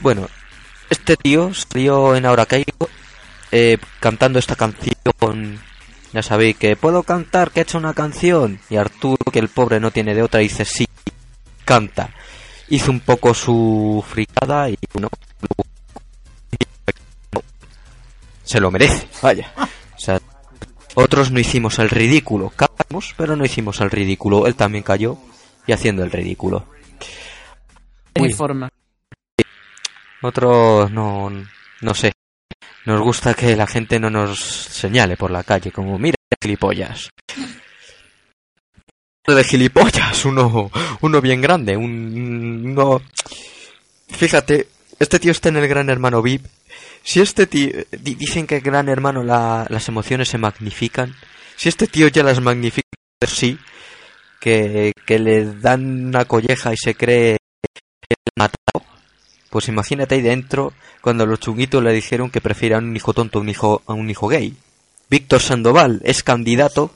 Bueno, 0.00 0.28
este 0.90 1.16
tío 1.16 1.52
salió 1.54 2.14
en 2.14 2.26
Ahora 2.26 2.46
Caigo 2.46 2.88
eh, 3.50 3.78
cantando 4.00 4.38
esta 4.38 4.54
canción. 4.56 5.60
Ya 6.16 6.22
sabéis 6.22 6.56
que 6.56 6.76
puedo 6.76 7.02
cantar, 7.02 7.50
que 7.50 7.60
he 7.60 7.62
hecho 7.62 7.76
una 7.76 7.92
canción. 7.92 8.58
Y 8.70 8.76
Arturo, 8.76 9.22
que 9.30 9.38
el 9.38 9.48
pobre 9.48 9.80
no 9.80 9.90
tiene 9.90 10.14
de 10.14 10.22
otra, 10.22 10.40
dice 10.40 10.64
sí, 10.64 10.86
canta. 11.62 12.08
Hizo 12.68 12.90
un 12.90 13.00
poco 13.00 13.34
su 13.34 14.02
fricada 14.08 14.70
y 14.70 14.78
bueno, 14.94 15.10
se 18.44 18.60
lo 18.60 18.70
merece, 18.70 19.06
vaya. 19.20 19.52
O 19.94 19.98
sea, 19.98 20.18
otros 20.94 21.30
no 21.32 21.38
hicimos 21.38 21.78
el 21.80 21.90
ridículo, 21.90 22.48
caímos, 22.48 23.12
pero 23.18 23.36
no 23.36 23.44
hicimos 23.44 23.82
el 23.82 23.90
ridículo. 23.90 24.46
Él 24.46 24.54
también 24.54 24.84
cayó 24.84 25.18
y 25.66 25.72
haciendo 25.72 26.02
el 26.02 26.10
ridículo. 26.10 26.64
Uy. 28.18 28.30
Informa. 28.30 28.70
Otros 30.22 30.90
no, 30.90 31.30
no 31.82 31.94
sé. 31.94 32.12
Nos 32.86 33.00
gusta 33.00 33.34
que 33.34 33.56
la 33.56 33.66
gente 33.66 33.98
no 33.98 34.10
nos 34.10 34.38
señale 34.40 35.16
por 35.16 35.30
la 35.30 35.42
calle, 35.42 35.72
como 35.72 35.98
mira 35.98 36.16
gilipollas. 36.40 37.10
De 39.26 39.42
gilipollas, 39.44 40.24
uno, 40.24 40.70
uno 41.00 41.20
bien 41.20 41.40
grande, 41.40 41.76
un, 41.76 42.62
uno... 42.64 43.02
Fíjate, 44.08 44.68
este 45.00 45.18
tío 45.18 45.32
está 45.32 45.48
en 45.48 45.56
el 45.56 45.66
Gran 45.66 45.90
Hermano 45.90 46.22
VIP. 46.22 46.46
Si 47.02 47.20
este 47.20 47.46
tío... 47.48 47.70
di- 47.90 48.14
Dicen 48.14 48.46
que 48.46 48.56
el 48.56 48.62
Gran 48.62 48.88
Hermano 48.88 49.24
la- 49.24 49.66
las 49.68 49.88
emociones 49.88 50.28
se 50.28 50.38
magnifican. 50.38 51.16
Si 51.56 51.68
este 51.68 51.88
tío 51.88 52.06
ya 52.06 52.22
las 52.22 52.40
magnifica, 52.40 52.86
sí, 53.26 53.58
que, 54.40 54.92
que 55.04 55.18
le 55.18 55.44
dan 55.54 56.06
una 56.06 56.24
colleja 56.24 56.72
y 56.72 56.76
se 56.76 56.94
cree 56.94 57.38
matado, 58.38 58.55
pues 59.56 59.68
imagínate 59.68 60.16
ahí 60.16 60.20
dentro 60.20 60.74
cuando 61.00 61.24
los 61.24 61.40
chunguitos 61.40 61.82
le 61.82 61.90
dijeron 61.90 62.28
que 62.30 62.42
prefieran 62.42 62.84
un 62.84 62.94
hijo 62.94 63.14
tonto 63.14 63.38
a 63.38 63.40
un 63.40 63.48
hijo, 63.48 63.80
a 63.86 63.94
un 63.94 64.10
hijo 64.10 64.28
gay. 64.28 64.54
Víctor 65.08 65.40
Sandoval 65.40 66.02
es 66.04 66.22
candidato, 66.22 66.90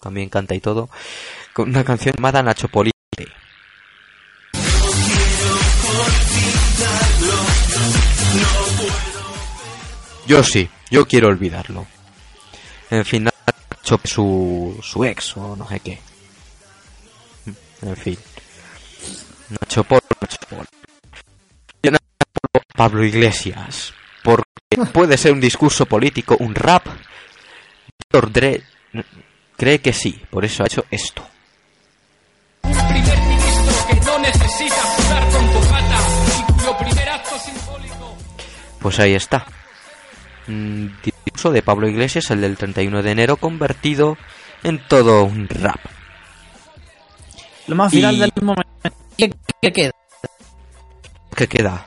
también 0.00 0.28
canta 0.28 0.54
y 0.54 0.60
todo, 0.60 0.88
con 1.52 1.70
una 1.70 1.82
canción 1.82 2.14
llamada 2.16 2.40
Nacho 2.40 2.68
Polite. 2.68 2.94
Yo 10.28 10.44
sí, 10.44 10.68
yo 10.92 11.08
quiero 11.08 11.26
olvidarlo. 11.26 11.84
En 12.90 13.04
fin, 13.04 13.28
su, 14.04 14.78
su 14.80 15.04
ex 15.04 15.36
o 15.36 15.56
no 15.56 15.68
sé 15.68 15.80
qué. 15.80 15.98
En 17.82 17.96
fin. 17.96 18.16
Nacho 19.48 19.82
Polo, 19.82 20.13
Pablo 22.84 23.02
Iglesias. 23.02 23.94
Porque 24.22 24.44
puede 24.92 25.16
ser 25.16 25.32
un 25.32 25.40
discurso 25.40 25.86
político, 25.86 26.36
un 26.40 26.54
rap. 26.54 26.86
Dr. 28.12 28.30
Dre 28.30 28.62
cree 29.56 29.78
que 29.80 29.94
sí, 29.94 30.20
por 30.28 30.44
eso 30.44 30.62
ha 30.62 30.66
hecho 30.66 30.84
esto. 30.90 31.26
primer 32.60 33.18
ministro 33.22 33.74
que 33.88 34.00
no 34.04 34.18
necesita 34.18 34.74
jugar 34.82 35.28
con 35.30 35.46
corbata 35.54 35.98
y 36.28 36.52
cuyo 36.52 36.76
primer 36.76 37.08
acto 37.08 37.38
simbólico 37.38 38.16
Pues 38.80 39.00
ahí 39.00 39.14
está. 39.14 39.46
Un 40.48 40.94
discurso 41.02 41.52
de 41.52 41.62
Pablo 41.62 41.88
Iglesias, 41.88 42.30
el 42.32 42.42
del 42.42 42.58
31 42.58 43.02
de 43.02 43.10
enero, 43.12 43.36
convertido 43.38 44.18
en 44.62 44.78
todo 44.88 45.24
un 45.24 45.48
rap. 45.48 45.80
Lo 47.66 47.76
más 47.76 47.90
viral 47.92 48.16
Y- 48.16 48.20
del 48.20 48.32
momento. 48.42 48.68
¿Qué, 49.16 49.32
qué 49.62 49.72
queda? 49.72 49.92
¿Qué 51.34 51.48
queda? 51.48 51.86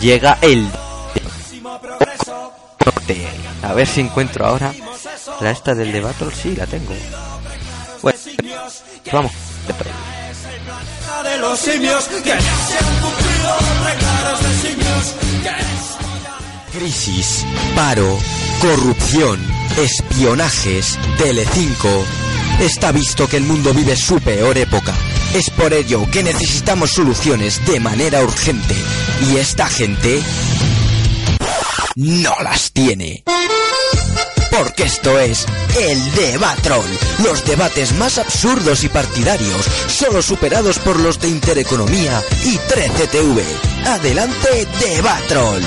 Llega 0.00 0.38
el 0.40 0.68
norte. 2.84 3.28
A 3.62 3.72
ver 3.72 3.86
si 3.86 4.00
encuentro 4.00 4.46
ahora 4.46 4.72
la 5.40 5.50
esta 5.50 5.74
del 5.74 5.92
debate. 5.92 6.24
Sí, 6.34 6.56
la 6.56 6.66
tengo. 6.66 6.94
Bueno, 8.02 8.18
vamos. 9.12 9.32
de 11.22 11.38
los 11.38 11.58
simios 11.58 12.04
que 12.04 12.28
ya 12.28 12.40
se 12.40 12.78
han 12.78 13.00
cumplido 13.00 13.56
los 13.60 13.84
recados 13.84 14.42
de 14.42 14.68
simios 14.68 15.14
Crisis, 16.72 17.44
paro, 17.76 18.18
corrupción, 18.60 19.38
espionajes, 19.76 20.98
Telecinco. 21.18 22.04
Está 22.62 22.92
visto 22.92 23.28
que 23.28 23.38
el 23.38 23.42
mundo 23.42 23.74
vive 23.74 23.96
su 23.96 24.20
peor 24.20 24.56
época. 24.56 24.94
Es 25.34 25.50
por 25.50 25.72
ello 25.72 26.08
que 26.12 26.22
necesitamos 26.22 26.92
soluciones 26.92 27.60
de 27.66 27.80
manera 27.80 28.22
urgente. 28.22 28.76
Y 29.28 29.36
esta 29.38 29.66
gente 29.66 30.22
no 31.96 32.36
las 32.40 32.70
tiene. 32.70 33.24
Porque 34.52 34.84
esto 34.84 35.18
es 35.18 35.44
el 35.76 36.12
Debatrol. 36.12 36.86
Los 37.24 37.44
debates 37.44 37.94
más 37.94 38.18
absurdos 38.18 38.84
y 38.84 38.88
partidarios, 38.88 39.66
solo 39.88 40.22
superados 40.22 40.78
por 40.78 41.00
los 41.00 41.18
de 41.18 41.30
Intereconomía 41.30 42.22
y 42.44 42.58
13TV. 42.58 43.42
Adelante, 43.86 44.68
Debatrol. 44.78 45.62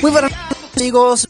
Muy 0.00 0.10
buenas 0.12 0.43
amigos. 0.76 1.28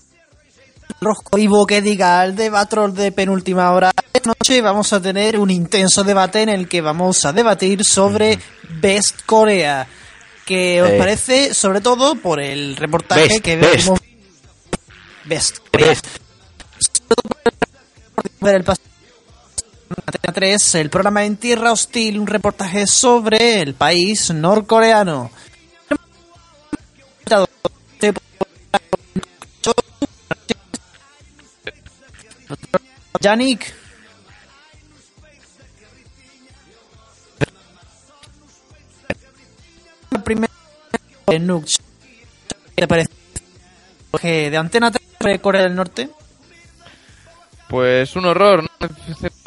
Rosco 1.01 1.37
vivo 1.37 1.67
que 1.67 1.83
diga 1.83 2.25
el 2.25 2.35
debatrol 2.35 2.95
de 2.95 3.13
penúltima 3.13 3.71
hora. 3.73 3.91
Esta 4.13 4.29
noche 4.29 4.61
vamos 4.61 4.93
a 4.93 5.01
tener 5.01 5.39
un 5.39 5.51
intenso 5.51 6.03
debate 6.05 6.43
en 6.43 6.49
el 6.49 6.69
que 6.69 6.81
vamos 6.81 7.25
a 7.25 7.33
debatir 7.33 7.85
sobre 7.85 8.39
Best 8.81 9.23
Corea. 9.27 9.87
¿Qué 10.47 10.83
os 10.83 10.91
Eh. 10.91 10.97
parece? 10.99 11.55
Sobre 11.55 11.81
todo 11.81 12.15
por 12.17 12.41
el 12.41 12.77
reportaje 12.77 13.29
Best, 13.29 13.45
que 13.45 13.57
vemos. 13.57 14.01
Best 15.25 15.59
Corea. 15.71 15.89
Best. 15.89 16.07
ver 18.41 18.57
el 18.57 18.65
pas- 18.65 18.79
Antena 20.07 20.33
3, 20.35 20.75
el 20.77 20.91
programa 20.91 21.25
En 21.25 21.37
Tierra 21.37 21.73
Hostil, 21.73 22.19
un 22.19 22.27
reportaje 22.27 22.87
sobre 22.87 23.61
el 23.63 23.75
país 23.75 24.31
norcoreano. 24.31 25.31
Yannick, 33.25 33.75
eh, 41.29 41.39
Nook, 41.39 41.65
¿qué 41.65 42.83
te 42.83 42.87
parece? 42.87 43.09
Que 44.21 44.51
de 44.51 44.57
Antena 44.59 44.91
3 44.91 45.03
de 45.21 45.39
Corea 45.39 45.63
del 45.63 45.75
Norte. 45.75 46.11
Pues 47.67 48.15
un 48.15 48.27
horror, 48.27 48.63
¿no? 48.63 48.89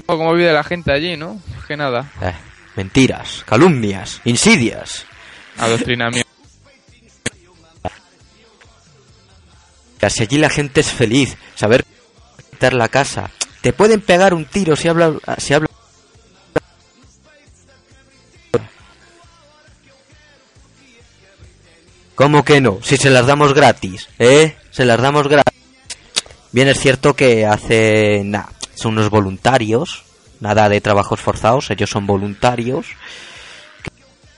Como 0.08 0.34
vive 0.34 0.52
la 0.52 0.64
gente 0.64 0.92
allí, 0.92 1.16
¿no? 1.16 1.40
Que 1.68 1.78
nada. 1.78 2.12
Eh, 2.20 2.34
mentiras, 2.76 3.44
calumnias, 3.46 4.22
insidias. 4.26 5.06
Adoctrinamiento. 5.60 6.28
Casi 10.00 10.24
allí 10.24 10.40
la 10.40 10.50
gente 10.50 10.82
es 10.82 10.92
feliz. 10.92 11.38
Saber 11.54 11.86
quitar 12.50 12.74
la 12.74 12.88
casa. 12.88 13.30
Te 13.62 13.74
pueden 13.74 14.02
pegar 14.02 14.34
un 14.34 14.46
tiro 14.46 14.76
si 14.76 14.88
habla, 14.88 15.14
si 15.38 15.54
habla. 15.54 15.68
¿Cómo 22.16 22.44
que 22.44 22.60
no? 22.62 22.80
Si 22.82 22.98
se 22.98 23.10
las 23.10 23.28
damos 23.28 23.54
gratis, 23.54 24.10
¿eh? 24.18 24.56
Se 24.72 24.86
las 24.86 25.00
damos 25.00 25.28
gratis. 25.28 25.54
Bien 26.52 26.68
es 26.68 26.80
cierto 26.80 27.14
que 27.16 27.46
hace 27.46 28.24
nada, 28.26 28.50
son 28.74 28.94
unos 28.94 29.10
voluntarios, 29.12 30.04
nada 30.40 30.70
de 30.70 30.82
trabajos 30.82 31.20
forzados, 31.20 31.70
ellos 31.70 31.90
son 31.90 32.08
voluntarios. 32.08 32.88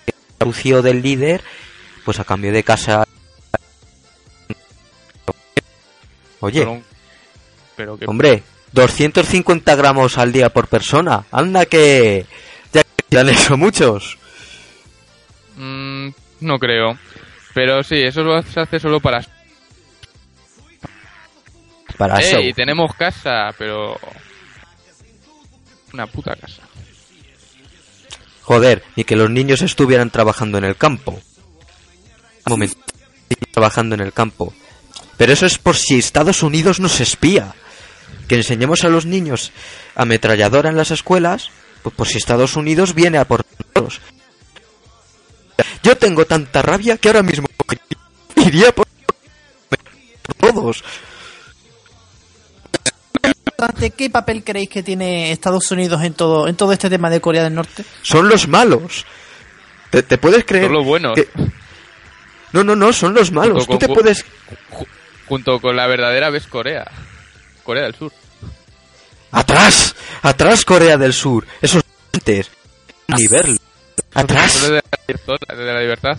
El 0.07 0.13
anuncio 0.41 0.81
del 0.81 1.01
líder, 1.01 1.41
pues 2.03 2.19
a 2.19 2.25
cambio 2.25 2.51
de 2.51 2.63
casa. 2.63 3.05
Oye, 6.41 6.59
Pero, 6.61 6.81
pero 7.75 7.97
que... 7.97 8.05
hombre, 8.05 8.43
250 8.73 9.75
gramos 9.75 10.17
al 10.17 10.31
día 10.31 10.49
por 10.49 10.67
persona. 10.67 11.25
Anda 11.31 11.65
que 11.65 12.25
ya, 12.73 12.83
ya 13.09 13.21
han 13.21 13.29
hecho 13.29 13.57
muchos. 13.57 14.17
Mm, 15.57 16.09
no 16.41 16.59
creo. 16.59 16.97
Pero 17.53 17.83
sí, 17.83 17.95
eso 17.95 18.21
lo- 18.23 18.35
hace 18.37 18.79
solo 18.79 18.99
para... 18.99 19.25
Para 21.97 22.19
Eh, 22.21 22.31
show. 22.31 22.41
y 22.41 22.53
tenemos 22.53 22.93
casa, 22.95 23.53
pero... 23.57 23.97
Una 25.93 26.05
puta 26.07 26.35
casa. 26.35 26.61
Joder, 28.43 28.83
ni 28.95 29.03
que 29.03 29.15
los 29.15 29.29
niños 29.29 29.61
estuvieran 29.61 30.09
trabajando 30.11 30.57
en 30.59 30.63
el 30.65 30.75
campo. 30.75 31.11
Un 32.45 32.51
momento, 32.51 32.77
trabajando 33.51 33.95
en 33.95 34.01
el 34.01 34.13
campo. 34.13 34.53
Pero 35.17 35.33
eso 35.33 35.45
es 35.45 35.57
por 35.57 35.75
si 35.75 35.97
Estados 35.99 36.41
Unidos 36.43 36.79
nos 36.79 36.99
espía. 37.01 37.53
Que 38.29 38.35
enseñemos 38.35 38.83
a 38.85 38.89
los 38.89 39.05
niños 39.05 39.51
ametralladora 39.95 40.69
en 40.69 40.77
las 40.77 40.91
escuelas, 40.91 41.49
pues 41.83 41.93
por 41.95 42.07
si 42.07 42.17
Estados 42.17 42.55
Unidos 42.55 42.93
viene 42.93 43.17
a 43.17 43.25
por 43.25 43.43
nosotros. 43.73 43.99
Yo 45.83 45.97
tengo 45.97 46.25
tanta 46.25 46.61
rabia 46.61 46.95
que 46.97 47.09
ahora 47.09 47.23
mismo 47.23 47.47
iría 48.37 48.71
por 48.73 48.85
por 50.21 50.35
todos. 50.53 50.83
¿Qué 53.97 54.09
papel 54.09 54.43
creéis 54.43 54.69
que 54.69 54.83
tiene 54.83 55.31
Estados 55.31 55.69
Unidos 55.71 56.01
en 56.03 56.13
todo, 56.13 56.47
en 56.47 56.55
todo 56.55 56.71
este 56.71 56.89
tema 56.89 57.09
de 57.09 57.19
Corea 57.19 57.43
del 57.43 57.53
Norte? 57.55 57.83
Son 58.03 58.29
los 58.29 58.47
malos. 58.47 59.05
¿Te, 59.89 60.01
te 60.03 60.17
puedes 60.17 60.45
creer? 60.45 60.65
Son 60.65 60.73
los 60.73 60.85
buenos. 60.85 61.15
que- 61.15 61.27
No, 62.53 62.63
no, 62.63 62.75
no, 62.75 62.93
son 62.93 63.13
los 63.13 63.31
malos. 63.33 63.65
Junto 63.65 63.73
Tú 63.73 63.79
te 63.79 63.87
con- 63.87 63.95
puedes... 63.95 64.25
Ju- 64.71 64.87
Junto 65.27 65.59
con 65.59 65.75
la 65.75 65.87
verdadera 65.87 66.29
ves 66.29 66.47
Corea. 66.47 66.89
Corea 67.69 67.83
del 67.83 67.93
Sur. 67.93 68.11
¡Atrás! 69.29 69.95
¡Atrás, 70.23 70.65
Corea 70.65 70.97
del 70.97 71.13
Sur! 71.13 71.45
Esos 71.61 71.83
antes. 72.11 72.49
Ni 73.15 73.27
verlo. 73.27 73.57
¡Atrás! 74.15 74.59
De 74.63 74.69
la 74.71 74.81
libertad- 75.07 75.55
de 75.55 75.65
la 75.73 75.79
libertad. 75.81 76.17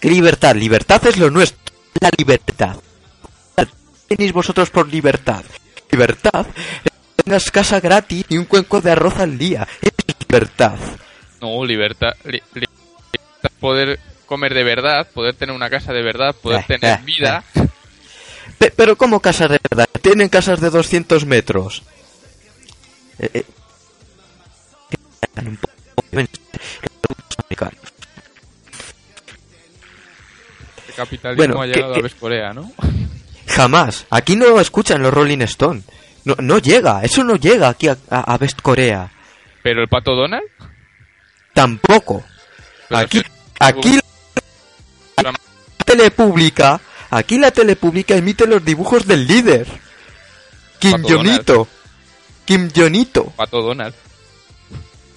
¿Qué 0.00 0.10
libertad? 0.10 0.56
Libertad 0.56 1.06
es 1.06 1.16
lo 1.16 1.30
nuestro. 1.30 1.60
La 2.00 2.10
libertad. 2.18 2.74
¿Qué 3.56 3.66
tenéis 4.16 4.32
vosotros 4.32 4.68
por 4.70 4.88
libertad? 4.88 5.44
Libertad 5.92 6.44
es 6.84 6.90
que 6.90 7.22
tengas 7.22 7.50
casa 7.52 7.78
gratis 7.78 8.24
y 8.28 8.36
un 8.36 8.46
cuenco 8.46 8.80
de 8.80 8.90
arroz 8.90 9.20
al 9.20 9.38
día. 9.38 9.64
Es 9.80 9.92
libertad. 10.28 10.74
No, 11.40 11.64
libertad. 11.64 12.14
li- 12.24 12.42
li- 12.54 12.66
poder 13.60 14.00
comer 14.26 14.54
de 14.54 14.64
verdad, 14.64 15.06
poder 15.14 15.36
tener 15.36 15.54
una 15.54 15.70
casa 15.70 15.92
de 15.92 16.02
verdad, 16.02 16.34
poder 16.34 16.62
Eh, 16.62 16.64
tener 16.66 16.98
eh, 16.98 17.02
vida. 17.04 17.44
Pe- 18.58 18.72
pero 18.74 18.96
¿cómo 18.96 19.20
casas 19.20 19.50
de 19.50 19.58
verdad? 19.70 19.88
Tienen 20.02 20.28
casas 20.28 20.60
de 20.60 20.70
200 20.70 21.24
metros. 21.26 21.82
Eh, 23.18 23.30
eh. 23.34 23.44
El 30.88 30.94
capitalismo 30.94 31.36
Bueno, 31.54 31.62
ha 31.62 31.66
llegado 31.66 31.94
que- 31.94 32.00
a 32.00 32.02
ves 32.02 32.14
Corea, 32.14 32.52
¿no? 32.52 32.72
Jamás. 33.48 34.06
Aquí 34.10 34.36
no 34.36 34.60
escuchan 34.60 35.02
los 35.02 35.12
Rolling 35.12 35.42
Stone. 35.42 35.82
No, 36.24 36.34
no 36.38 36.58
llega. 36.58 37.02
Eso 37.02 37.22
no 37.24 37.36
llega 37.36 37.68
aquí 37.68 37.88
a, 37.88 37.96
a, 38.10 38.36
West 38.40 38.60
Corea. 38.62 39.10
Pero 39.62 39.82
el 39.82 39.88
pato 39.88 40.14
Donald. 40.14 40.44
Tampoco. 41.52 42.24
Pero 42.88 43.00
Aquí, 43.00 43.22
aquí 43.60 43.98
la 45.22 45.32
tele 45.84 46.10
pública, 46.10 46.80
aquí 47.10 47.38
la 47.38 47.50
tele 47.50 47.76
pública 47.76 48.16
emite 48.16 48.46
los 48.46 48.64
dibujos 48.64 49.06
del 49.06 49.26
líder. 49.26 49.66
Kim 50.78 51.02
Jonito. 51.02 51.68
Kim 52.44 52.70
Jonito. 52.74 53.32
Pato 53.36 53.62
Donald. 53.62 53.94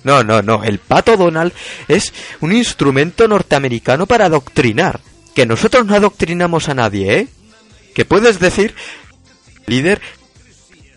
No, 0.03 0.23
no, 0.23 0.41
no. 0.41 0.63
El 0.63 0.79
pato 0.79 1.17
Donald 1.17 1.51
es 1.87 2.13
un 2.39 2.53
instrumento 2.53 3.27
norteamericano 3.27 4.05
para 4.05 4.25
adoctrinar. 4.25 4.99
Que 5.35 5.45
nosotros 5.45 5.85
no 5.85 5.95
adoctrinamos 5.95 6.69
a 6.69 6.73
nadie, 6.73 7.19
¿eh? 7.19 7.27
Que 7.93 8.05
puedes 8.05 8.39
decir, 8.39 8.73
líder, 9.65 10.01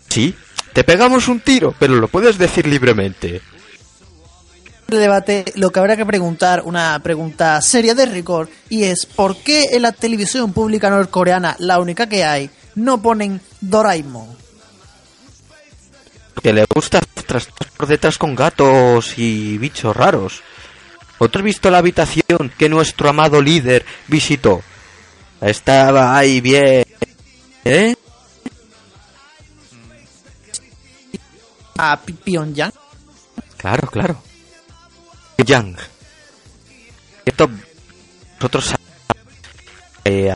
sí, 0.07 0.33
te 0.73 0.83
pegamos 0.83 1.27
un 1.27 1.39
tiro, 1.41 1.75
pero 1.77 1.95
lo 1.95 2.07
puedes 2.07 2.37
decir 2.37 2.65
libremente. 2.67 3.41
El 4.91 4.99
debate, 4.99 5.45
lo 5.55 5.71
que 5.71 5.79
habrá 5.79 5.95
que 5.95 6.05
preguntar, 6.05 6.63
una 6.65 6.99
pregunta 7.01 7.61
seria 7.61 7.95
de 7.95 8.05
rigor, 8.05 8.49
y 8.67 8.83
es 8.83 9.05
¿por 9.05 9.37
qué 9.37 9.69
en 9.71 9.83
la 9.83 9.93
televisión 9.93 10.51
pública 10.51 10.89
norcoreana, 10.89 11.55
la 11.59 11.79
única 11.79 12.09
que 12.09 12.25
hay, 12.25 12.49
no 12.75 13.01
ponen 13.01 13.39
Doraemon? 13.61 14.41
que 16.43 16.51
le 16.51 16.65
gusta 16.73 16.99
por 17.77 17.87
detrás 17.87 18.17
con 18.17 18.35
gatos 18.35 19.17
y 19.17 19.57
bichos 19.57 19.95
raros. 19.95 20.41
¿Otro 21.19 21.41
visto 21.41 21.69
la 21.69 21.77
habitación 21.77 22.51
que 22.57 22.67
nuestro 22.67 23.09
amado 23.09 23.41
líder 23.41 23.85
visitó? 24.07 24.61
Estaba 25.39 26.17
ahí 26.17 26.41
bien. 26.41 26.83
¿Eh? 27.63 27.95
A 31.77 31.97
Pyongyang. 31.97 32.73
Claro, 33.57 33.87
claro. 33.87 34.30
Yang. 35.37 35.77
Esto 37.25 37.49
nosotros 38.39 38.73
eh, 40.05 40.33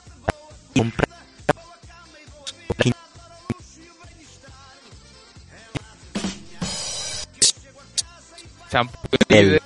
El- 9.29 9.45
líder. 9.53 9.61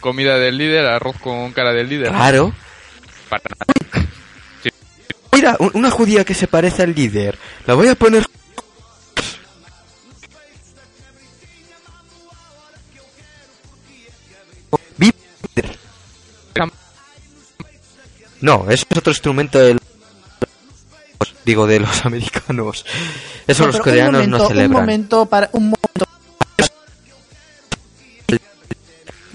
Comida 0.00 0.38
del 0.38 0.56
líder, 0.58 0.86
arroz 0.86 1.16
con 1.20 1.52
cara 1.52 1.72
del 1.72 1.88
líder. 1.88 2.08
Claro. 2.10 2.54
Para 3.28 3.42
nada. 3.58 4.06
Mira, 5.32 5.56
un- 5.58 5.70
una 5.74 5.90
judía 5.90 6.24
que 6.24 6.34
se 6.34 6.46
parece 6.46 6.82
al 6.82 6.94
líder. 6.94 7.36
La 7.66 7.74
voy 7.74 7.88
a 7.88 7.94
poner. 7.94 8.24
No, 18.40 18.70
eso 18.70 18.86
es 18.90 18.98
otro 18.98 19.12
instrumento 19.12 19.58
del. 19.58 19.78
Digo, 21.44 21.66
de 21.66 21.80
los 21.80 22.04
americanos. 22.06 22.84
Eso 23.46 23.62
No, 23.62 23.72
los 23.72 23.80
coreanos 23.80 24.24
un 24.24 24.30
momento, 24.30 24.38
no 24.38 24.48
celebran. 24.48 24.70
Un 24.70 24.80
momento 24.80 25.26
para. 25.26 25.48
Un 25.52 25.62
momento. 25.64 26.06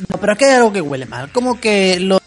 No, 0.09 0.17
pero 0.19 0.34
aquí 0.34 0.45
hay 0.45 0.55
algo 0.55 0.74
que 0.74 0.82
huele 0.82 1.05
mal. 1.05 1.32
Como 1.32 1.59
que 1.59 1.99
los 1.99 2.19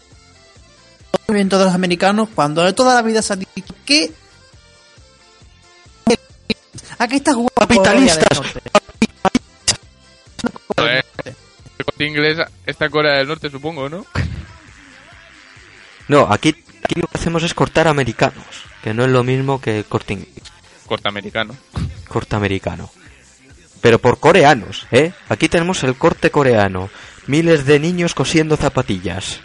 movimientos 1.27 1.59
de 1.59 1.65
los 1.65 1.73
americanos, 1.75 2.29
cuando 2.33 2.63
de 2.63 2.73
toda 2.73 2.95
la 2.95 3.01
vida 3.01 3.21
se 3.21 3.33
ha 3.33 3.35
dicho 3.35 3.75
que. 3.85 4.11
Aquí 6.97 7.17
está 7.17 7.33
jugando 7.33 7.53
Capitalistas. 7.55 8.27
Eh, 10.77 11.01
El 11.77 11.85
corte 11.85 12.05
inglés 12.05 12.37
está 12.65 12.89
Corea 12.89 13.17
del 13.17 13.27
Norte, 13.27 13.49
supongo, 13.49 13.89
¿no? 13.89 14.05
No, 16.07 16.27
aquí, 16.31 16.55
aquí 16.83 16.99
lo 16.99 17.07
que 17.07 17.17
hacemos 17.17 17.43
es 17.43 17.53
cortar 17.53 17.87
americanos. 17.87 18.45
Que 18.83 18.93
no 18.93 19.03
es 19.03 19.09
lo 19.11 19.23
mismo 19.23 19.59
que 19.59 19.83
corte 19.83 20.17
Corte 20.85 21.07
americano. 21.07 21.55
corte 22.07 22.35
americano. 22.35 22.91
Pero 23.81 23.99
por 23.99 24.19
coreanos, 24.19 24.85
¿eh? 24.91 25.11
Aquí 25.29 25.49
tenemos 25.49 25.83
el 25.83 25.95
corte 25.95 26.29
coreano. 26.31 26.89
Miles 27.27 27.65
de 27.65 27.79
niños 27.79 28.13
cosiendo 28.13 28.55
zapatillas. 28.57 29.39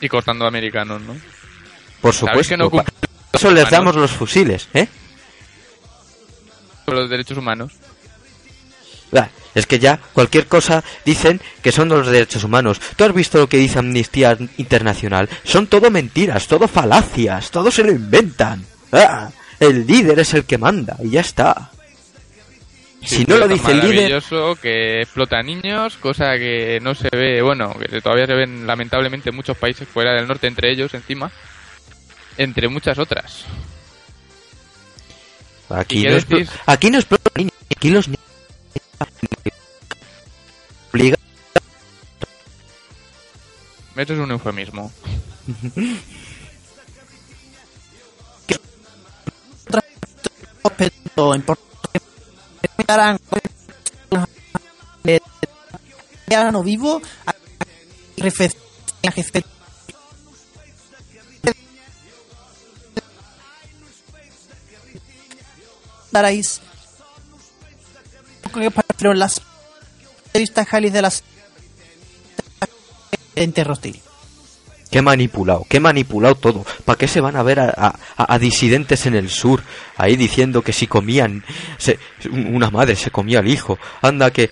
Y 0.00 0.08
cortando 0.08 0.46
americanos, 0.46 1.02
¿no? 1.02 1.14
Por 2.00 2.14
¿Sabéis 2.14 2.46
supuesto. 2.46 2.48
que 2.48 2.56
no 2.56 2.84
eso 3.32 3.50
les 3.50 3.70
damos 3.70 3.94
los 3.96 4.10
fusiles, 4.10 4.68
¿eh? 4.74 4.88
los 6.86 7.08
derechos 7.08 7.38
humanos. 7.38 7.72
Ah, 9.14 9.28
Es 9.54 9.66
que 9.66 9.78
ya 9.78 9.98
cualquier 10.14 10.46
cosa 10.46 10.82
dicen 11.04 11.40
que 11.62 11.72
son 11.72 11.88
los 11.88 12.06
derechos 12.06 12.44
humanos. 12.44 12.80
¿Tú 12.96 13.04
has 13.04 13.14
visto 13.14 13.38
lo 13.38 13.48
que 13.48 13.58
dice 13.58 13.78
Amnistía 13.78 14.36
Internacional? 14.56 15.28
Son 15.44 15.66
todo 15.66 15.90
mentiras, 15.90 16.46
todo 16.46 16.66
falacias, 16.66 17.50
todo 17.50 17.70
se 17.70 17.84
lo 17.84 17.92
inventan. 17.92 18.64
Ah, 18.92 19.30
el 19.60 19.86
líder 19.86 20.18
es 20.20 20.34
el 20.34 20.44
que 20.44 20.58
manda 20.58 20.96
y 21.02 21.10
ya 21.10 21.20
está. 21.20 21.70
Sí, 23.04 23.16
si 23.16 23.24
no 23.24 23.36
lo 23.36 23.48
dice 23.48 23.72
el 23.72 23.80
líder, 23.80 24.22
que 24.60 25.00
explota 25.00 25.42
niños, 25.42 25.96
cosa 25.96 26.36
que 26.38 26.78
no 26.80 26.94
se 26.94 27.08
ve, 27.12 27.42
bueno, 27.42 27.74
que 27.74 28.00
todavía 28.00 28.26
se 28.26 28.34
ven 28.34 28.66
lamentablemente 28.66 29.30
en 29.30 29.36
muchos 29.36 29.56
países 29.56 29.88
fuera 29.88 30.14
del 30.14 30.28
norte, 30.28 30.46
entre 30.46 30.70
ellos 30.70 30.94
encima, 30.94 31.30
entre 32.38 32.68
muchas 32.68 32.98
otras. 32.98 33.44
aquí 35.68 36.06
aquí 36.66 36.90
no 36.90 36.98
explota 36.98 37.30
niños, 37.34 37.52
aquí 37.74 37.90
los 37.90 38.06
niños 38.06 38.31
obligan 40.92 41.18
Eso 43.96 44.12
es 44.14 44.18
un 44.18 44.30
eufemismo. 44.30 44.90
no 56.52 56.62
vivo 56.62 57.00
a- 57.26 57.32
parecieron 69.02 69.18
las 69.18 69.42
entrevistas 70.26 70.68
Jalis 70.68 70.92
de 70.92 71.02
las 71.02 71.24
ente 73.34 73.64
Qué 74.90 75.02
manipulado, 75.02 75.66
qué 75.68 75.80
manipulado 75.80 76.34
todo. 76.34 76.64
¿Para 76.84 76.98
qué 76.98 77.08
se 77.08 77.20
van 77.20 77.34
a 77.34 77.42
ver 77.42 77.58
a, 77.58 78.38
disidentes 78.38 79.06
en 79.06 79.14
el 79.14 79.30
sur 79.30 79.62
ahí 79.96 80.16
diciendo 80.16 80.62
que 80.62 80.72
si 80.72 80.86
comían, 80.86 81.42
una 82.30 82.70
madre 82.70 82.94
se 82.94 83.10
comía 83.10 83.40
al 83.40 83.48
hijo? 83.48 83.78
Anda 84.02 84.30
que 84.30 84.50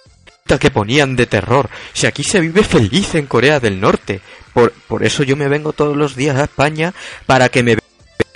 que 0.59 0.70
ponían 0.72 1.14
de 1.14 1.26
terror. 1.26 1.70
Si 1.92 2.09
aquí 2.09 2.24
se 2.24 2.40
vive 2.40 2.64
feliz 2.64 3.14
en 3.14 3.26
Corea 3.26 3.61
del 3.61 3.78
Norte. 3.78 4.20
Por, 4.53 4.72
por 4.72 5.05
eso 5.05 5.22
yo 5.22 5.36
me 5.36 5.46
vengo 5.46 5.72
todos 5.72 5.96
los 5.96 6.16
días 6.16 6.36
a 6.36 6.44
España 6.44 6.92
para 7.24 7.48
que 7.51 7.62
me 7.62 7.78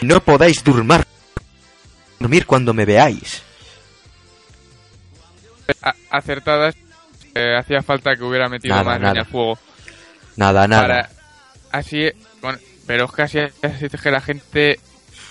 no 0.00 0.20
podáis 0.22 0.62
durmar, 0.62 1.04
dormir 2.20 2.46
cuando 2.46 2.72
me 2.72 2.84
veáis. 2.84 3.42
Acertadas, 6.10 6.74
eh, 7.34 7.56
hacía 7.58 7.82
falta 7.82 8.14
que 8.16 8.22
hubiera 8.24 8.48
metido 8.48 8.74
Nada, 8.74 8.84
más 8.90 9.00
nada. 9.00 9.12
leña 9.14 9.22
al 9.24 9.30
fuego. 9.30 9.58
Nada, 10.36 10.66
nada. 10.68 10.82
Para, 10.82 11.10
así, 11.72 12.10
pero 12.86 13.04
es 13.06 13.12
que 13.12 13.22
así 13.22 13.38
hace 13.38 13.88
que 13.88 14.10
la 14.10 14.20
gente 14.20 14.78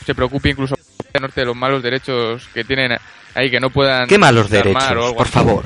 se 0.05 0.15
preocupe 0.15 0.49
incluso 0.49 0.75
del 1.13 1.21
norte 1.21 1.41
de 1.41 1.45
los 1.47 1.55
malos 1.55 1.81
derechos 1.83 2.47
que 2.53 2.63
tienen 2.63 2.97
ahí, 3.35 3.49
que 3.51 3.59
no 3.59 3.69
puedan... 3.69 4.07
¿Qué 4.07 4.17
malos 4.17 4.49
derechos? 4.49 5.13
Por 5.13 5.27
favor. 5.27 5.63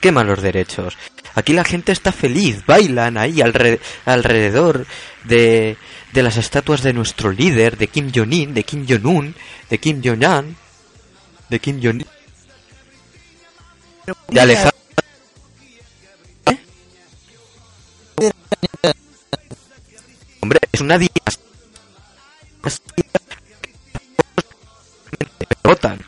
¿Qué 0.00 0.12
malos 0.12 0.42
derechos? 0.42 0.96
Aquí 1.34 1.52
la 1.52 1.64
gente 1.64 1.92
está 1.92 2.12
feliz, 2.12 2.64
bailan 2.66 3.16
ahí 3.16 3.38
alre- 3.40 3.80
alrededor 4.04 4.86
de, 5.24 5.76
de 6.12 6.22
las 6.22 6.36
estatuas 6.36 6.82
de 6.82 6.92
nuestro 6.92 7.30
líder, 7.32 7.76
de 7.76 7.88
Kim 7.88 8.10
Jong-un, 8.14 8.54
de 8.54 8.62
Kim 8.64 8.86
Jong-un, 8.88 9.34
de 9.70 9.78
Kim 9.78 10.00
Jong-un, 10.04 10.56
de 11.48 11.58
Kim 11.60 11.80
Jong-un, 11.82 12.06
de 14.28 14.40
Alejandro. 14.40 14.78
Hombre, 20.40 20.60
es 20.72 20.80
una 20.80 20.98
votan. 25.62 26.00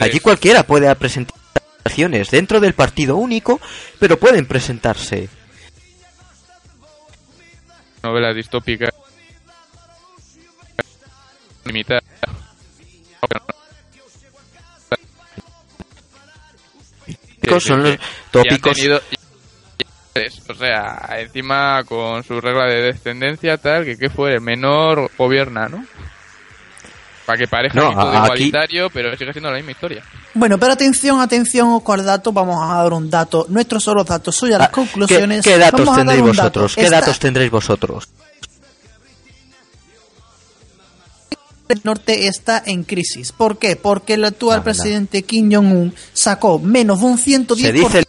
Allí 0.00 0.20
cualquiera 0.20 0.62
puede 0.62 0.94
presentar 0.96 1.36
acciones 1.84 2.30
dentro 2.30 2.60
del 2.60 2.74
partido 2.74 3.16
único, 3.16 3.60
pero 3.98 4.18
pueden 4.18 4.46
presentarse. 4.46 5.28
Novelas 8.02 8.34
distópicas. 8.34 8.90
Limitar. 11.64 12.02
Tópicos 17.48 17.64
son 17.64 17.82
los 17.82 17.98
tópicos. 18.30 18.76
Tenido- 18.76 19.00
o 20.48 20.54
sea, 20.54 21.08
encima 21.20 21.84
con 21.84 22.24
su 22.24 22.40
regla 22.40 22.64
de 22.66 22.82
descendencia 22.82 23.56
tal, 23.56 23.84
que 23.84 23.96
qué 23.96 24.08
fue, 24.10 24.34
el 24.34 24.40
menor 24.40 25.10
gobierna, 25.16 25.68
¿no? 25.68 25.84
Para 27.24 27.38
que 27.38 27.46
parezca 27.46 27.78
No, 27.78 27.86
aquí 27.88 27.94
todo 27.94 28.08
a- 28.08 28.16
aquí- 28.16 28.24
igualitario, 28.24 28.90
pero 28.90 29.16
sigue 29.16 29.32
siendo 29.32 29.50
la 29.50 29.56
misma 29.58 29.72
historia. 29.72 30.02
Bueno, 30.34 30.58
pero 30.58 30.72
atención, 30.72 31.20
atención 31.20 31.78
con 31.80 32.00
el 32.00 32.06
dato. 32.06 32.32
Vamos 32.32 32.56
a 32.62 32.82
dar 32.82 32.92
un 32.92 33.08
dato. 33.10 33.46
Nuestros 33.50 33.84
son 33.84 33.96
los 33.98 34.06
datos. 34.06 34.34
Soy 34.34 34.52
a 34.54 34.58
las 34.58 34.68
Ah, 34.68 34.70
¿Qué, 34.70 34.74
conclusiones. 34.74 35.44
qué 35.44 35.58
datos 35.58 35.80
Vamos 35.80 35.94
a 35.94 36.04
dar 36.04 36.06
tendréis 36.16 36.36
dato. 36.36 36.42
vosotros? 36.60 36.74
¿Qué 36.74 36.82
Esta- 36.82 37.00
datos 37.00 37.18
tendréis 37.18 37.50
vosotros? 37.50 38.08
El 41.68 41.80
norte 41.84 42.26
está 42.28 42.62
en 42.64 42.84
crisis. 42.84 43.32
¿Por 43.32 43.58
qué? 43.58 43.76
Porque 43.76 44.14
el 44.14 44.24
actual 44.24 44.62
presidente 44.62 45.22
Kim 45.22 45.50
Jong-un 45.52 45.94
sacó 46.12 46.58
menos 46.58 47.00
de 47.00 47.06
un 47.06 47.18
110%. 47.18 47.56
Se 47.56 47.72
dice 47.72 48.04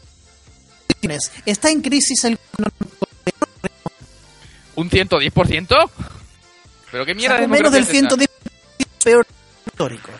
Está 1.45 1.69
en 1.69 1.81
crisis 1.81 2.23
el 2.25 2.37
¿Un 4.75 4.89
110%? 4.89 5.89
¿Pero 6.91 7.05
qué 7.05 7.13
mierda 7.15 7.35
de 7.35 7.41
sacó 7.43 7.51
menos 7.51 7.71
del 7.71 7.85
democracia 7.85 8.07
es 8.17 8.27
esta? 8.27 8.85
110% 8.85 8.87
peor 9.03 9.27
histórico. 9.67 10.11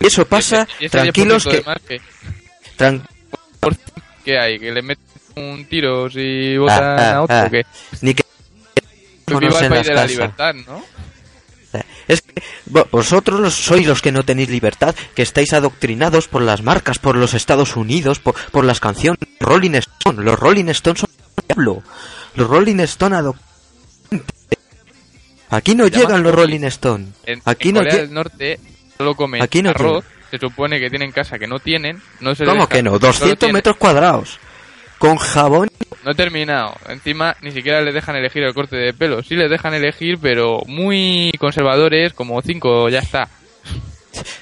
eso 0.00 0.26
pasa, 0.26 0.66
Y 0.80 0.86
ese 0.86 0.98
tranquilos 0.98 1.46
10% 1.46 1.50
que 1.50 1.56
de 1.56 1.62
más 1.64 1.76
que, 1.86 2.00
tran- 2.78 3.02
¿Qué 4.24 4.38
hay? 4.38 4.58
¿Que 4.58 4.72
le 4.72 4.82
meten 4.82 5.04
un 5.36 5.66
tiro 5.68 6.08
si 6.10 6.56
votan 6.56 6.82
Ah, 6.82 6.96
ah, 6.98 7.14
a 7.16 7.22
otro? 7.22 7.36
ah. 7.36 7.44
¿o 7.46 7.50
qué? 7.50 7.66
ni 8.00 8.14
que 8.14 8.24
viva 9.38 9.60
el 9.60 9.68
país 9.68 9.86
de 9.86 9.94
la 9.94 10.06
libertad, 10.06 10.54
¿no? 10.66 10.84
Es 12.08 12.22
que 12.22 12.42
vo- 12.70 12.86
vosotros 12.90 13.54
sois 13.54 13.86
los 13.86 14.00
que 14.02 14.12
no 14.12 14.22
tenéis 14.24 14.48
libertad, 14.48 14.94
que 15.14 15.22
estáis 15.22 15.52
adoctrinados 15.52 16.28
por 16.28 16.42
las 16.42 16.62
marcas, 16.62 16.98
por 16.98 17.16
los 17.16 17.34
Estados 17.34 17.76
Unidos, 17.76 18.20
por, 18.20 18.34
por 18.52 18.64
las 18.64 18.78
canciones 18.80 19.18
Rolling 19.40 19.74
Stone. 19.74 20.22
Los 20.22 20.38
Rolling 20.38 20.68
Stones 20.68 21.00
son 21.00 21.10
diablo. 21.48 21.82
Los 22.34 22.48
Rolling 22.48 22.78
Stone 22.80 23.16
adoc- 23.16 23.36
Aquí 25.50 25.74
no 25.74 25.86
llegan 25.86 26.22
los. 26.22 26.34
Rolling 26.34 26.64
Stone. 26.64 27.06
En, 27.24 27.40
Aquí 27.44 27.68
en 27.68 27.74
no 27.76 27.80
Corea 27.80 27.96
del 27.96 28.12
Norte 28.12 28.60
solo 28.98 29.14
comen 29.14 29.42
Aquí 29.42 29.62
no 29.62 29.70
arroz. 29.70 30.04
Se 30.30 30.38
supone 30.38 30.80
que 30.80 30.90
tienen 30.90 31.12
casa 31.12 31.38
que 31.38 31.46
no 31.46 31.60
tienen. 31.60 32.02
No 32.20 32.34
se 32.34 32.44
¿Cómo 32.44 32.68
que 32.68 32.82
no? 32.82 32.90
solo 32.90 32.98
200 33.06 33.38
tienen- 33.38 33.54
metros 33.54 33.76
cuadrados. 33.76 34.38
Con 34.98 35.16
jabón. 35.16 35.68
No 36.04 36.12
he 36.12 36.14
terminado. 36.14 36.74
Encima 36.88 37.36
ni 37.42 37.50
siquiera 37.52 37.80
les 37.82 37.92
dejan 37.94 38.16
elegir 38.16 38.42
el 38.44 38.54
corte 38.54 38.76
de 38.76 38.94
pelo. 38.94 39.22
Sí 39.22 39.34
les 39.34 39.50
dejan 39.50 39.74
elegir, 39.74 40.18
pero 40.20 40.60
muy 40.66 41.32
conservadores, 41.38 42.12
como 42.14 42.40
cinco, 42.42 42.88
ya 42.88 43.00
está. 43.00 43.28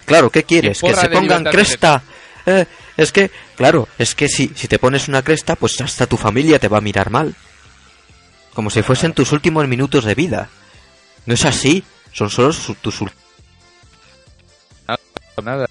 Claro, 0.04 0.30
¿qué 0.30 0.44
quieres? 0.44 0.80
Que 0.80 0.94
se 0.94 1.08
pongan 1.20 1.44
cresta. 1.52 2.02
Eh, 2.46 2.66
es 2.96 3.10
que, 3.10 3.30
claro, 3.56 3.88
es 3.98 4.14
que 4.14 4.28
si, 4.28 4.48
si 4.54 4.68
te 4.68 4.78
pones 4.78 5.08
una 5.08 5.22
cresta, 5.22 5.56
pues 5.56 5.80
hasta 5.80 6.06
tu 6.06 6.16
familia 6.16 6.58
te 6.58 6.68
va 6.68 6.78
a 6.78 6.82
mirar 6.82 7.10
mal. 7.10 7.34
Como 8.52 8.70
si 8.70 8.82
fuesen 8.82 9.14
tus 9.14 9.32
últimos 9.32 9.66
minutos 9.66 10.04
de 10.04 10.14
vida. 10.14 10.48
No 11.26 11.34
es 11.34 11.44
así. 11.44 11.82
Son 12.12 12.30
solo 12.30 12.52
su- 12.52 12.74
tus 12.76 13.00
ul- 13.00 13.10
Nada. 15.42 15.66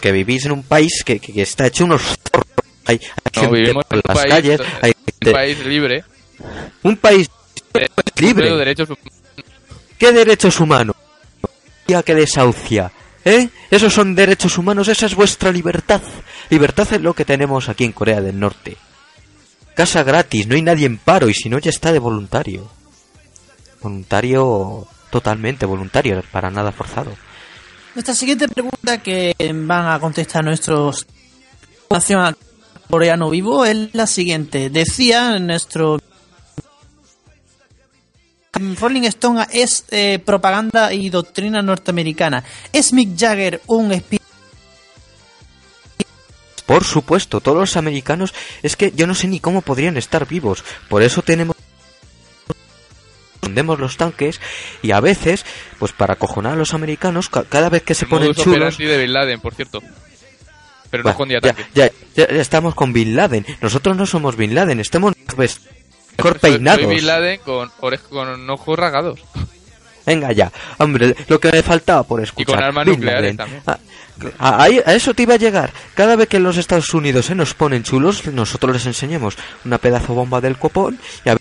Que 0.00 0.12
vivís 0.12 0.44
en 0.46 0.52
un 0.52 0.62
país 0.62 1.02
que, 1.04 1.18
que- 1.18 1.32
que 1.32 1.42
está 1.42 1.66
hecho 1.66 1.84
unos. 1.84 2.02
Hay, 2.86 3.00
hay 3.34 3.42
No, 3.42 3.50
vivimos 3.50 3.84
en 3.90 4.00
las 4.06 4.16
país, 4.18 4.32
calles. 4.34 4.60
Hay 4.82 4.92
un 5.26 5.32
país 5.32 5.66
libre. 5.66 6.04
un 6.82 6.96
país 6.96 7.30
libre. 8.16 8.44
Pero 8.44 8.56
derechos 8.56 8.88
¿Qué 9.98 10.12
derechos 10.12 10.58
humanos? 10.60 10.96
Ya 11.86 12.02
que 12.02 12.14
desahucia. 12.14 12.90
¿Eh? 13.24 13.48
Esos 13.70 13.92
son 13.92 14.14
derechos 14.14 14.56
humanos, 14.56 14.88
esa 14.88 15.04
es 15.06 15.14
vuestra 15.14 15.52
libertad. 15.52 16.00
Libertad 16.48 16.88
es 16.92 17.00
lo 17.02 17.12
que 17.14 17.26
tenemos 17.26 17.68
aquí 17.68 17.84
en 17.84 17.92
Corea 17.92 18.20
del 18.22 18.38
Norte. 18.40 18.76
Casa 19.74 20.02
gratis, 20.02 20.46
no 20.46 20.54
hay 20.54 20.62
nadie 20.62 20.86
en 20.86 20.96
paro 20.96 21.28
y 21.28 21.34
si 21.34 21.48
no 21.50 21.58
ya 21.58 21.68
está 21.70 21.92
de 21.92 21.98
voluntario. 21.98 22.70
Voluntario 23.82 24.86
totalmente 25.10 25.66
voluntario, 25.66 26.22
para 26.32 26.50
nada 26.50 26.72
forzado. 26.72 27.12
Nuestra 27.94 28.14
siguiente 28.14 28.48
pregunta 28.48 29.02
que 29.02 29.34
van 29.54 29.88
a 29.88 29.98
contestar 29.98 30.44
nuestros 30.44 31.06
relación 31.88 32.20
a 32.20 32.36
coreano 32.88 33.30
vivo 33.30 33.64
es 33.64 33.94
la 33.94 34.06
siguiente. 34.06 34.70
Decía 34.70 35.38
nuestro 35.38 35.98
Rolling 38.80 39.02
Stone 39.04 39.46
es 39.52 39.84
eh, 39.90 40.18
propaganda 40.24 40.92
y 40.92 41.08
doctrina 41.10 41.62
norteamericana. 41.62 42.44
¿Es 42.72 42.92
Mick 42.92 43.18
Jagger 43.18 43.60
un 43.66 43.92
espía? 43.92 44.20
Por 46.66 46.84
supuesto, 46.84 47.40
todos 47.40 47.58
los 47.58 47.76
americanos 47.76 48.32
es 48.62 48.76
que 48.76 48.92
yo 48.92 49.08
no 49.08 49.14
sé 49.16 49.26
ni 49.26 49.40
cómo 49.40 49.62
podrían 49.62 49.96
estar 49.96 50.28
vivos. 50.28 50.62
Por 50.88 51.02
eso 51.02 51.22
tenemos 51.22 51.56
escondemos 53.50 53.80
los 53.80 53.96
tanques 53.96 54.40
y 54.82 54.92
a 54.92 55.00
veces, 55.00 55.44
pues 55.78 55.92
para 55.92 56.14
acojonar 56.14 56.52
a 56.52 56.56
los 56.56 56.72
americanos, 56.74 57.28
ca- 57.28 57.44
cada 57.44 57.68
vez 57.68 57.82
que 57.82 57.94
se 57.94 58.04
El 58.04 58.10
ponen 58.10 58.32
chulos, 58.34 58.78
de 58.78 58.98
Bin 58.98 59.12
Laden, 59.12 59.40
por 59.40 59.54
cierto. 59.54 59.82
Pero 60.90 61.02
no 61.02 61.06
Bah, 61.08 61.10
escondía 61.12 61.38
ya, 61.42 61.52
tanques. 61.52 61.66
ya, 61.74 61.90
ya- 62.16 62.28
ya 62.28 62.40
estamos 62.40 62.74
con 62.74 62.92
Bin 62.92 63.14
Laden. 63.16 63.44
Nosotros 63.60 63.96
no 63.96 64.06
somos 64.06 64.36
Bin 64.36 64.54
Laden, 64.54 64.78
estemos 64.80 65.14
pues, 65.36 65.60
mejor 66.16 66.38
peinados. 66.38 66.82
Soy 66.84 66.94
Bin 66.94 67.06
Laden 67.06 67.40
con, 67.44 67.70
con 68.08 68.50
ojos 68.50 68.78
rasgados. 68.78 69.20
Venga 70.06 70.32
ya, 70.32 70.50
hombre, 70.78 71.14
lo 71.28 71.38
que 71.38 71.52
me 71.52 71.62
faltaba 71.62 72.02
por 72.04 72.20
escuchar. 72.22 72.54
con 72.56 72.64
armas 72.64 72.84
Bin 72.86 72.94
nucleares 72.94 73.22
Laden. 73.22 73.36
también. 73.36 73.62
A, 73.66 73.78
a- 74.38 74.64
a 74.64 74.94
eso 74.94 75.14
te 75.14 75.22
iba 75.22 75.34
a 75.34 75.38
llegar. 75.38 75.72
Cada 75.94 76.14
vez 76.16 76.28
que 76.28 76.40
los 76.40 76.56
Estados 76.56 76.92
Unidos 76.94 77.26
se 77.26 77.34
nos 77.34 77.54
ponen 77.54 77.82
chulos, 77.84 78.26
nosotros 78.28 78.72
les 78.74 78.86
enseñemos 78.86 79.36
una 79.64 79.78
pedazo 79.78 80.14
bomba 80.14 80.40
del 80.40 80.56
copón 80.58 80.98
y 81.24 81.28
a. 81.30 81.36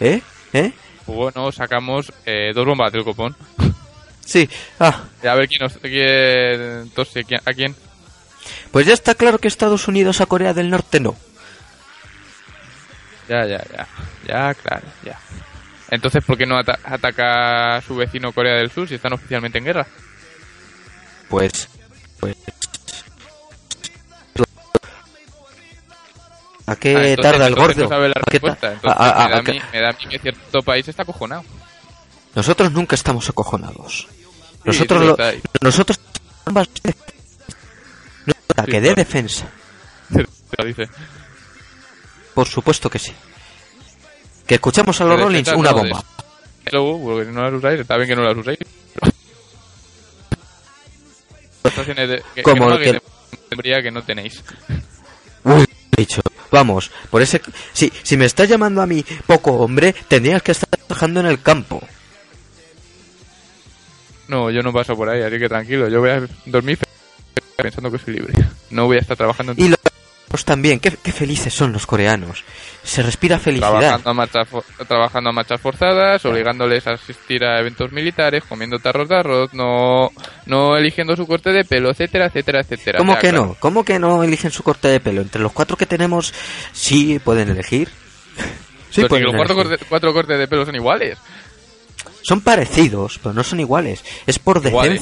¿Eh? 0.00 0.20
¿Eh? 0.52 0.72
Bueno, 1.06 1.52
sacamos 1.52 2.12
eh, 2.24 2.52
dos 2.54 2.66
bombas 2.66 2.92
del 2.92 3.04
copón. 3.04 3.36
Sí. 4.24 4.48
Ah, 4.80 5.04
a 5.22 5.34
ver 5.34 5.46
quién 5.48 5.60
nos... 5.62 5.76
Quién, 5.78 6.82
entonces, 6.82 7.24
¿quién- 7.26 7.40
¿a 7.44 7.52
quién? 7.52 7.74
pues 8.72 8.86
ya 8.86 8.92
está 8.94 9.14
claro 9.14 9.38
que 9.38 9.48
Estados 9.48 9.88
Unidos 9.88 10.20
a 10.20 10.26
Corea 10.26 10.52
del 10.54 10.70
Norte 10.70 10.98
no. 11.00 11.16
Ya, 13.28 13.44
ya, 13.46 13.62
ya. 13.72 13.88
Ya, 14.26 14.54
claro, 14.54 14.86
ya. 15.04 15.18
Entonces, 15.90 16.24
¿por 16.24 16.36
qué 16.36 16.46
no 16.46 16.56
ata- 16.58 16.78
ataca 16.84 17.76
a 17.76 17.80
su 17.82 17.94
vecino 17.96 18.32
Corea 18.32 18.54
del 18.56 18.70
Sur 18.70 18.88
si 18.88 18.96
están 18.96 19.12
oficialmente 19.12 19.58
en 19.58 19.64
guerra? 19.64 19.86
Pues... 21.28 21.68
Pues... 22.20 22.36
¿A 26.66 26.76
qué 26.76 26.96
Ah, 26.96 27.06
entonces- 27.08 27.22
tarda 27.32 27.46
el 27.46 27.54
gordo? 27.54 27.88
no 27.88 27.98
la 28.00 28.06
¿A 28.08 28.30
qué 28.30 28.40
ta- 28.40 28.46
respuesta. 28.48 28.72
Entonces, 28.72 29.00
a- 29.00 29.24
a- 29.24 29.28
me, 29.28 29.32
da 29.32 29.38
a 29.38 29.42
mí, 29.42 29.60
me 29.72 29.80
da 29.80 29.88
a 29.90 29.92
mí 29.92 29.98
que 30.10 30.18
cierto 30.18 30.62
país 30.62 30.88
está 30.88 31.02
acojonado. 31.02 31.44
Nosotros 32.34 32.72
nunca 32.72 32.94
estamos 32.96 33.28
acojonados. 33.28 34.08
Nosotros 34.64 35.00
sí, 35.00 35.06
lo, 35.06 35.16
nosotros 35.62 36.00
ambas 36.44 36.68
no 36.84 38.32
Sí, 38.64 38.70
de 38.72 38.80
claro. 38.80 38.94
defensa. 38.96 39.46
Te 40.12 40.24
lo 40.58 40.64
dice. 40.64 40.88
Por 42.34 42.48
supuesto 42.48 42.90
que 42.90 42.98
sí. 42.98 43.12
Que 44.46 44.56
escuchamos 44.56 45.00
a 45.00 45.04
los 45.04 45.20
Rollins 45.20 45.48
una 45.48 45.70
no, 45.70 45.76
bomba. 45.78 46.04
de- 46.64 46.70
Luego, 46.72 47.22
no 47.24 47.42
las 47.44 47.52
usáis, 47.54 47.80
está 47.80 47.96
bien 47.96 48.08
que 48.08 48.16
no 48.16 48.22
las 48.22 48.36
uséis. 48.36 48.58
Estaciones 51.64 52.08
de- 52.08 52.22
que, 52.34 52.42
Como 52.42 52.66
que 52.78 52.92
no 52.92 53.00
que- 53.62 53.82
que 53.82 53.90
no 53.90 54.02
tenéis. 54.02 54.42
Uy, 55.44 55.64
dicho. 55.96 56.20
Vamos, 56.50 56.90
por 57.10 57.22
ese 57.22 57.40
si 57.72 57.92
si 58.02 58.16
me 58.16 58.24
estás 58.24 58.48
llamando 58.48 58.80
a 58.82 58.86
mí 58.86 59.04
poco 59.26 59.52
hombre, 59.54 59.94
tendrías 60.08 60.42
que 60.42 60.52
estar 60.52 60.68
trabajando 60.68 61.20
en 61.20 61.26
el 61.26 61.42
campo. 61.42 61.82
No, 64.28 64.50
yo 64.50 64.62
no 64.62 64.72
paso 64.72 64.96
por 64.96 65.08
ahí, 65.08 65.22
así 65.22 65.38
que 65.38 65.48
tranquilo. 65.48 65.88
Yo 65.88 66.00
voy 66.00 66.10
a 66.10 66.28
dormir 66.46 66.78
pensando 67.56 67.90
que 67.90 67.98
soy 67.98 68.14
libre. 68.14 68.34
No 68.70 68.86
voy 68.86 68.96
a 68.96 69.00
estar 69.00 69.16
trabajando 69.16 69.52
en 69.52 69.60
Y 69.60 69.68
los 70.36 70.44
también, 70.44 70.78
qué, 70.80 70.90
qué 71.02 71.12
felices 71.12 71.52
son 71.54 71.72
los 71.72 71.86
coreanos. 71.86 72.44
Se 72.84 73.02
respira 73.02 73.38
felicidad. 73.38 73.70
trabajando 73.78 74.10
a, 74.10 74.14
marchas, 74.14 74.48
fo- 74.48 74.64
trabajando 74.86 75.30
a 75.30 75.32
marchas 75.32 75.60
forzadas, 75.60 76.24
obligándoles 76.24 76.86
a 76.86 76.92
asistir 76.92 77.42
a 77.44 77.58
eventos 77.58 77.90
militares, 77.90 78.44
comiendo 78.48 78.78
tarros 78.78 79.08
de 79.08 79.16
arroz, 79.16 79.54
no, 79.54 80.10
no 80.46 80.76
eligiendo 80.76 81.16
su 81.16 81.26
corte 81.26 81.50
de 81.52 81.64
pelo, 81.64 81.90
etcétera, 81.90 82.26
etcétera, 82.26 82.60
etcétera. 82.60 82.98
¿Cómo 82.98 83.14
Ya, 83.14 83.18
que 83.20 83.28
claro. 83.30 83.46
no? 83.46 83.56
¿Cómo 83.58 83.84
que 83.84 83.98
no 83.98 84.22
eligen 84.22 84.50
su 84.50 84.62
corte 84.62 84.88
de 84.88 85.00
pelo? 85.00 85.20
Entre 85.22 85.40
los 85.40 85.52
cuatro 85.52 85.76
que 85.76 85.86
tenemos, 85.86 86.32
sí 86.72 87.18
pueden 87.18 87.48
elegir. 87.48 87.88
Sí 87.88 89.02
Pero 89.02 89.06
si 89.06 89.08
pueden 89.08 89.24
los 89.24 89.34
cuatro, 89.36 89.54
elegir. 89.54 89.70
corte- 89.78 89.86
cuatro 89.88 90.12
cortes 90.12 90.38
de 90.38 90.46
pelo 90.48 90.64
son 90.66 90.74
iguales. 90.76 91.18
Son 92.22 92.40
parecidos, 92.40 93.18
pero 93.22 93.32
no 93.32 93.42
son 93.44 93.60
iguales. 93.60 94.04
Es 94.26 94.38
por 94.38 94.58
Iguales. 94.64 95.00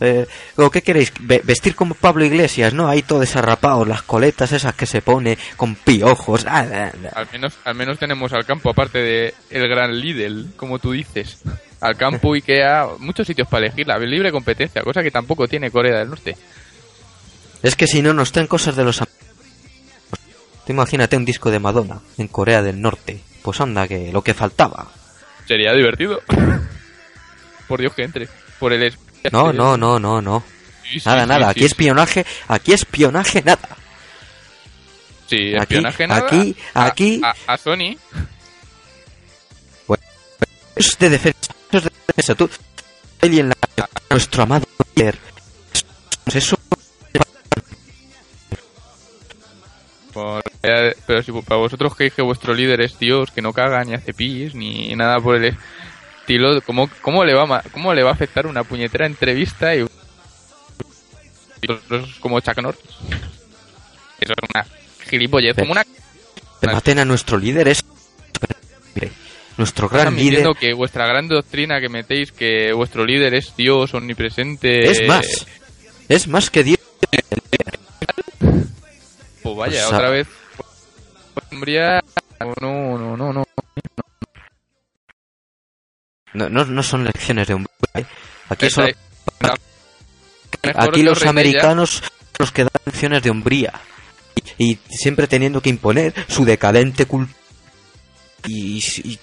Eh, 0.00 0.26
¿O 0.56 0.70
qué 0.70 0.82
queréis? 0.82 1.12
Ve- 1.20 1.42
vestir 1.44 1.74
como 1.74 1.94
Pablo 1.94 2.24
Iglesias, 2.24 2.72
¿no? 2.72 2.88
Ahí 2.88 3.02
todo 3.02 3.20
desarrapado, 3.20 3.84
las 3.84 4.02
coletas 4.02 4.50
esas 4.52 4.74
que 4.74 4.86
se 4.86 5.02
pone 5.02 5.36
con 5.56 5.74
piojos. 5.74 6.46
Ah, 6.48 6.66
ah, 6.72 6.92
ah. 7.04 7.20
Al 7.20 7.28
menos, 7.32 7.58
al 7.64 7.74
menos 7.74 7.98
tenemos 7.98 8.32
al 8.32 8.46
campo, 8.46 8.70
aparte 8.70 8.98
de 8.98 9.34
el 9.50 9.68
gran 9.68 9.94
Lidl, 9.94 10.54
como 10.56 10.78
tú 10.78 10.92
dices. 10.92 11.42
Al 11.82 11.96
campo, 11.96 12.32
Ikea, 12.34 12.86
muchos 12.98 13.26
sitios 13.26 13.46
para 13.48 13.66
elegir, 13.66 13.86
la 13.86 13.98
libre 13.98 14.32
competencia, 14.32 14.82
cosa 14.82 15.02
que 15.02 15.10
tampoco 15.10 15.46
tiene 15.46 15.70
Corea 15.70 15.98
del 15.98 16.08
Norte. 16.08 16.36
Es 17.62 17.76
que 17.76 17.86
si 17.86 18.00
no 18.00 18.14
nos 18.14 18.32
traen 18.32 18.46
cosas 18.48 18.74
de 18.76 18.84
los... 18.84 18.98
Tú 19.00 20.72
imagínate 20.72 21.16
un 21.16 21.24
disco 21.26 21.50
de 21.50 21.58
Madonna 21.58 22.00
en 22.16 22.28
Corea 22.28 22.62
del 22.62 22.80
Norte. 22.80 23.20
Pues 23.42 23.60
anda, 23.60 23.86
que 23.86 24.10
lo 24.12 24.22
que 24.22 24.32
faltaba. 24.34 24.86
Sería 25.46 25.72
divertido. 25.74 26.20
Por 27.68 27.80
Dios 27.80 27.92
que 27.94 28.02
entre. 28.04 28.28
Por 28.60 28.72
el... 28.72 28.96
No, 29.32 29.52
no, 29.52 29.76
no, 29.76 29.98
no, 29.98 30.20
no. 30.22 30.44
Sí, 30.84 31.00
sí, 31.00 31.08
Nada, 31.08 31.22
sí, 31.22 31.28
nada. 31.28 31.48
Aquí 31.50 31.64
espionaje, 31.64 32.24
aquí 32.48 32.72
espionaje, 32.72 33.42
nada. 33.42 33.68
Sí, 35.26 35.54
Aquí- 35.56 35.74
espionaje 35.74 36.06
nada. 36.06 36.26
aquí- 36.26 36.56
A- 36.74 36.86
aquí- 36.86 37.20
A, 37.24 37.34
a 37.52 37.56
Sony. 37.56 37.96
Eso 40.76 40.90
es 40.92 40.98
de 40.98 41.10
defensa. 41.10 41.52
Es 41.72 41.82
de 41.84 41.90
defensa. 42.06 42.34
Tú, 42.34 42.48
en 43.22 43.48
la, 43.48 43.54
nuestro 44.10 44.42
amado 44.44 44.66
líder. 44.94 45.18
Eso 46.32 46.56
por- 50.12 50.42
eh, 50.62 50.94
pero 51.06 51.22
si 51.22 51.32
para 51.32 51.56
vosotros 51.60 51.94
creéis 51.94 52.14
que 52.14 52.22
vuestro 52.22 52.52
líder 52.54 52.80
es 52.80 52.98
Dios, 52.98 53.30
que 53.30 53.42
no 53.42 53.52
caga 53.52 53.84
ni 53.84 53.94
hace 53.94 54.12
pis, 54.12 54.54
ni 54.54 54.94
nada 54.96 55.20
por 55.20 55.36
el 55.36 55.56
estilo, 56.30 56.62
¿cómo, 56.62 56.88
cómo, 57.02 57.24
le 57.24 57.34
va, 57.34 57.62
¿cómo 57.72 57.92
le 57.92 58.04
va 58.04 58.10
a 58.10 58.12
afectar 58.12 58.46
una 58.46 58.62
puñetera 58.62 59.04
entrevista 59.04 59.74
y 59.74 59.84
como 62.20 62.38
Chuck 62.40 62.58
Norris? 62.62 62.80
Eso 64.20 64.32
es 64.32 64.50
una 64.54 64.64
gilipollez, 65.08 65.56
como 65.56 65.72
una... 65.72 65.84
te 66.60 66.66
maten 66.68 67.00
a 67.00 67.04
nuestro 67.04 67.36
líder 67.36 67.66
es 67.66 67.84
mire, 68.94 69.10
nuestro 69.56 69.88
gran 69.88 70.14
líder 70.14 70.46
que 70.58 70.72
vuestra 70.72 71.06
gran 71.08 71.26
doctrina 71.26 71.80
que 71.80 71.88
metéis, 71.88 72.30
que 72.30 72.72
vuestro 72.72 73.04
líder 73.04 73.34
es 73.34 73.56
Dios 73.56 73.92
omnipresente... 73.94 74.88
es 74.88 75.08
más. 75.08 75.46
Es 76.08 76.28
más 76.28 76.48
que 76.48 76.62
Dios. 76.62 76.78
Pues 79.42 79.56
vaya, 79.56 79.86
O 79.86 79.88
sea- 79.88 79.98
otra 79.98 80.10
vez... 80.10 80.28
Umbría... 81.50 82.00
No, 82.60 82.96
no, 82.96 83.16
no, 83.16 83.32
no. 83.32 83.44
No, 86.34 86.48
no, 86.48 86.64
no 86.64 86.82
son 86.82 87.04
lecciones 87.04 87.48
de 87.48 87.54
un. 87.54 87.66
Aquí 88.48 88.70
son 88.70 88.90
aquí 90.74 91.02
los 91.02 91.24
americanos 91.24 92.02
son 92.02 92.10
los 92.38 92.52
que 92.52 92.62
dan 92.62 92.70
lecciones 92.84 93.22
de 93.22 93.30
hombría 93.30 93.72
y, 94.58 94.72
y 94.72 94.78
siempre 94.90 95.26
teniendo 95.26 95.60
que 95.60 95.70
imponer 95.70 96.14
su 96.28 96.44
decadente 96.44 97.06
cultura 97.06 97.40
y, 98.46 98.78
y, 98.78 99.18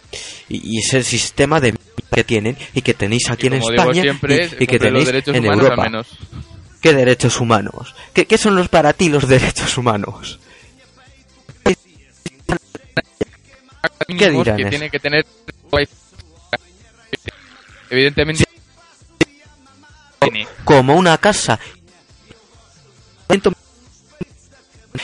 y 0.50 0.80
ese 0.80 1.04
sistema 1.04 1.60
de 1.60 1.76
que 2.12 2.24
tienen 2.24 2.58
y 2.74 2.82
que 2.82 2.94
tenéis 2.94 3.30
aquí 3.30 3.48
en 3.48 3.54
España 3.54 4.02
siempre, 4.02 4.50
y, 4.60 4.68
que 4.68 4.80
tenéis 4.80 5.10
en 5.28 5.46
Europa. 5.46 5.84
menos. 5.84 6.08
¿Qué 6.82 6.94
derechos 6.94 7.40
humanos? 7.42 7.96
¿Qué, 8.14 8.26
qué 8.26 8.38
son 8.38 8.56
los 8.56 8.70
para 8.70 8.94
ti 8.94 9.10
los 9.10 9.28
derechos 9.28 9.78
humanos? 9.78 10.40
mínimos 14.08 14.46
dirán 14.46 14.58
que 14.58 14.66
tiene 14.70 14.90
que 14.90 15.00
tener 15.00 15.26
evidentemente. 17.90 18.44
Como 20.64 20.96
una 20.96 21.18
casa. 21.18 21.60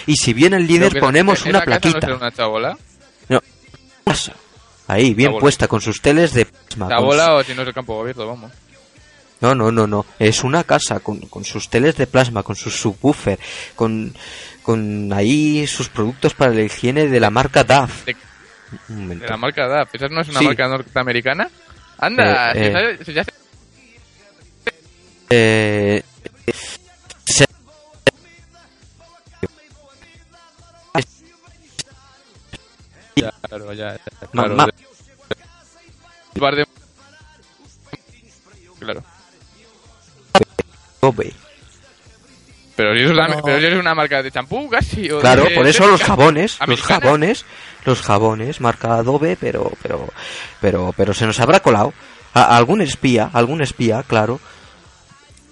Y 0.06 0.16
si 0.16 0.34
viene 0.34 0.58
el 0.58 0.68
líder 0.68 1.00
ponemos 1.00 1.46
una 1.46 1.62
plaquita. 1.62 2.08
no 2.08 2.16
una 2.18 2.32
chabola 2.32 2.78
Casa. 4.06 4.34
Ahí, 4.88 5.14
bien 5.14 5.30
Chabola. 5.30 5.42
puesta, 5.42 5.68
con 5.70 5.80
sus 5.80 6.02
teles 6.02 6.34
de 6.34 6.46
plasma. 6.46 6.90
chabola 6.90 7.36
o 7.36 7.44
si 7.44 7.54
no 7.56 7.62
es 7.62 7.70
el 7.70 7.74
campo 7.74 8.02
abierto 8.02 8.28
vamos 8.28 8.52
No, 9.40 9.56
no, 9.56 9.72
no, 9.72 9.88
no. 9.88 10.06
Es 10.20 10.44
una 10.44 10.66
casa 10.66 11.00
con, 11.00 11.20
con 11.22 11.46
sus 11.46 11.70
teles 11.70 11.96
de 11.96 12.06
plasma, 12.06 12.44
con 12.44 12.56
sus 12.58 12.76
subwoofer, 12.76 13.40
con, 13.76 14.14
con 14.62 15.12
ahí 15.14 15.66
sus 15.68 15.88
productos 15.88 16.34
para 16.34 16.54
la 16.54 16.64
higiene 16.64 17.08
de 17.08 17.20
la 17.22 17.30
marca 17.30 17.64
DAF. 17.64 18.06
De- 18.06 18.16
la 19.28 19.38
marca 19.38 19.68
DAP 19.68 19.96
esa 19.96 20.08
no 20.10 20.20
es 20.22 20.28
una 20.30 20.40
Sí. 20.40 20.46
marca 20.48 20.68
norteamericana 20.68 21.50
Anda, 22.04 22.52
eh, 22.52 22.66
si 22.66 22.72
sale, 22.74 23.06
si 23.06 23.14
ya 23.14 23.24
se... 23.24 23.32
eh, 25.30 26.04
se... 27.24 27.46
Ya, 33.16 33.32
claro, 33.48 33.72
ya, 33.74 33.98
claro. 34.32 34.56
Ma, 34.56 34.68
pero 42.76 42.90
también- 42.90 43.38
No. 43.38 43.44
pero 43.44 43.58
es 43.68 43.80
una 43.80 43.94
marca 43.94 44.24
de 44.24 44.32
champú 44.32 44.68
casi. 44.70 45.10
o 45.12 45.20
Claro, 45.20 45.44
de 45.44 45.52
por 45.52 45.68
eso 45.68 45.86
los 45.88 46.02
jabones, 46.02 46.58
los 46.66 46.82
jabones, 46.82 47.46
los 47.86 48.02
jabones, 48.02 48.60
marca 48.62 48.96
Adobe, 48.96 49.38
pero, 49.40 49.72
pero, 49.82 50.08
pero, 50.60 50.94
pero 50.98 51.14
se 51.14 51.26
nos 51.28 51.40
habrá 51.40 51.60
colado. 51.60 51.94
A- 52.34 52.58
algún 52.58 52.82
espía, 52.82 53.30
algún 53.32 53.62
espía, 53.62 54.04
claro. 54.08 54.40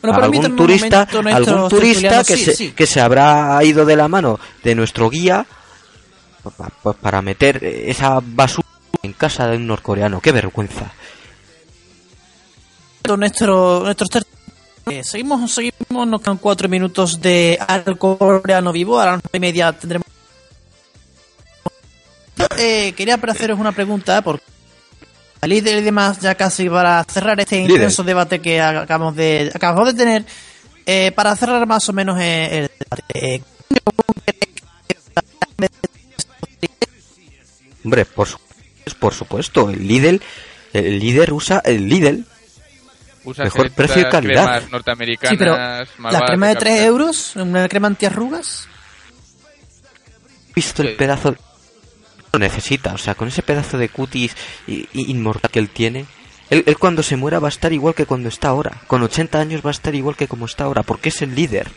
Bueno, 0.01 0.17
algún 0.17 0.55
turista, 0.55 1.07
algún 1.31 1.69
turista 1.69 2.23
que, 2.23 2.35
Sí, 2.37 2.45
se, 2.45 2.55
sí. 2.55 2.71
que 2.71 2.87
se 2.87 2.99
habrá 3.01 3.63
ido 3.63 3.85
de 3.85 3.95
la 3.95 4.07
mano 4.07 4.39
de 4.63 4.73
nuestro 4.73 5.11
guía 5.11 5.45
pues, 6.41 6.55
pa- 6.55 6.71
pues, 6.81 6.95
para 6.97 7.21
meter 7.21 7.63
esa 7.63 8.19
basura 8.19 8.67
en 9.03 9.13
casa 9.13 9.45
de 9.47 9.57
un 9.57 9.67
norcoreano. 9.67 10.19
¡Qué 10.19 10.31
vergüenza! 10.31 10.91
nuestro, 13.17 13.81
nuestros 13.83 14.09
eh, 14.89 15.03
seguimos, 15.03 15.51
seguimos, 15.51 16.07
nos 16.07 16.21
quedan 16.21 16.37
cuatro 16.37 16.67
minutos 16.69 17.21
de 17.21 17.57
algo 17.67 18.17
coreano 18.17 18.71
vivo, 18.71 18.99
a 18.99 19.05
las 19.05 19.13
nueve 19.23 19.37
y 19.37 19.39
media 19.39 19.71
tendremos... 19.73 20.05
Eh, 22.57 22.93
quería 22.97 23.15
haceros 23.15 23.59
una 23.59 23.71
pregunta, 23.71 24.21
porque 24.21 24.43
líder 25.43 25.79
y 25.79 25.81
demás, 25.81 26.19
ya 26.19 26.35
casi 26.35 26.69
para 26.69 27.03
cerrar 27.03 27.39
este 27.39 27.57
Líder. 27.57 27.71
intenso 27.71 28.03
debate 28.03 28.39
que 28.39 28.59
acabamos 28.61 29.15
de, 29.15 29.51
acabamos 29.53 29.87
de 29.87 29.93
tener, 29.93 30.25
eh, 30.85 31.11
para 31.11 31.35
cerrar 31.35 31.65
más 31.67 31.87
o 31.89 31.93
menos 31.93 32.19
el 32.19 32.69
debate. 32.79 33.03
eh, 33.13 33.41
Hombre, 37.83 38.05
por, 38.05 38.27
su- 38.27 38.37
por 38.99 39.13
supuesto, 39.13 39.69
el 39.69 39.87
Lidl, 39.87 40.21
el 40.73 40.99
líder 40.99 41.33
usa 41.33 41.61
el 41.65 41.87
Lidl. 41.89 42.25
Usa 43.23 43.43
Mejor 43.45 43.69
precio 43.71 44.01
y 44.01 44.05
calidad. 44.09 44.43
cremas 44.45 44.71
norteamericanas. 44.71 45.29
sí, 45.31 45.37
pero 45.37 45.55
la 45.55 46.25
crema 46.25 46.47
de 46.47 46.53
de 46.55 46.59
3 46.59 46.73
capital. 46.73 46.85
euros, 46.87 47.35
una 47.35 47.67
crema 47.69 47.87
antiarrugas, 47.87 48.67
visto 50.55 50.81
el 50.81 50.95
pedazo 50.95 51.35
lo 52.33 52.39
necesita, 52.39 52.93
o 52.93 52.97
sea, 52.97 53.13
con 53.15 53.27
ese 53.27 53.41
pedazo 53.43 53.77
de 53.77 53.89
cutis 53.89 54.35
inmortal 54.93 55.51
que 55.51 55.59
él 55.59 55.69
tiene, 55.69 56.05
él, 56.49 56.63
él 56.65 56.77
cuando 56.77 57.03
se 57.03 57.17
muera 57.17 57.39
va 57.39 57.47
a 57.47 57.49
estar 57.49 57.71
igual 57.73 57.93
que 57.93 58.05
cuando 58.05 58.29
está 58.29 58.49
ahora. 58.49 58.81
Con 58.87 59.03
80 59.03 59.39
años 59.39 59.61
va 59.65 59.69
a 59.69 59.71
estar 59.71 59.93
igual 59.95 60.15
que 60.15 60.27
como 60.27 60.45
está 60.45 60.63
ahora, 60.65 60.83
porque 60.83 61.09
es 61.09 61.21
el 61.21 61.35
líder. 61.35 61.67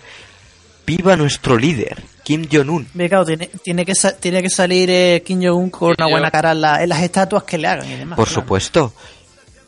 Viva 0.87 1.17
nuestro 1.17 1.57
líder, 1.57 2.03
Kim 2.25 2.47
Jong-un. 2.51 2.87
Tiene, 3.25 3.51
tiene, 3.63 3.85
que, 3.87 3.95
sa- 3.95 4.17
tiene 4.17 4.43
que 4.43 4.51
salir 4.51 4.91
eh, 4.91 5.23
Kim 5.25 5.41
Jong-un 5.43 5.71
con 5.71 5.95
una 5.97 6.09
buena 6.09 6.31
cara 6.31 6.53
en, 6.53 6.61
la- 6.61 6.83
en 6.83 6.89
las 6.89 7.03
estatuas 7.03 7.45
que 7.45 7.57
le 7.59 7.69
hagan 7.69 7.91
y 7.91 7.95
demás. 7.97 8.17
Por 8.17 8.27
claro. 8.29 8.41
supuesto. 8.43 8.93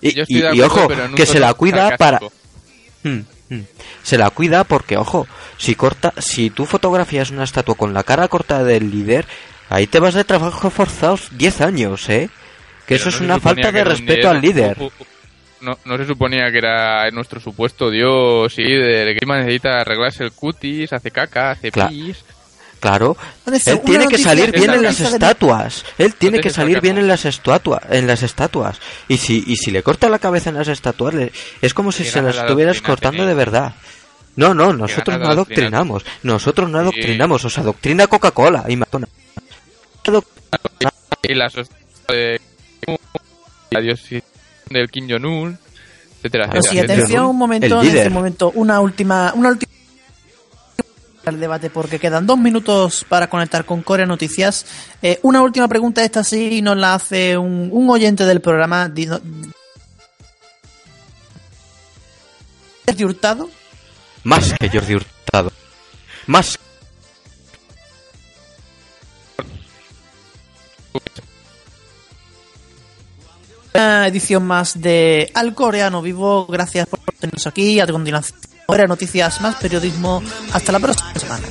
Y, 0.00 0.20
y- 0.20 0.24
y 0.56 0.60
ojo, 0.60 0.88
que 1.16 1.26
se 1.26 1.40
la 1.40 1.54
cuida 1.54 1.96
para... 1.96 2.20
Hmm, 3.02 3.20
hmm. 3.50 3.60
Se 4.02 4.18
la 4.18 4.30
cuida 4.30 4.64
porque, 4.64 4.96
ojo, 4.96 5.26
si 5.56 5.74
corta, 5.74 6.12
si 6.18 6.50
tú 6.50 6.64
fotografías 6.66 7.30
una 7.30 7.44
estatua 7.44 7.74
con 7.74 7.94
la 7.94 8.02
cara 8.02 8.28
cortada 8.28 8.64
del 8.64 8.90
líder, 8.90 9.26
ahí 9.68 9.86
te 9.86 9.98
vas 10.00 10.14
de 10.14 10.24
trabajo 10.24 10.70
forzados 10.70 11.28
10 11.32 11.60
años, 11.60 12.08
¿eh? 12.08 12.28
Que 12.86 12.96
Pero 12.96 13.08
eso 13.08 13.10
no 13.10 13.16
es 13.16 13.20
una 13.22 13.40
falta 13.40 13.72
de 13.72 13.84
respeto 13.84 14.28
al 14.30 14.40
líder. 14.40 14.76
u- 14.80 14.92
No, 15.60 15.78
no 15.84 15.96
se 15.96 16.04
suponía 16.06 16.50
que 16.52 16.58
era 16.58 17.10
nuestro 17.10 17.40
supuesto 17.40 17.90
dios, 17.90 18.52
sí, 18.54 18.62
de 18.62 19.04
que 19.06 19.12
encima 19.12 19.38
necesita 19.38 19.80
arreglarse 19.80 20.22
el 20.22 20.32
cutis, 20.32 20.92
hace 20.92 21.10
caca, 21.10 21.52
hace 21.52 21.72
Cla- 21.72 21.88
pis. 21.88 22.24
Claro, 22.86 23.16
él 23.72 23.80
tiene 23.84 24.06
que 24.08 24.18
salir 24.18 24.52
bien 24.52 24.70
en 24.74 24.82
las 24.82 25.00
estatuas. 25.14 25.84
Él 25.98 26.14
tiene 26.14 26.38
que 26.40 26.50
salir 26.50 26.80
bien 26.80 26.98
en 26.98 27.08
las 27.08 27.24
estatuas, 27.24 27.82
en 27.90 28.06
las 28.06 28.22
estatuas. 28.22 28.78
Y 29.08 29.16
si 29.16 29.42
y 29.46 29.56
si 29.56 29.70
le 29.70 29.82
corta 29.82 30.08
la 30.08 30.18
cabeza 30.18 30.50
en 30.50 30.56
las 30.56 30.68
estatuas, 30.68 31.14
le- 31.14 31.32
es 31.62 31.74
como 31.74 31.90
si 31.92 32.04
se 32.04 32.22
las 32.22 32.36
estuvieras 32.46 32.80
cortando 32.82 33.26
de 33.26 33.34
verdad. 33.34 33.74
No, 34.36 34.54
no, 34.54 34.72
nosotros 34.72 35.18
no 35.18 35.24
adoctrinamos. 35.32 36.04
Nosotros 36.22 36.68
no 36.70 36.78
adoctrinamos, 36.78 37.44
os 37.44 37.58
adoctrina 37.58 38.06
Coca-Cola 38.06 38.64
y 38.68 38.76
McDonald's. 38.76 39.12
Y 41.22 41.34
la 41.34 41.48
sos- 41.50 41.68
de 42.08 42.40
del 44.70 44.90
Kim 44.90 45.08
Jong-un, 45.08 45.58
etcétera, 46.18 46.48
etcétera. 46.60 46.84
atención 46.94 47.24
un 47.30 47.36
momento, 47.38 47.66
en 47.66 47.96
este 47.98 48.10
momento, 48.10 48.50
una 48.54 48.80
última, 48.80 49.32
una 49.34 49.48
última 49.50 49.72
el 51.30 51.40
debate 51.40 51.70
porque 51.70 51.98
quedan 51.98 52.26
dos 52.26 52.38
minutos 52.38 53.04
para 53.08 53.28
conectar 53.28 53.64
con 53.64 53.82
Corea 53.82 54.06
Noticias. 54.06 54.66
Eh, 55.02 55.18
una 55.22 55.42
última 55.42 55.68
pregunta 55.68 56.04
esta 56.04 56.22
sí 56.22 56.62
nos 56.62 56.76
la 56.76 56.94
hace 56.94 57.36
un, 57.36 57.68
un 57.72 57.90
oyente 57.90 58.24
del 58.24 58.40
programa. 58.40 58.90
Jordi 62.86 63.04
Hurtado. 63.04 63.50
Más 64.24 64.54
que 64.58 64.68
Jordi 64.68 64.94
Hurtado. 64.94 65.52
Más. 66.26 66.58
Una 73.74 74.06
edición 74.06 74.46
más 74.46 74.80
de 74.80 75.30
Al 75.34 75.54
Coreano 75.54 76.00
Vivo. 76.00 76.46
Gracias 76.46 76.86
por 76.86 77.00
tenernos 77.18 77.46
aquí. 77.46 77.78
A 77.80 77.86
continuación, 77.86 78.38
Corea 78.66 78.86
Noticias, 78.86 79.40
más 79.40 79.54
periodismo. 79.56 80.22
Hasta 80.52 80.72
la 80.72 80.80
próxima 80.80 81.12
semana. 81.14 81.46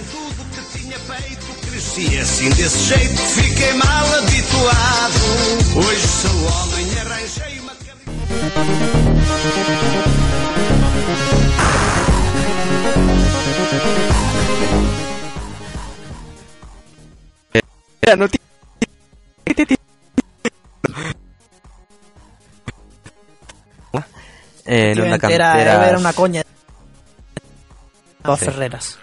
Eh, 24.66 24.91
en 24.91 24.97
era, 24.97 25.20
Canteras- 25.20 25.88
era 25.88 25.97
una 25.97 26.13
coña. 26.13 26.45
Dos 28.26 28.40
Sí. 28.40 28.46
Ferreras. 28.46 29.00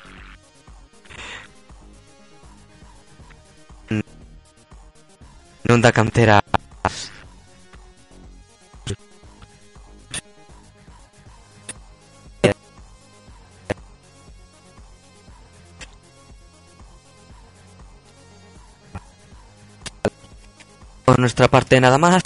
en 5.64 5.72
Onda 5.72 5.92
Canteras. 5.92 6.42
Por 21.04 21.18
nuestra 21.18 21.48
parte 21.48 21.80
nada 21.80 21.98
más. 21.98 22.22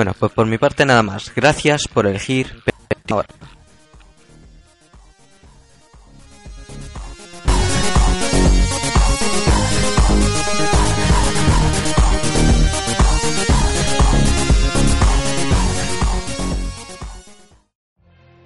Bueno, 0.00 0.14
pues 0.18 0.32
por 0.32 0.46
mi 0.46 0.56
parte 0.56 0.86
nada 0.86 1.02
más. 1.02 1.30
Gracias 1.34 1.86
por 1.86 2.06
elegir. 2.06 2.46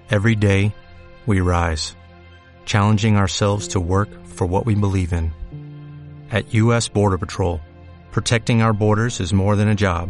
Every 0.09 0.35
day, 0.35 0.73
we 1.25 1.39
rise, 1.39 1.95
challenging 2.65 3.15
ourselves 3.15 3.69
to 3.69 3.79
work 3.79 4.09
for 4.25 4.45
what 4.45 4.65
we 4.65 4.75
believe 4.75 5.13
in. 5.13 5.31
At 6.31 6.53
U.S. 6.53 6.89
Border 6.89 7.17
Patrol, 7.17 7.61
protecting 8.11 8.61
our 8.61 8.73
borders 8.73 9.21
is 9.21 9.33
more 9.33 9.55
than 9.55 9.69
a 9.69 9.73
job, 9.73 10.09